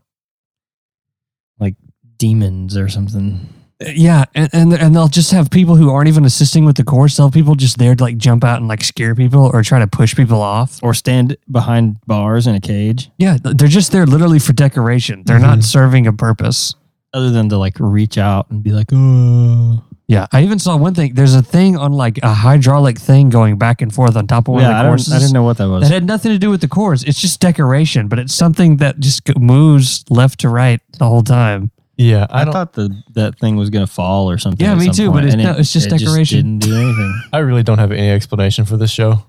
demons 2.17 2.75
or 2.77 2.89
something. 2.89 3.47
Yeah, 3.79 4.25
and, 4.33 4.49
and 4.53 4.73
and 4.73 4.95
they'll 4.95 5.07
just 5.07 5.29
have 5.31 5.51
people 5.51 5.75
who 5.75 5.91
aren't 5.91 6.07
even 6.07 6.25
assisting 6.25 6.65
with 6.65 6.77
the 6.77 6.83
course. 6.83 7.15
They'll 7.15 7.27
have 7.27 7.33
people 7.33 7.53
just 7.53 7.77
there 7.77 7.93
to 7.95 8.03
like 8.03 8.17
jump 8.17 8.43
out 8.43 8.57
and 8.57 8.67
like 8.67 8.83
scare 8.83 9.13
people 9.13 9.51
or 9.53 9.61
try 9.61 9.77
to 9.77 9.85
push 9.85 10.15
people 10.15 10.41
off. 10.41 10.79
Or 10.81 10.95
stand 10.95 11.37
behind 11.51 11.97
bars 12.07 12.47
in 12.47 12.55
a 12.55 12.59
cage. 12.59 13.11
Yeah, 13.19 13.37
they're 13.39 13.67
just 13.67 13.91
there 13.91 14.07
literally 14.07 14.39
for 14.39 14.53
decoration. 14.53 15.21
They're 15.27 15.37
not 15.37 15.59
Mhm. 15.59 15.63
serving 15.63 16.07
a 16.07 16.13
purpose. 16.13 16.73
Other 17.13 17.29
than 17.29 17.49
to 17.49 17.57
like 17.57 17.75
reach 17.79 18.17
out 18.17 18.49
and 18.49 18.63
be 18.63 18.71
like, 18.71 18.87
oh 18.91 19.83
Yeah, 20.07 20.25
I 20.31 20.41
even 20.43 20.57
saw 20.57 20.75
one 20.75 20.95
thing. 20.95 21.13
There's 21.13 21.35
a 21.35 21.43
thing 21.43 21.77
on 21.77 21.91
like 21.93 22.17
a 22.23 22.33
hydraulic 22.33 22.97
thing 22.97 23.29
going 23.29 23.57
back 23.59 23.83
and 23.83 23.93
forth 23.93 24.15
on 24.17 24.25
top 24.25 24.47
of 24.47 24.55
one 24.55 24.63
yeah, 24.63 24.69
of 24.71 24.77
the 24.77 24.81
don't, 24.83 24.91
courses. 24.91 25.13
I 25.13 25.19
didn't 25.19 25.33
know 25.33 25.43
what 25.43 25.57
that 25.57 25.69
was. 25.69 25.83
That 25.83 25.93
had 25.93 26.05
nothing 26.05 26.31
to 26.31 26.39
do 26.39 26.49
with 26.49 26.61
the 26.61 26.67
course. 26.67 27.03
It's 27.03 27.21
just 27.21 27.39
decoration, 27.39 28.07
but 28.07 28.17
it's 28.17 28.33
something 28.33 28.77
that 28.77 28.99
just 28.99 29.23
go- 29.25 29.33
moves 29.39 30.03
left 30.09 30.39
to 30.39 30.49
right 30.49 30.81
the 30.97 31.05
whole 31.07 31.21
time. 31.23 31.69
Yeah. 31.97 32.27
I, 32.29 32.43
I 32.43 32.45
thought 32.45 32.73
the 32.73 32.95
that 33.13 33.39
thing 33.39 33.55
was 33.55 33.69
gonna 33.69 33.87
fall 33.87 34.29
or 34.29 34.37
something. 34.37 34.63
Yeah, 34.65 34.73
at 34.73 34.77
me 34.77 34.85
some 34.85 34.93
too, 34.95 35.11
but 35.11 35.25
it's 35.25 35.33
and 35.33 35.43
no- 35.43 35.55
it's 35.57 35.73
just 35.73 35.87
it 35.91 35.97
decoration. 35.99 36.59
didn't 36.59 36.59
do 36.59 36.75
anything. 36.75 37.21
I 37.33 37.39
really 37.39 37.63
don't 37.63 37.79
have 37.79 37.91
any 37.91 38.09
explanation 38.11 38.65
for 38.65 38.77
this 38.77 38.91
show. 38.91 39.23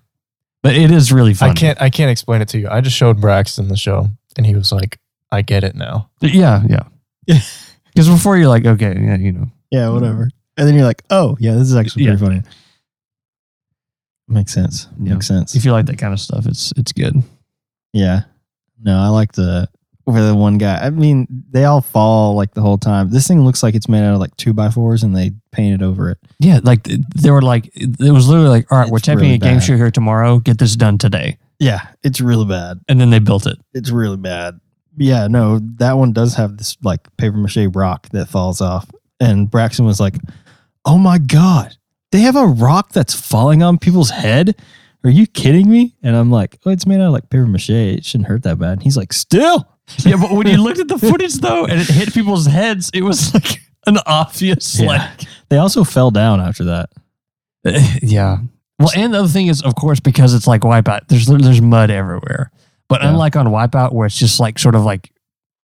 But 0.62 0.74
it 0.76 0.90
is 0.90 1.12
really 1.12 1.34
fun. 1.34 1.50
I 1.50 1.54
can't 1.54 1.80
I 1.80 1.88
can't 1.90 2.10
explain 2.10 2.42
it 2.42 2.48
to 2.50 2.58
you. 2.58 2.68
I 2.68 2.80
just 2.80 2.96
showed 2.96 3.18
Brackston 3.18 3.68
the 3.68 3.76
show 3.76 4.08
and 4.36 4.44
he 4.44 4.54
was 4.54 4.70
like, 4.72 4.98
I 5.32 5.42
get 5.42 5.64
it 5.64 5.74
now. 5.74 6.10
Yeah, 6.20 6.62
yeah. 6.68 7.38
Because 7.94 8.08
before 8.10 8.36
you're 8.36 8.48
like, 8.48 8.64
okay, 8.64 8.94
yeah, 8.96 9.16
you 9.16 9.32
know, 9.32 9.46
yeah, 9.72 9.88
whatever. 9.88 10.30
And 10.56 10.68
then 10.68 10.74
you're 10.76 10.84
like, 10.84 11.02
oh 11.10 11.36
yeah, 11.40 11.54
this 11.54 11.62
is 11.68 11.74
actually 11.74 12.04
Yeah. 12.04 12.10
pretty 12.16 12.24
funny. 12.26 12.42
Makes 14.28 14.52
sense. 14.52 14.86
Yeah. 15.00 15.14
Makes 15.14 15.26
sense. 15.26 15.54
if 15.54 15.64
you 15.64 15.72
like 15.72 15.86
that 15.86 15.98
kind 15.98 16.12
of 16.12 16.20
stuff, 16.20 16.46
it's 16.46 16.72
it's 16.76 16.92
good. 16.92 17.22
yeah. 17.92 18.22
No, 18.80 18.98
I 18.98 19.08
like 19.08 19.32
the 19.32 19.68
where 20.08 20.22
the 20.26 20.34
one 20.34 20.58
guy. 20.58 20.76
I 20.78 20.90
mean, 20.90 21.26
they 21.50 21.64
all 21.64 21.80
fall 21.80 22.34
like 22.34 22.54
the 22.54 22.60
whole 22.62 22.78
time. 22.78 23.10
This 23.10 23.28
thing 23.28 23.44
looks 23.44 23.62
like 23.62 23.74
it's 23.74 23.88
made 23.88 24.02
out 24.04 24.14
of 24.14 24.20
like 24.20 24.36
two 24.36 24.52
by 24.52 24.70
fours, 24.70 25.02
and 25.02 25.14
they 25.16 25.32
painted 25.52 25.82
over 25.82 26.10
it. 26.10 26.18
Yeah, 26.40 26.60
like 26.62 26.84
th- 26.84 27.00
they 27.16 27.30
were 27.30 27.42
like, 27.42 27.70
it 27.74 28.12
was 28.12 28.28
literally 28.28 28.48
like, 28.50 28.72
all 28.72 28.78
right, 28.78 28.88
we're 28.90 28.96
It's 28.98 29.06
typing 29.06 29.22
really 29.22 29.34
a 29.34 29.38
game 29.38 29.58
bad. 29.58 29.64
show 29.64 29.76
here 29.76 29.90
tomorrow. 29.90 30.38
Get 30.38 30.58
this 30.58 30.76
done 30.76 30.98
today, 30.98 31.38
Yeah, 31.58 31.86
it's 32.02 32.20
really 32.20 32.46
bad. 32.46 32.80
and 32.88 33.00
then 33.00 33.10
they 33.10 33.18
built 33.18 33.46
it. 33.46 33.58
It's 33.74 33.90
really 33.90 34.16
bad. 34.16 34.58
Yeah, 34.96 35.28
no, 35.28 35.60
that 35.76 35.92
one 35.98 36.12
does 36.12 36.34
have 36.34 36.56
this 36.56 36.76
like 36.82 37.00
paper 37.18 37.36
mache 37.36 37.68
rock 37.74 38.08
that 38.10 38.28
falls 38.28 38.60
off. 38.60 38.90
And 39.20 39.48
Brackston 39.50 39.84
was 39.86 40.00
like, 40.00 40.14
Oh 40.84 40.98
my 40.98 41.18
God, 41.18 41.76
they 42.12 42.20
have 42.20 42.36
a 42.36 42.46
rock 42.46 42.92
that's 42.92 43.14
falling 43.14 43.62
on 43.62 43.78
people's 43.78 44.10
head. 44.10 44.56
Are 45.04 45.10
you 45.10 45.26
kidding 45.28 45.70
me? 45.70 45.94
And 46.02 46.16
I'm 46.16 46.30
like, 46.32 46.58
Oh, 46.66 46.70
it's 46.70 46.86
made 46.86 47.00
out 47.00 47.06
of 47.08 47.12
like 47.12 47.30
paper 47.30 47.46
mache. 47.46 47.70
It 47.70 48.04
shouldn't 48.04 48.28
hurt 48.28 48.42
that 48.44 48.58
bad. 48.58 48.72
And 48.72 48.82
he's 48.82 48.96
like, 48.96 49.12
Still. 49.12 49.68
Yeah, 50.04 50.16
but 50.20 50.30
when 50.32 50.46
you 50.46 50.62
looked 50.62 50.78
at 50.78 50.88
the 50.88 50.98
footage 51.08 51.34
though, 51.36 51.64
and 51.66 51.80
it 51.80 51.86
hit 51.88 52.12
people's 52.14 52.46
heads, 52.46 52.90
it 52.94 53.02
was 53.02 53.32
like 53.34 53.60
an 53.86 53.98
obvious 54.06 54.78
Yeah. 54.80 55.10
They 55.48 55.56
also 55.58 55.84
fell 55.84 56.10
down 56.10 56.40
after 56.40 56.64
that. 56.64 56.90
Eh, 57.66 57.98
yeah. 58.02 58.38
Well, 58.78 58.90
and 58.94 59.12
the 59.14 59.18
other 59.20 59.28
thing 59.28 59.48
is, 59.48 59.62
of 59.62 59.74
course, 59.74 59.98
because 60.00 60.34
it's 60.34 60.46
like 60.46 60.60
Wipeout, 60.62 61.08
there's 61.08 61.26
there's 61.26 61.60
mud 61.62 61.90
everywhere. 61.90 62.50
But 62.88 63.02
Yeah. 63.02 63.10
unlike 63.10 63.34
on 63.36 63.46
Wipeout, 63.46 63.92
where 63.92 64.06
it's 64.06 64.16
just 64.18 64.38
like 64.40 64.58
sort 64.58 64.74
of 64.74 64.84
like 64.84 65.10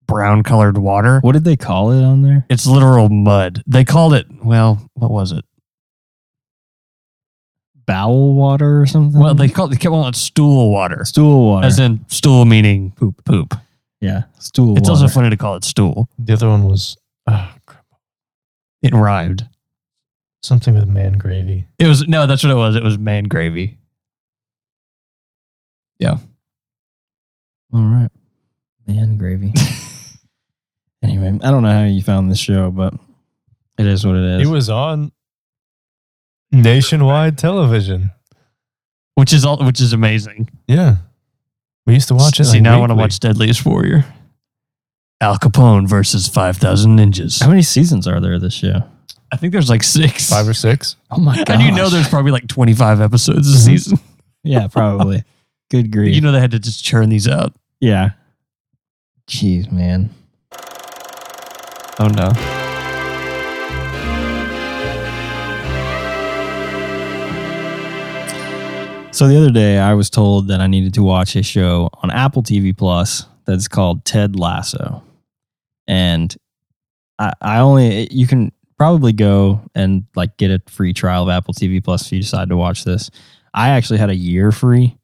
brown 0.06 0.42
colored 0.42 0.78
water, 0.78 1.20
What 1.20 1.32
did 1.32 1.44
they 1.44 1.56
call 1.56 1.90
it 1.92 2.04
on 2.04 2.22
there? 2.22 2.44
it's 2.48 2.66
literal 2.66 3.08
mud. 3.08 3.62
They 3.66 3.84
called 3.84 4.14
it 4.14 4.26
well, 4.44 4.88
what 4.94 5.10
was 5.10 5.32
it? 5.32 5.44
Bowel 7.86 8.34
water 8.34 8.80
or 8.80 8.86
something? 8.86 9.20
Well, 9.20 9.34
they 9.34 9.48
called 9.48 9.72
they 9.72 9.76
kept 9.76 9.90
calling 9.92 10.08
it 10.08 10.16
stool 10.16 10.70
water, 10.70 11.04
stool 11.04 11.46
water. 11.46 11.66
as 11.66 11.78
in 11.78 12.04
stool 12.08 12.44
meaning 12.44 12.92
poop 12.92 13.24
poop. 13.24 13.54
Yeah, 14.00 14.24
stool 14.38 14.76
It's 14.78 14.88
water. 14.88 15.02
also 15.02 15.12
funny 15.14 15.30
to 15.30 15.36
call 15.36 15.56
it 15.56 15.64
stool. 15.64 16.08
The 16.18 16.32
other 16.32 16.48
one 16.48 16.64
was 16.64 16.96
uh, 17.26 17.50
It 18.82 18.92
rhymed. 18.94 19.48
something 20.42 20.74
with 20.74 20.88
man 20.88 21.14
gravy. 21.18 21.66
It 21.78 21.86
was 21.86 22.06
no, 22.08 22.26
that's 22.26 22.42
what 22.42 22.50
it 22.50 22.56
was. 22.56 22.76
It 22.76 22.82
was 22.82 22.98
man 22.98 23.24
gravy. 23.24 23.78
Yeah. 25.98 26.16
All 27.72 27.82
right. 27.82 28.08
Man 28.86 29.16
gravy. 29.18 29.52
anyway, 31.02 31.38
I 31.42 31.50
don't 31.50 31.62
know 31.62 31.70
how 31.72 31.84
you 31.84 32.02
found 32.02 32.30
this 32.30 32.38
show, 32.38 32.70
but 32.70 32.94
it 33.78 33.86
is 33.86 34.06
what 34.06 34.16
it 34.16 34.40
is. 34.40 34.48
It 34.48 34.50
was 34.50 34.70
on 34.70 35.12
nationwide 36.50 37.38
television. 37.38 38.10
Which 39.14 39.32
is 39.34 39.44
all 39.44 39.58
which 39.64 39.80
is 39.82 39.92
amazing. 39.92 40.48
Yeah. 40.66 40.96
We 41.90 41.94
used 41.94 42.08
to 42.08 42.14
watch 42.14 42.38
it. 42.40 42.44
See, 42.44 42.54
like, 42.58 42.62
now 42.62 42.76
I 42.76 42.80
want 42.80 42.90
to 42.90 42.94
weekly. 42.94 43.02
watch 43.04 43.20
Deadliest 43.20 43.66
Warrior. 43.66 44.04
Al 45.20 45.36
Capone 45.36 45.88
versus 45.88 46.28
5,000 46.28 46.96
Ninjas. 46.96 47.42
how 47.42 47.48
many 47.48 47.62
seasons 47.62 48.06
are 48.06 48.20
there 48.20 48.38
this 48.38 48.54
show? 48.54 48.82
I 49.32 49.36
think 49.36 49.52
there's 49.52 49.68
like 49.68 49.82
six. 49.82 50.30
five 50.30 50.48
or 50.48 50.54
six. 50.54 50.96
Oh 51.10 51.18
my 51.18 51.36
god. 51.36 51.50
and 51.50 51.62
you 51.62 51.72
know 51.72 51.88
there's 51.88 52.08
probably 52.08 52.32
like 52.32 52.46
25 52.48 53.00
episodes 53.00 53.52
a 53.52 53.56
Mhm. 53.58 53.64
season. 53.64 53.98
Yeah, 54.44 54.66
probably. 54.68 55.24
Good 55.70 55.90
grief. 55.92 56.14
You 56.14 56.20
know 56.20 56.32
they 56.32 56.40
had 56.40 56.52
to 56.52 56.58
just 56.58 56.82
churn 56.84 57.08
these 57.10 57.28
out. 57.28 57.52
yeah. 57.80 58.10
Jeez, 59.28 59.70
man. 59.70 60.10
Oh 61.98 62.06
no. 62.08 62.59
So 69.20 69.28
the 69.28 69.36
other 69.36 69.50
day 69.50 69.76
I 69.76 69.92
was 69.92 70.08
told 70.08 70.48
that 70.48 70.62
I 70.62 70.66
needed 70.66 70.94
to 70.94 71.02
watch 71.02 71.36
a 71.36 71.42
show 71.42 71.90
on 72.02 72.10
Apple 72.10 72.42
TV 72.42 72.74
Plus 72.74 73.26
that's 73.44 73.68
called 73.68 74.02
Ted 74.06 74.34
Lasso. 74.34 75.04
And 75.86 76.34
I, 77.18 77.34
I 77.42 77.58
only 77.58 78.08
you 78.10 78.26
can 78.26 78.50
probably 78.78 79.12
go 79.12 79.60
and 79.74 80.06
like 80.16 80.38
get 80.38 80.50
a 80.50 80.62
free 80.70 80.94
trial 80.94 81.24
of 81.24 81.28
Apple 81.28 81.52
TV 81.52 81.84
Plus 81.84 82.06
if 82.06 82.12
you 82.12 82.20
decide 82.22 82.48
to 82.48 82.56
watch 82.56 82.84
this. 82.84 83.10
I 83.52 83.68
actually 83.68 83.98
had 83.98 84.08
a 84.08 84.14
year 84.16 84.52
free 84.52 84.96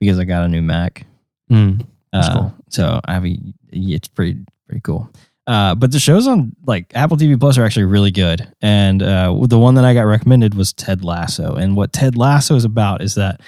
because 0.00 0.18
I 0.18 0.24
got 0.24 0.42
a 0.42 0.48
new 0.48 0.62
Mac. 0.62 1.06
Mm. 1.48 1.86
That's 2.12 2.26
Uh, 2.26 2.34
cool. 2.40 2.54
So 2.70 3.00
I 3.04 3.14
have 3.14 3.24
a, 3.24 3.38
it's 3.70 4.08
pretty 4.08 4.40
pretty 4.66 4.80
cool. 4.80 5.08
Uh, 5.50 5.74
but 5.74 5.90
the 5.90 5.98
shows 5.98 6.28
on 6.28 6.54
like 6.64 6.92
Apple 6.94 7.16
TV 7.16 7.38
Plus 7.38 7.58
are 7.58 7.64
actually 7.64 7.86
really 7.86 8.12
good, 8.12 8.46
and 8.62 9.02
uh, 9.02 9.36
the 9.48 9.58
one 9.58 9.74
that 9.74 9.84
I 9.84 9.94
got 9.94 10.02
recommended 10.02 10.54
was 10.54 10.72
Ted 10.72 11.02
Lasso. 11.02 11.56
And 11.56 11.74
what 11.74 11.92
Ted 11.92 12.16
Lasso 12.16 12.54
is 12.54 12.64
about 12.64 13.02
is 13.02 13.16
that 13.16 13.40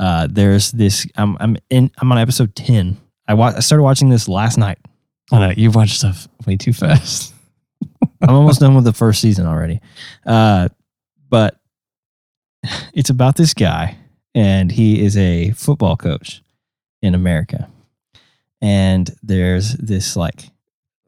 uh, 0.00 0.26
there's 0.28 0.72
this. 0.72 1.06
I'm 1.14 1.36
I'm 1.38 1.56
in. 1.70 1.92
I'm 1.98 2.10
on 2.10 2.18
episode 2.18 2.56
ten. 2.56 2.96
I 3.28 3.34
wa- 3.34 3.52
I 3.54 3.60
started 3.60 3.84
watching 3.84 4.08
this 4.08 4.26
last 4.26 4.58
night. 4.58 4.78
I 5.30 5.38
know 5.38 5.52
you 5.56 5.70
watch 5.70 5.96
stuff 5.98 6.26
way 6.48 6.56
too 6.56 6.72
fast. 6.72 7.32
I'm 8.22 8.34
almost 8.34 8.58
done 8.58 8.74
with 8.74 8.82
the 8.84 8.92
first 8.92 9.20
season 9.20 9.46
already. 9.46 9.80
Uh, 10.26 10.68
but 11.28 11.60
it's 12.92 13.10
about 13.10 13.36
this 13.36 13.54
guy, 13.54 13.96
and 14.34 14.72
he 14.72 15.00
is 15.00 15.16
a 15.16 15.52
football 15.52 15.96
coach 15.96 16.42
in 17.02 17.14
America. 17.14 17.70
And 18.60 19.08
there's 19.22 19.74
this 19.74 20.16
like 20.16 20.50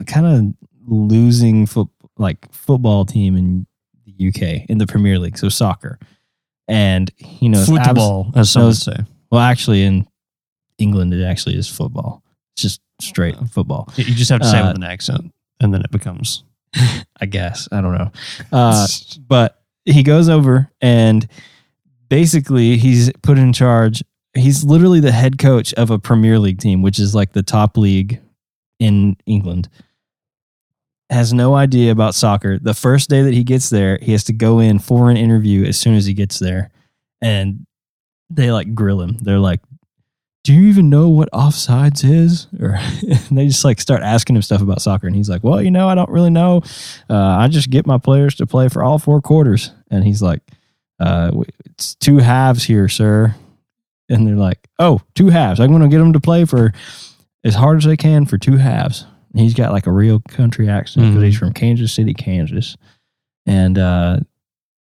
kind 0.09 0.27
of 0.27 0.69
losing 0.89 1.67
foot 1.67 1.89
like 2.17 2.53
football 2.53 3.05
team 3.05 3.37
in 3.37 3.67
the 4.07 4.29
UK 4.29 4.69
in 4.69 4.79
the 4.79 4.87
Premier 4.87 5.19
League, 5.19 5.39
so 5.39 5.49
soccer. 5.49 5.99
And 6.67 7.11
you 7.21 7.49
know, 7.49 7.63
Football, 7.65 8.33
as 8.35 8.51
some 8.51 8.65
would 8.65 8.77
say. 8.77 8.97
well, 9.31 9.41
actually, 9.41 9.85
in 9.85 10.07
England, 10.79 11.15
it 11.15 11.25
actually 11.25 11.57
is 11.57 11.69
football. 11.69 12.23
It's 12.55 12.63
just 12.63 12.81
straight 13.01 13.37
football. 13.53 13.89
You 13.97 14.05
just 14.05 14.31
have 14.31 14.41
to 14.41 14.47
say 14.51 14.59
it 14.59 14.63
Uh, 14.63 14.69
with 14.69 14.77
an 14.79 14.83
accent, 14.83 15.33
and 15.61 15.73
then 15.73 15.81
it 15.83 15.91
becomes. 15.91 16.45
I 17.21 17.27
guess 17.27 17.69
I 17.73 17.81
don't 17.81 17.95
know. 17.97 18.11
Uh, 18.53 18.87
but 19.29 19.63
he 19.87 20.03
goes 20.03 20.29
over 20.29 20.71
and 20.83 21.27
basically 22.09 22.77
he's 22.77 23.11
put 23.23 23.39
in 23.39 23.53
charge. 23.53 24.03
He's 24.35 24.63
literally 24.65 25.01
the 25.01 25.13
head 25.13 25.39
coach 25.39 25.73
of 25.75 25.91
a 25.91 25.99
Premier 25.99 26.39
League 26.39 26.59
team, 26.59 26.83
which 26.83 26.99
is 26.99 27.15
like 27.15 27.33
the 27.33 27.43
top 27.43 27.77
league 27.79 28.21
in 28.79 29.17
England. 29.27 29.69
Has 31.11 31.33
no 31.33 31.55
idea 31.55 31.91
about 31.91 32.15
soccer. 32.15 32.59
The 32.59 32.75
first 32.75 33.09
day 33.09 33.23
that 33.23 33.33
he 33.33 33.43
gets 33.43 33.71
there, 33.71 33.99
he 34.03 34.13
has 34.13 34.25
to 34.25 34.33
go 34.33 34.59
in 34.59 34.79
for 34.79 35.11
an 35.11 35.17
interview 35.17 35.65
as 35.65 35.79
soon 35.81 35.95
as 35.95 36.05
he 36.05 36.13
gets 36.13 36.39
there. 36.39 36.71
And 37.23 37.67
they 38.31 38.53
like 38.53 38.75
grill 38.75 39.01
him. 39.01 39.17
They're 39.19 39.39
like, 39.39 39.61
"Do 40.45 40.53
you 40.53 40.69
even 40.69 40.91
know 40.91 41.09
what 41.09 41.31
offsides 41.33 42.05
is?" 42.05 42.47
Or 42.61 42.79
they 43.31 43.47
just 43.47 43.65
like 43.65 43.81
start 43.81 44.03
asking 44.03 44.37
him 44.37 44.43
stuff 44.43 44.61
about 44.61 44.83
soccer, 44.83 45.07
and 45.07 45.17
he's 45.17 45.31
like, 45.31 45.43
"Well, 45.43 45.63
you 45.63 45.71
know, 45.71 45.89
I 45.89 45.95
don't 45.95 46.11
really 46.11 46.31
know. 46.31 46.63
Uh, 47.09 47.17
I 47.17 47.49
just 47.49 47.71
get 47.71 47.87
my 47.87 47.99
players 47.99 48.35
to 48.37 48.47
play 48.47 48.69
for 48.69 48.83
all 48.83 48.99
four 48.99 49.21
quarters." 49.21 49.73
And 49.91 50.05
he's 50.05 50.23
like, 50.23 50.43
uh, 51.01 51.33
"It's 51.67 51.95
two 51.95 52.19
halves 52.19 52.65
here, 52.65 52.89
sir." 52.89 53.35
And 54.11 54.27
they're 54.27 54.37
like, 54.37 54.69
"Oh, 54.79 55.01
two 55.15 55.29
halves. 55.31 55.61
I'm 55.61 55.71
going 55.71 55.83
to 55.83 55.89
get 55.89 55.99
them 55.99 56.13
to 56.13 56.21
play 56.21 56.45
for 56.45 56.73
as 57.45 57.55
hard 57.55 57.79
as 57.79 57.85
they 57.85 57.97
can 57.97 58.27
for 58.27 58.37
two 58.37 58.59
halves." 58.59 59.07
He's 59.39 59.55
got 59.55 59.73
like 59.73 59.87
a 59.87 59.93
real 59.93 60.21
country 60.29 60.69
accent 60.69 61.07
because 61.07 61.23
Mhm. 61.23 61.27
he's 61.27 61.39
from 61.39 61.53
Kansas 61.53 61.93
City, 61.93 62.15
Kansas, 62.15 62.77
and 63.47 63.79
uh, 63.79 64.21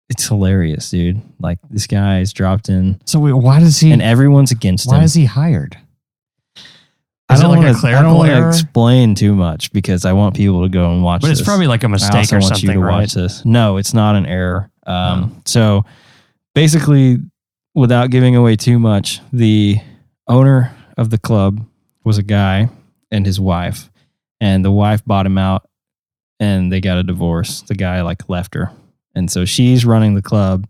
it's 0.09 0.26
hilarious, 0.28 0.88
dude. 0.90 1.20
Like 1.40 1.59
this 1.70 1.86
guy 1.86 2.20
is 2.20 2.32
dropped 2.32 2.68
in, 2.68 3.00
So 3.04 3.18
wait, 3.18 3.32
why 3.32 3.61
does 3.61 3.78
he? 3.80 3.92
and 3.92 4.00
everyone's 4.02 4.50
against 4.50 4.86
why 4.86 4.94
him. 4.96 5.00
Why 5.00 5.04
is 5.04 5.14
he 5.14 5.24
hired? 5.26 5.76
I 7.28 7.34
Is 7.34 7.40
it 7.40 7.42
don't 7.42 7.50
like 7.50 7.57
wanna- 7.59 7.68
I 7.70 7.72
don't 7.72 7.80
clerical 7.80 8.18
wanna 8.18 8.32
error? 8.34 8.48
explain 8.50 9.14
too 9.16 9.34
much 9.34 9.72
because 9.72 10.04
I 10.04 10.12
want 10.12 10.36
people 10.36 10.62
to 10.62 10.68
go 10.68 10.92
and 10.92 11.02
watch. 11.02 11.20
It. 11.20 11.22
But 11.22 11.30
it's 11.32 11.40
this. 11.40 11.46
probably 11.46 11.66
like 11.66 11.82
a 11.82 11.88
mistake 11.88 12.14
also 12.32 12.36
or 12.36 12.40
want 12.40 12.62
you 12.62 12.72
to 12.72 12.78
right? 12.78 13.00
watch 13.00 13.14
this. 13.14 13.44
No, 13.44 13.78
it's 13.78 13.92
not 13.92 14.14
an 14.14 14.26
error. 14.26 14.70
Um, 14.86 15.32
Oh. 15.36 15.40
So 15.44 15.84
basically, 16.54 17.18
without 17.74 18.11
giving 18.11 18.36
away 18.36 18.54
too 18.54 18.78
much, 18.78 19.20
the 19.32 19.78
owner 20.28 20.72
of 20.96 21.11
the 21.11 21.18
club 21.18 21.64
was 22.04 22.16
a 22.16 22.22
guy 22.22 22.68
and 23.11 23.26
his 23.26 23.40
wife, 23.40 23.90
and 24.41 24.64
the 24.64 24.70
wife 24.70 25.05
bought 25.05 25.26
him 25.26 25.39
out, 25.39 25.68
and 26.41 26.72
they 26.72 26.80
got 26.80 26.99
a 26.99 27.03
divorce. 27.03 27.62
The 27.62 27.74
guy 27.74 28.03
like 28.03 28.28
left 28.28 28.55
her, 28.55 28.70
and 29.14 29.30
so 29.30 29.45
she's 29.45 29.84
running 29.84 30.14
the 30.14 30.22
club, 30.22 30.68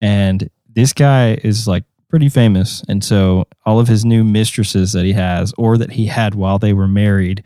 and 0.00 0.48
this 0.68 0.92
guy 0.92 1.38
is 1.42 1.68
like 1.68 1.84
pretty 2.08 2.28
famous, 2.28 2.82
and 2.88 3.02
so 3.02 3.46
all 3.64 3.80
of 3.80 3.88
his 3.88 4.04
new 4.04 4.24
mistresses 4.24 4.92
that 4.92 5.04
he 5.04 5.12
has 5.12 5.52
or 5.56 5.78
that 5.78 5.92
he 5.92 6.06
had 6.06 6.34
while 6.34 6.58
they 6.58 6.72
were 6.72 6.88
married 6.88 7.42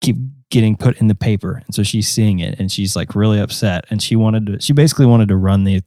keep 0.00 0.16
getting 0.50 0.76
put 0.76 1.00
in 1.00 1.06
the 1.06 1.14
paper 1.14 1.62
and 1.64 1.74
so 1.74 1.82
she's 1.84 2.08
seeing 2.08 2.40
it 2.40 2.58
and 2.58 2.70
she's 2.72 2.96
like 2.96 3.14
really 3.14 3.38
upset 3.38 3.84
and 3.88 4.02
she 4.02 4.16
wanted 4.16 4.46
to 4.46 4.60
she 4.60 4.72
basically 4.72 5.06
wanted 5.06 5.28
to 5.28 5.36
run 5.36 5.62
the 5.64 5.80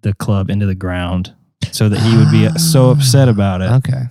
the 0.00 0.14
club 0.14 0.50
into 0.50 0.66
the 0.66 0.74
ground 0.74 1.32
so 1.70 1.88
that 1.88 2.00
he 2.00 2.16
would 2.16 2.30
be 2.30 2.48
so 2.58 2.90
upset 2.90 3.28
about 3.28 3.60
it 3.60 3.70
Okay, 3.72 4.02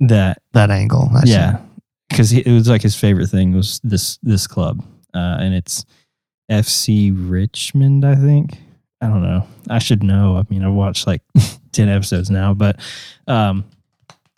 that 0.00 0.42
that 0.52 0.70
angle. 0.70 1.10
I 1.14 1.24
see. 1.24 1.30
Because 2.08 2.32
it 2.32 2.46
was 2.50 2.68
like 2.68 2.82
his 2.82 2.96
favorite 2.96 3.28
thing 3.28 3.54
was 3.54 3.80
this 3.84 4.18
this 4.22 4.46
club 4.46 4.82
uh, 5.14 5.36
and 5.40 5.54
it's 5.54 5.84
fc 6.50 7.12
richmond 7.30 8.04
i 8.04 8.14
think 8.14 8.58
i 9.00 9.06
don't 9.06 9.22
know 9.22 9.46
i 9.68 9.78
should 9.78 10.02
know 10.02 10.36
i 10.36 10.42
mean 10.52 10.64
i've 10.64 10.72
watched 10.72 11.06
like 11.06 11.22
10 11.72 11.88
episodes 11.88 12.30
now 12.30 12.54
but 12.54 12.78
um 13.26 13.64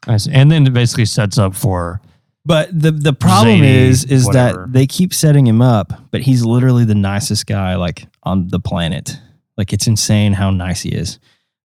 I 0.08 0.16
see. 0.16 0.32
And 0.32 0.50
then 0.50 0.66
it 0.66 0.72
basically 0.72 1.04
sets 1.04 1.36
up 1.36 1.54
for 1.54 2.00
But 2.46 2.70
the 2.72 2.90
the 2.90 3.12
problem 3.12 3.58
Zany, 3.58 3.66
is 3.68 4.04
is 4.04 4.24
whatever. 4.24 4.62
that 4.62 4.72
they 4.72 4.86
keep 4.86 5.12
setting 5.12 5.46
him 5.46 5.60
up, 5.60 5.92
but 6.10 6.22
he's 6.22 6.42
literally 6.42 6.86
the 6.86 6.94
nicest 6.94 7.46
guy 7.46 7.74
like 7.76 8.06
on 8.22 8.48
the 8.48 8.60
planet. 8.60 9.18
Like 9.58 9.74
it's 9.74 9.86
insane 9.86 10.32
how 10.32 10.50
nice 10.50 10.80
he 10.80 10.88
is. 10.88 11.18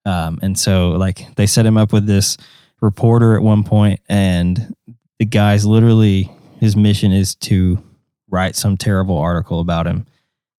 Um, 0.05 0.37
and 0.41 0.59
so 0.59 0.89
like 0.91 1.33
they 1.37 1.45
set 1.47 1.65
him 1.65 1.77
up 1.77 1.93
with 1.93 2.07
this 2.07 2.35
reporter 2.81 3.37
at 3.37 3.41
one 3.41 3.63
point, 3.63 4.01
and 4.09 4.74
the 5.19 5.25
guy's 5.25 5.65
literally 5.65 6.31
his 6.59 6.75
mission 6.75 7.11
is 7.11 7.35
to 7.35 7.81
write 8.29 8.55
some 8.55 8.77
terrible 8.77 9.17
article 9.17 9.59
about 9.59 9.87
him. 9.87 10.05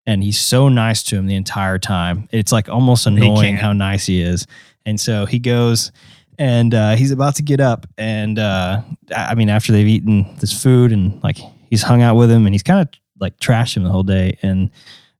And 0.05 0.23
he's 0.23 0.39
so 0.39 0.69
nice 0.69 1.01
to 1.03 1.15
him 1.15 1.25
the 1.25 1.35
entire 1.35 1.79
time. 1.79 2.29
It's 2.31 2.51
like 2.51 2.69
almost 2.69 3.07
annoying 3.07 3.55
how 3.57 3.73
nice 3.73 4.05
he 4.05 4.21
is. 4.21 4.45
And 4.85 4.99
so 4.99 5.25
he 5.25 5.39
goes 5.39 5.91
and 6.37 6.73
uh, 6.73 6.95
he's 6.95 7.11
about 7.11 7.35
to 7.35 7.43
get 7.43 7.59
up. 7.59 7.87
And 7.97 8.37
uh, 8.37 8.81
I 9.15 9.33
mean, 9.35 9.49
after 9.49 9.71
they've 9.71 9.87
eaten 9.87 10.35
this 10.37 10.61
food 10.61 10.91
and 10.91 11.23
like 11.23 11.37
he's 11.69 11.81
hung 11.81 12.03
out 12.03 12.15
with 12.15 12.29
him 12.29 12.45
and 12.45 12.53
he's 12.53 12.63
kind 12.63 12.81
of 12.81 12.89
like 13.19 13.37
trashed 13.39 13.75
him 13.75 13.83
the 13.83 13.89
whole 13.89 14.03
day. 14.03 14.37
And 14.43 14.69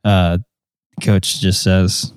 uh, 0.04 0.38
coach 1.02 1.40
just 1.40 1.64
says, 1.64 2.14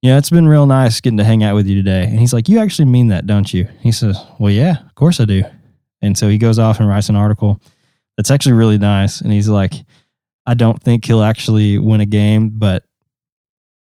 Yeah, 0.00 0.16
it's 0.16 0.30
been 0.30 0.48
real 0.48 0.66
nice 0.66 1.00
getting 1.00 1.18
to 1.18 1.24
hang 1.24 1.44
out 1.44 1.54
with 1.54 1.66
you 1.66 1.76
today. 1.76 2.04
And 2.04 2.18
he's 2.18 2.32
like, 2.32 2.48
You 2.48 2.58
actually 2.58 2.86
mean 2.86 3.08
that, 3.08 3.26
don't 3.26 3.52
you? 3.52 3.68
He 3.80 3.92
says, 3.92 4.18
Well, 4.38 4.52
yeah, 4.52 4.86
of 4.86 4.94
course 4.94 5.20
I 5.20 5.26
do. 5.26 5.44
And 6.02 6.18
so 6.18 6.28
he 6.28 6.36
goes 6.38 6.58
off 6.58 6.80
and 6.80 6.88
writes 6.88 7.08
an 7.08 7.16
article 7.16 7.60
that's 8.16 8.30
actually 8.30 8.52
really 8.54 8.78
nice. 8.78 9.20
And 9.20 9.32
he's 9.32 9.48
like, 9.48 9.72
I 10.46 10.54
don't 10.54 10.82
think 10.82 11.04
he'll 11.04 11.22
actually 11.22 11.78
win 11.78 12.00
a 12.00 12.06
game, 12.06 12.50
but 12.50 12.84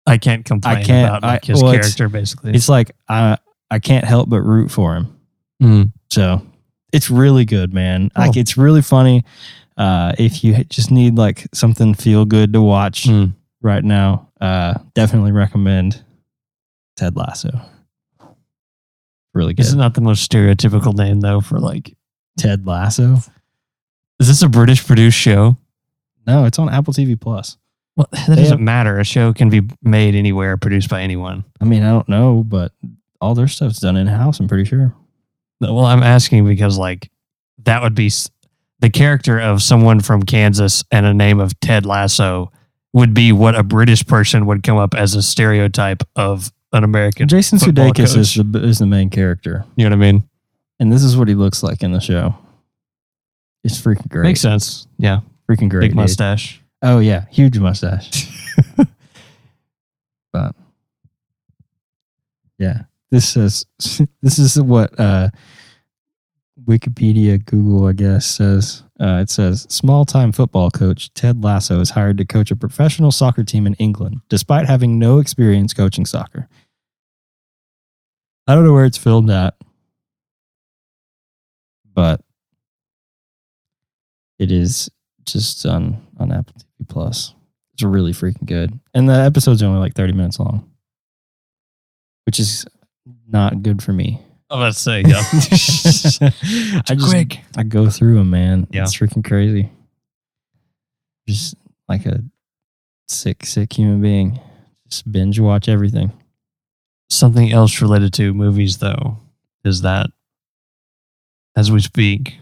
I 0.06 0.18
can't 0.18 0.44
complain 0.44 0.84
can't- 0.84 1.08
about 1.08 1.22
like, 1.22 1.44
I- 1.44 1.46
his 1.46 1.62
well, 1.62 1.72
it's- 1.72 1.86
character. 1.94 2.08
Basically, 2.08 2.52
it's 2.52 2.68
like 2.68 2.90
I 3.08 3.38
I 3.70 3.78
can't 3.78 4.04
help 4.04 4.28
but 4.28 4.42
root 4.42 4.70
for 4.70 4.96
him. 4.96 5.16
Mm. 5.62 5.92
So 6.10 6.44
it's 6.92 7.08
really 7.08 7.44
good, 7.44 7.72
man. 7.72 8.10
Like 8.16 8.36
Oh. 8.36 8.40
it's 8.40 8.56
really 8.58 8.82
funny. 8.82 9.24
Uh, 9.76 10.12
if 10.18 10.42
you 10.44 10.62
just 10.64 10.90
need 10.90 11.16
like 11.16 11.46
something 11.54 11.94
feel 11.94 12.24
good 12.24 12.52
to 12.52 12.60
watch 12.60 13.04
Mm. 13.04 13.32
right 13.62 13.82
now, 13.84 14.28
uh, 14.40 14.74
definitely 14.94 15.32
recommend 15.32 16.02
Ted 16.96 17.16
Lasso. 17.16 17.60
Really 19.34 19.54
good. 19.54 19.62
This 19.64 19.68
is 19.68 19.74
not 19.76 19.94
the 19.94 20.00
most 20.00 20.30
stereotypical 20.30 20.94
name 20.94 21.20
though 21.20 21.40
for 21.40 21.58
like. 21.58 21.94
Ted 22.38 22.66
Lasso? 22.66 23.18
Is 24.18 24.28
this 24.28 24.42
a 24.42 24.48
British 24.48 24.86
produced 24.86 25.18
show? 25.18 25.56
No, 26.26 26.44
it's 26.44 26.58
on 26.58 26.68
Apple 26.68 26.92
TV 26.94 27.18
Plus. 27.20 27.58
Well, 27.96 28.06
that 28.12 28.26
They 28.28 28.36
doesn't 28.36 28.50
have- 28.52 28.60
matter. 28.60 28.98
A 28.98 29.04
show 29.04 29.32
can 29.34 29.50
be 29.50 29.62
made 29.82 30.14
anywhere, 30.14 30.56
produced 30.56 30.88
by 30.88 31.02
anyone. 31.02 31.44
I 31.60 31.64
mean, 31.64 31.82
I 31.82 31.90
don't 31.90 32.08
know, 32.08 32.42
but 32.42 32.72
all 33.20 33.34
their 33.34 33.48
stuff's 33.48 33.80
done 33.80 33.96
in 33.96 34.06
house. 34.06 34.40
I'm 34.40 34.48
pretty 34.48 34.64
sure. 34.64 34.94
No, 35.60 35.74
Well, 35.74 35.84
I'm 35.84 36.02
asking 36.02 36.46
because 36.46 36.78
like 36.78 37.10
that 37.64 37.82
would 37.82 37.94
be 37.94 38.10
the 38.80 38.90
character 38.90 39.38
of 39.38 39.62
someone 39.62 40.00
from 40.00 40.22
Kansas 40.22 40.82
and 40.90 41.04
a 41.06 41.12
name 41.14 41.38
of 41.38 41.58
Ted 41.60 41.84
Lasso 41.84 42.50
would 42.94 43.12
be 43.14 43.30
what 43.32 43.54
a 43.54 43.62
British 43.62 44.06
person 44.06 44.46
would 44.46 44.62
come 44.62 44.76
up 44.78 44.94
as 44.94 45.14
a 45.14 45.22
stereotype 45.22 46.02
of 46.16 46.50
an 46.72 46.84
American. 46.84 47.28
Jason 47.28 47.58
football 47.58 47.90
Sudeikis 47.92 48.16
is 48.16 48.34
the, 48.34 48.62
is 48.64 48.78
the 48.78 48.86
main 48.86 49.10
character, 49.10 49.64
You 49.76 49.84
know 49.88 49.96
what 49.96 50.04
I 50.04 50.12
mean? 50.12 50.24
and 50.80 50.92
this 50.92 51.02
is 51.04 51.16
what 51.16 51.28
he 51.28 51.34
looks 51.34 51.62
like 51.62 51.82
in 51.82 51.92
the 51.92 52.00
show. 52.00 52.34
It's 53.64 53.80
freaking 53.80 54.08
great. 54.08 54.22
Makes 54.24 54.40
sense. 54.40 54.86
Yeah, 54.98 55.20
Freaking 55.48 55.68
great. 55.70 55.80
big 55.82 55.90
dude. 55.90 55.96
mustache. 55.96 56.60
Oh 56.82 56.98
yeah, 56.98 57.26
huge 57.30 57.58
mustache. 57.58 58.28
but 60.32 60.54
yeah, 62.58 62.82
this 63.10 63.28
says 63.28 63.66
this 64.22 64.38
is 64.38 64.60
what 64.60 64.98
uh, 64.98 65.28
Wikipedia, 66.64 67.44
Google, 67.44 67.86
I 67.86 67.92
guess 67.92 68.26
says. 68.26 68.82
Uh, 69.00 69.18
it 69.20 69.28
says 69.30 69.66
small-time 69.68 70.30
football 70.30 70.70
coach 70.70 71.12
Ted 71.14 71.42
Lasso 71.42 71.80
is 71.80 71.90
hired 71.90 72.18
to 72.18 72.24
coach 72.24 72.52
a 72.52 72.56
professional 72.56 73.10
soccer 73.10 73.42
team 73.42 73.66
in 73.66 73.74
England, 73.74 74.20
despite 74.28 74.66
having 74.68 74.96
no 74.96 75.18
experience 75.18 75.74
coaching 75.74 76.06
soccer. 76.06 76.48
I 78.46 78.54
don't 78.54 78.64
know 78.64 78.72
where 78.72 78.84
it's 78.84 78.98
filmed 78.98 79.30
at, 79.30 79.54
but 81.94 82.20
it 84.38 84.50
is 84.50 84.90
just 85.24 85.64
on 85.66 86.04
on 86.18 86.32
Apple 86.32 86.54
TV 86.54 86.88
Plus. 86.88 87.34
It's 87.74 87.82
really 87.82 88.12
freaking 88.12 88.46
good, 88.46 88.78
and 88.94 89.08
the 89.08 89.14
episodes 89.14 89.62
are 89.62 89.66
only 89.66 89.80
like 89.80 89.94
thirty 89.94 90.12
minutes 90.12 90.38
long, 90.38 90.70
which 92.26 92.40
is 92.40 92.66
not 93.28 93.62
good 93.62 93.82
for 93.82 93.92
me. 93.92 94.20
Oh, 94.50 94.58
let's 94.58 94.78
say 94.78 95.02
yeah. 95.06 95.18
I 96.90 96.94
just 96.94 97.08
quick. 97.08 97.40
I 97.56 97.62
go 97.62 97.88
through 97.88 98.16
them, 98.16 98.30
man. 98.30 98.66
Yeah. 98.70 98.82
It's 98.82 98.96
freaking 98.96 99.24
crazy. 99.24 99.70
Just 101.26 101.54
like 101.88 102.04
a 102.04 102.22
sick, 103.08 103.46
sick 103.46 103.72
human 103.72 104.02
being. 104.02 104.40
Just 104.88 105.10
binge 105.10 105.40
watch 105.40 105.68
everything. 105.68 106.12
Something 107.12 107.52
else 107.52 107.82
related 107.82 108.14
to 108.14 108.32
movies, 108.32 108.78
though, 108.78 109.18
is 109.66 109.82
that 109.82 110.06
as 111.54 111.70
we 111.70 111.80
speak, 111.82 112.38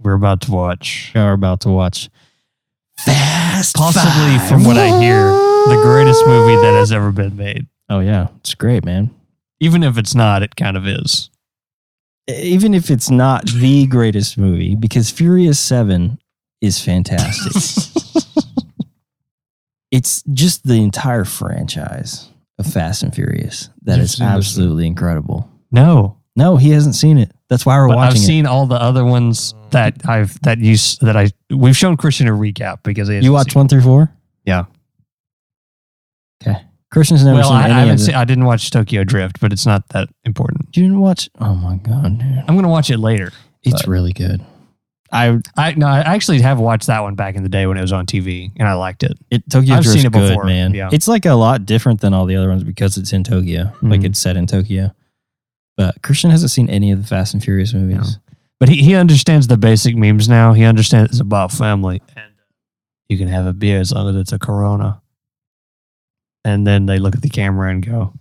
we're 0.00 0.12
about 0.14 0.42
to 0.42 0.52
watch, 0.52 1.10
We 1.16 1.20
are 1.20 1.32
about 1.32 1.62
to 1.62 1.68
watch 1.68 2.08
Fast, 2.98 3.74
possibly 3.74 4.38
Five. 4.38 4.48
from 4.48 4.62
what 4.64 4.76
I 4.78 5.00
hear, 5.00 5.32
the 5.32 5.80
greatest 5.82 6.24
movie 6.26 6.54
that 6.62 6.74
has 6.74 6.92
ever 6.92 7.10
been 7.10 7.36
made. 7.36 7.66
Oh 7.88 7.98
yeah, 7.98 8.28
it's 8.38 8.54
great, 8.54 8.84
man. 8.84 9.10
Even 9.58 9.82
if 9.82 9.98
it's 9.98 10.14
not, 10.14 10.44
it 10.44 10.54
kind 10.54 10.76
of 10.76 10.86
is. 10.86 11.28
even 12.28 12.72
if 12.72 12.88
it's 12.88 13.10
not 13.10 13.46
the 13.46 13.84
greatest 13.88 14.38
movie, 14.38 14.76
because 14.76 15.10
Furious 15.10 15.58
7 15.58 16.20
is 16.60 16.80
fantastic. 16.80 17.92
it's 19.90 20.22
just 20.32 20.64
the 20.64 20.80
entire 20.80 21.24
franchise 21.24 22.29
of 22.60 22.66
Fast 22.72 23.02
and 23.02 23.12
Furious 23.14 23.68
that 23.82 23.96
You've 23.96 24.04
is 24.04 24.12
seen 24.12 24.26
this 24.28 24.36
absolutely 24.36 24.86
incredible. 24.86 25.50
No, 25.72 26.16
No, 26.36 26.56
he 26.56 26.70
hasn't 26.70 26.94
seen 26.94 27.18
it. 27.18 27.32
That's 27.48 27.66
why 27.66 27.76
we're 27.78 27.88
but 27.88 27.98
I've 27.98 28.14
it. 28.14 28.18
seen 28.18 28.46
all 28.46 28.66
the 28.66 28.80
other 28.80 29.04
ones 29.04 29.54
that 29.70 30.08
I've 30.08 30.40
that 30.42 30.58
you 30.58 30.74
s- 30.74 30.98
that 31.00 31.16
I 31.16 31.30
we've 31.50 31.76
shown 31.76 31.96
Christian 31.96 32.28
a 32.28 32.32
recap 32.32 32.82
because 32.84 33.08
he 33.08 33.14
You 33.14 33.18
hasn't 33.18 33.32
watched 33.34 33.52
seen 33.52 33.60
one 33.60 33.68
through 33.68 33.80
four? 33.82 34.12
Yeah. 34.44 34.64
Okay. 36.42 36.60
Christian's 36.92 37.24
never 37.24 37.38
well, 37.38 37.48
seen 37.48 37.56
I, 37.56 37.60
I 37.60 37.64
any 37.64 37.72
haven't 37.74 37.92
of 37.94 37.98
the, 37.98 38.04
seen, 38.06 38.14
I 38.14 38.24
didn't 38.24 38.44
watch 38.44 38.70
Tokyo 38.70 39.04
Drift, 39.04 39.40
but 39.40 39.52
it's 39.52 39.66
not 39.66 39.88
that 39.90 40.08
important. 40.24 40.76
You 40.76 40.84
didn't 40.84 41.00
watch? 41.00 41.28
Oh 41.40 41.54
my 41.54 41.76
god, 41.76 42.18
dude. 42.18 42.44
I'm 42.48 42.54
gonna 42.56 42.68
watch 42.68 42.90
it 42.90 42.98
later. 42.98 43.32
It's 43.62 43.86
really 43.86 44.12
good. 44.12 44.44
I 45.12 45.38
I 45.56 45.72
no, 45.74 45.86
I 45.86 46.00
actually 46.00 46.40
have 46.40 46.60
watched 46.60 46.86
that 46.86 47.00
one 47.00 47.14
back 47.16 47.34
in 47.34 47.42
the 47.42 47.48
day 47.48 47.66
when 47.66 47.76
it 47.76 47.80
was 47.82 47.92
on 47.92 48.06
TV, 48.06 48.52
and 48.56 48.68
I 48.68 48.74
liked 48.74 49.02
it. 49.02 49.18
it 49.30 49.42
Tokyo 49.50 49.74
I've 49.74 49.82
Drift's 49.82 50.00
seen 50.02 50.06
it 50.06 50.12
good, 50.12 50.28
before, 50.28 50.44
man. 50.44 50.72
yeah. 50.74 50.88
It's 50.92 51.08
like 51.08 51.26
a 51.26 51.34
lot 51.34 51.66
different 51.66 52.00
than 52.00 52.14
all 52.14 52.26
the 52.26 52.36
other 52.36 52.48
ones 52.48 52.62
because 52.64 52.96
it's 52.96 53.12
in 53.12 53.24
Tokyo. 53.24 53.72
Like 53.82 54.00
Mhm. 54.02 54.04
it's 54.06 54.18
set 54.20 54.36
in 54.36 54.46
Tokyo. 54.46 54.92
But 55.76 56.00
Christian 56.02 56.30
hasn't 56.30 56.50
seen 56.52 56.68
any 56.70 56.90
of 56.92 57.00
the 57.00 57.06
Fast 57.06 57.34
and 57.34 57.42
Furious 57.42 57.72
movies. 57.74 58.18
But 58.60 58.68
he, 58.68 58.82
he 58.82 58.94
understands 58.94 59.46
the 59.46 59.56
basic 59.56 59.96
memes 59.96 60.28
now. 60.28 60.52
He 60.52 60.64
understands 60.64 61.10
it's 61.12 61.20
about 61.20 61.50
family, 61.50 62.02
and 62.14 62.32
you 63.08 63.16
can 63.18 63.28
have 63.28 63.46
a 63.46 63.52
beer 63.54 63.80
as 63.80 63.90
long 63.92 64.08
as 64.10 64.16
it's 64.16 64.32
a 64.32 64.38
Corona. 64.38 65.00
And 66.44 66.66
then 66.66 66.86
they 66.86 66.98
look 66.98 67.14
at 67.14 67.22
the 67.22 67.28
camera 67.28 67.70
and 67.70 67.84
go, 67.84 68.12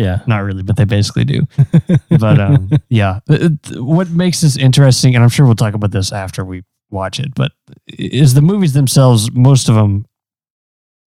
Yeah. 0.00 0.20
not 0.26 0.38
really, 0.38 0.62
but 0.62 0.76
they 0.76 0.84
basically 0.84 1.24
do. 1.24 1.46
but 2.18 2.40
um, 2.40 2.70
yeah, 2.88 3.20
It- 3.28 3.52
it- 3.70 3.80
what 3.82 4.08
makes 4.10 4.40
this 4.40 4.56
interesting, 4.56 5.14
and 5.14 5.22
I'm 5.22 5.30
sure 5.30 5.46
we'll 5.46 5.54
talk 5.54 5.74
about 5.74 5.90
this 5.92 6.12
after 6.12 6.44
we 6.44 6.62
watch 6.90 7.20
it, 7.20 7.34
but 7.34 7.52
is 7.86 8.34
the 8.34 8.42
movies 8.42 8.72
themselves. 8.72 9.30
Most 9.32 9.68
of 9.68 9.74
them, 9.76 10.06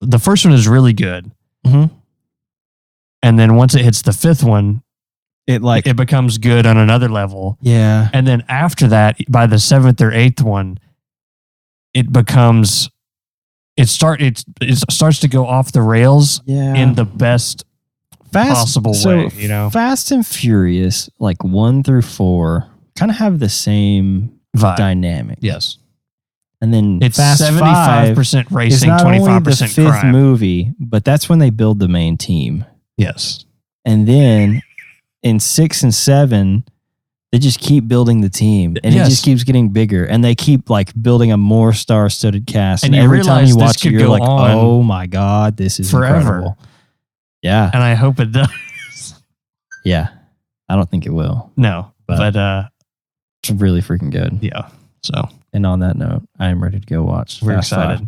the 0.01 0.19
first 0.19 0.45
one 0.45 0.53
is 0.53 0.67
really 0.67 0.93
good, 0.93 1.31
Mhm. 1.65 1.89
and 3.21 3.39
then 3.39 3.55
once 3.55 3.75
it 3.75 3.83
hits 3.83 4.01
the 4.01 4.13
fifth 4.13 4.43
one, 4.43 4.81
It 5.47 5.61
like 5.61 5.85
it 5.87 5.95
becomes 5.97 6.37
good 6.37 6.65
on 6.65 6.77
another 6.77 7.09
level. 7.09 7.57
yeah. 7.61 8.09
And 8.13 8.25
then 8.27 8.43
after 8.47 8.87
that, 8.87 9.17
by 9.29 9.45
the 9.47 9.59
seventh 9.59 9.99
or 10.01 10.11
eighth 10.11 10.41
one, 10.41 10.77
it 11.93 12.11
becomes 12.13 12.89
it 13.75 13.89
start 13.89 14.21
it, 14.21 14.43
it 14.61 14.77
starts 14.91 15.19
to 15.19 15.27
go 15.27 15.47
off 15.47 15.71
the 15.71 15.81
rails 15.81 16.41
Yeah. 16.45 16.75
in 16.75 16.93
the 16.95 17.05
best 17.05 17.65
Fast, 18.34 18.49
possible 18.65 18.93
so 18.93 19.09
way, 19.17 19.29
you 19.36 19.47
know? 19.47 19.69
Fast 19.69 20.11
and 20.11 20.25
Furious, 20.25 21.09
like 21.19 21.43
one 21.43 21.84
through 21.84 22.01
four, 22.03 22.67
kind 22.97 23.09
of 23.11 23.17
have 23.17 23.39
the 23.39 23.49
same 23.49 24.39
vibe. 24.57 24.75
dynamic. 24.77 25.38
Yes, 25.41 25.77
And 26.61 26.73
then 26.73 26.99
it's 27.01 27.17
Fast 27.17 27.39
seventy 27.39 27.61
Five 27.61 28.07
five 28.07 28.15
percent 28.15 28.47
racing, 28.51 28.89
not 28.89 29.01
twenty 29.01 29.19
only 29.19 29.29
five 29.31 29.43
the 29.43 29.49
percent 29.51 29.71
fifth 29.71 29.88
crime. 29.89 30.11
movie, 30.11 30.71
but 30.79 31.03
that's 31.05 31.27
when 31.29 31.39
they 31.39 31.49
build 31.49 31.79
the 31.79 31.88
main 31.88 32.17
team. 32.17 32.65
Yes, 32.97 33.45
And 33.86 34.07
then 34.07 34.61
in 35.23 35.39
six 35.39 35.81
and 35.84 35.93
seven, 35.93 36.63
they 37.31 37.39
just 37.39 37.59
keep 37.59 37.88
building 37.88 38.21
the 38.21 38.29
team, 38.29 38.77
and 38.84 38.93
Yes. 38.93 39.07
it 39.07 39.09
just 39.09 39.25
keeps 39.25 39.43
getting 39.43 39.69
bigger. 39.69 40.05
And 40.05 40.23
they 40.23 40.36
keep 40.36 40.69
like 40.69 40.91
building 41.01 41.31
a 41.31 41.38
more 41.38 41.73
star-studded 41.73 42.45
cast. 42.45 42.84
And 42.84 42.93
And, 42.93 43.03
every 43.03 43.23
time 43.23 43.45
you 43.47 43.57
watch 43.57 43.84
it, 43.86 43.91
you're 43.91 44.07
like, 44.07 44.21
on 44.21 44.51
"Oh 44.51 44.84
my 44.84 45.07
god, 45.07 45.57
this 45.57 45.79
is 45.79 45.89
forever." 45.89 46.17
incredible." 46.19 46.57
Yeah, 47.43 47.69
and 47.73 47.83
I 47.83 47.93
hope 47.93 48.19
it 48.19 48.31
does. 48.31 49.21
yeah. 49.85 50.07
I 50.69 50.75
don't 50.75 50.89
think 50.89 51.05
it 51.05 51.11
will. 51.13 51.51
no, 51.57 51.91
But- 52.07 52.17
but, 52.17 52.35
uh, 52.35 52.63
It's 53.43 53.51
really 53.51 53.81
freaking 53.81 54.09
good. 54.11 54.39
yeah. 54.41 54.69
So 55.03 55.29
And 55.51 55.65
on 55.65 55.79
that 55.81 55.97
note, 55.97 56.23
I 56.39 56.47
am 56.47 56.63
ready 56.63 56.79
to 56.79 56.85
go 56.85 57.03
watch. 57.03 57.41
we're 57.43 57.55
Fast 57.55 57.73
excited. 57.73 57.99
Five. 57.99 58.07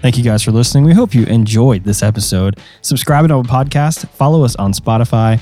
Thank 0.00 0.18
you 0.18 0.24
guys 0.24 0.42
for 0.42 0.50
listening. 0.52 0.84
We 0.84 0.92
hope 0.92 1.14
you 1.14 1.24
enjoyed 1.24 1.84
this 1.84 2.02
episode. 2.02 2.58
Subscribe 2.82 3.26
to 3.28 3.34
our 3.34 3.42
podcast. 3.42 4.06
Follow 4.10 4.44
us 4.44 4.54
on 4.56 4.72
Spotify. 4.72 5.40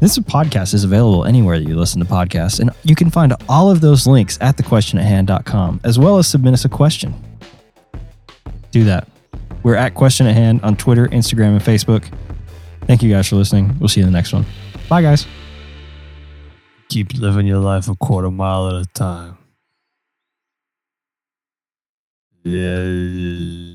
This 0.00 0.18
podcast 0.18 0.74
is 0.74 0.84
available 0.84 1.24
anywhere 1.24 1.58
that 1.58 1.66
you 1.68 1.76
listen 1.76 2.00
to 2.00 2.06
podcasts, 2.06 2.60
and 2.60 2.70
you 2.82 2.94
can 2.94 3.08
find 3.08 3.34
all 3.48 3.70
of 3.70 3.80
those 3.80 4.06
links 4.06 4.36
at 4.40 4.56
thequestionathand.com, 4.56 5.80
as 5.84 5.98
well 5.98 6.18
as 6.18 6.26
submit 6.26 6.52
us 6.54 6.64
a 6.64 6.68
question. 6.68 7.14
Do 8.72 8.84
that. 8.84 9.06
We're 9.62 9.76
at 9.76 9.94
Question 9.94 10.26
at 10.26 10.34
Hand 10.34 10.62
on 10.62 10.76
Twitter, 10.76 11.06
Instagram, 11.08 11.52
and 11.52 11.60
Facebook. 11.60 12.12
Thank 12.86 13.02
you 13.02 13.10
guys 13.10 13.28
for 13.28 13.36
listening. 13.36 13.78
We'll 13.78 13.88
see 13.88 14.00
you 14.00 14.06
in 14.06 14.12
the 14.12 14.18
next 14.18 14.32
one. 14.32 14.44
Bye, 14.88 15.02
guys. 15.02 15.26
Keep 16.88 17.14
living 17.14 17.46
your 17.46 17.58
life 17.60 17.88
a 17.88 17.94
quarter 17.94 18.30
mile 18.30 18.68
at 18.68 18.74
a 18.74 18.86
time. 18.92 19.38
Yeah. 22.44 23.71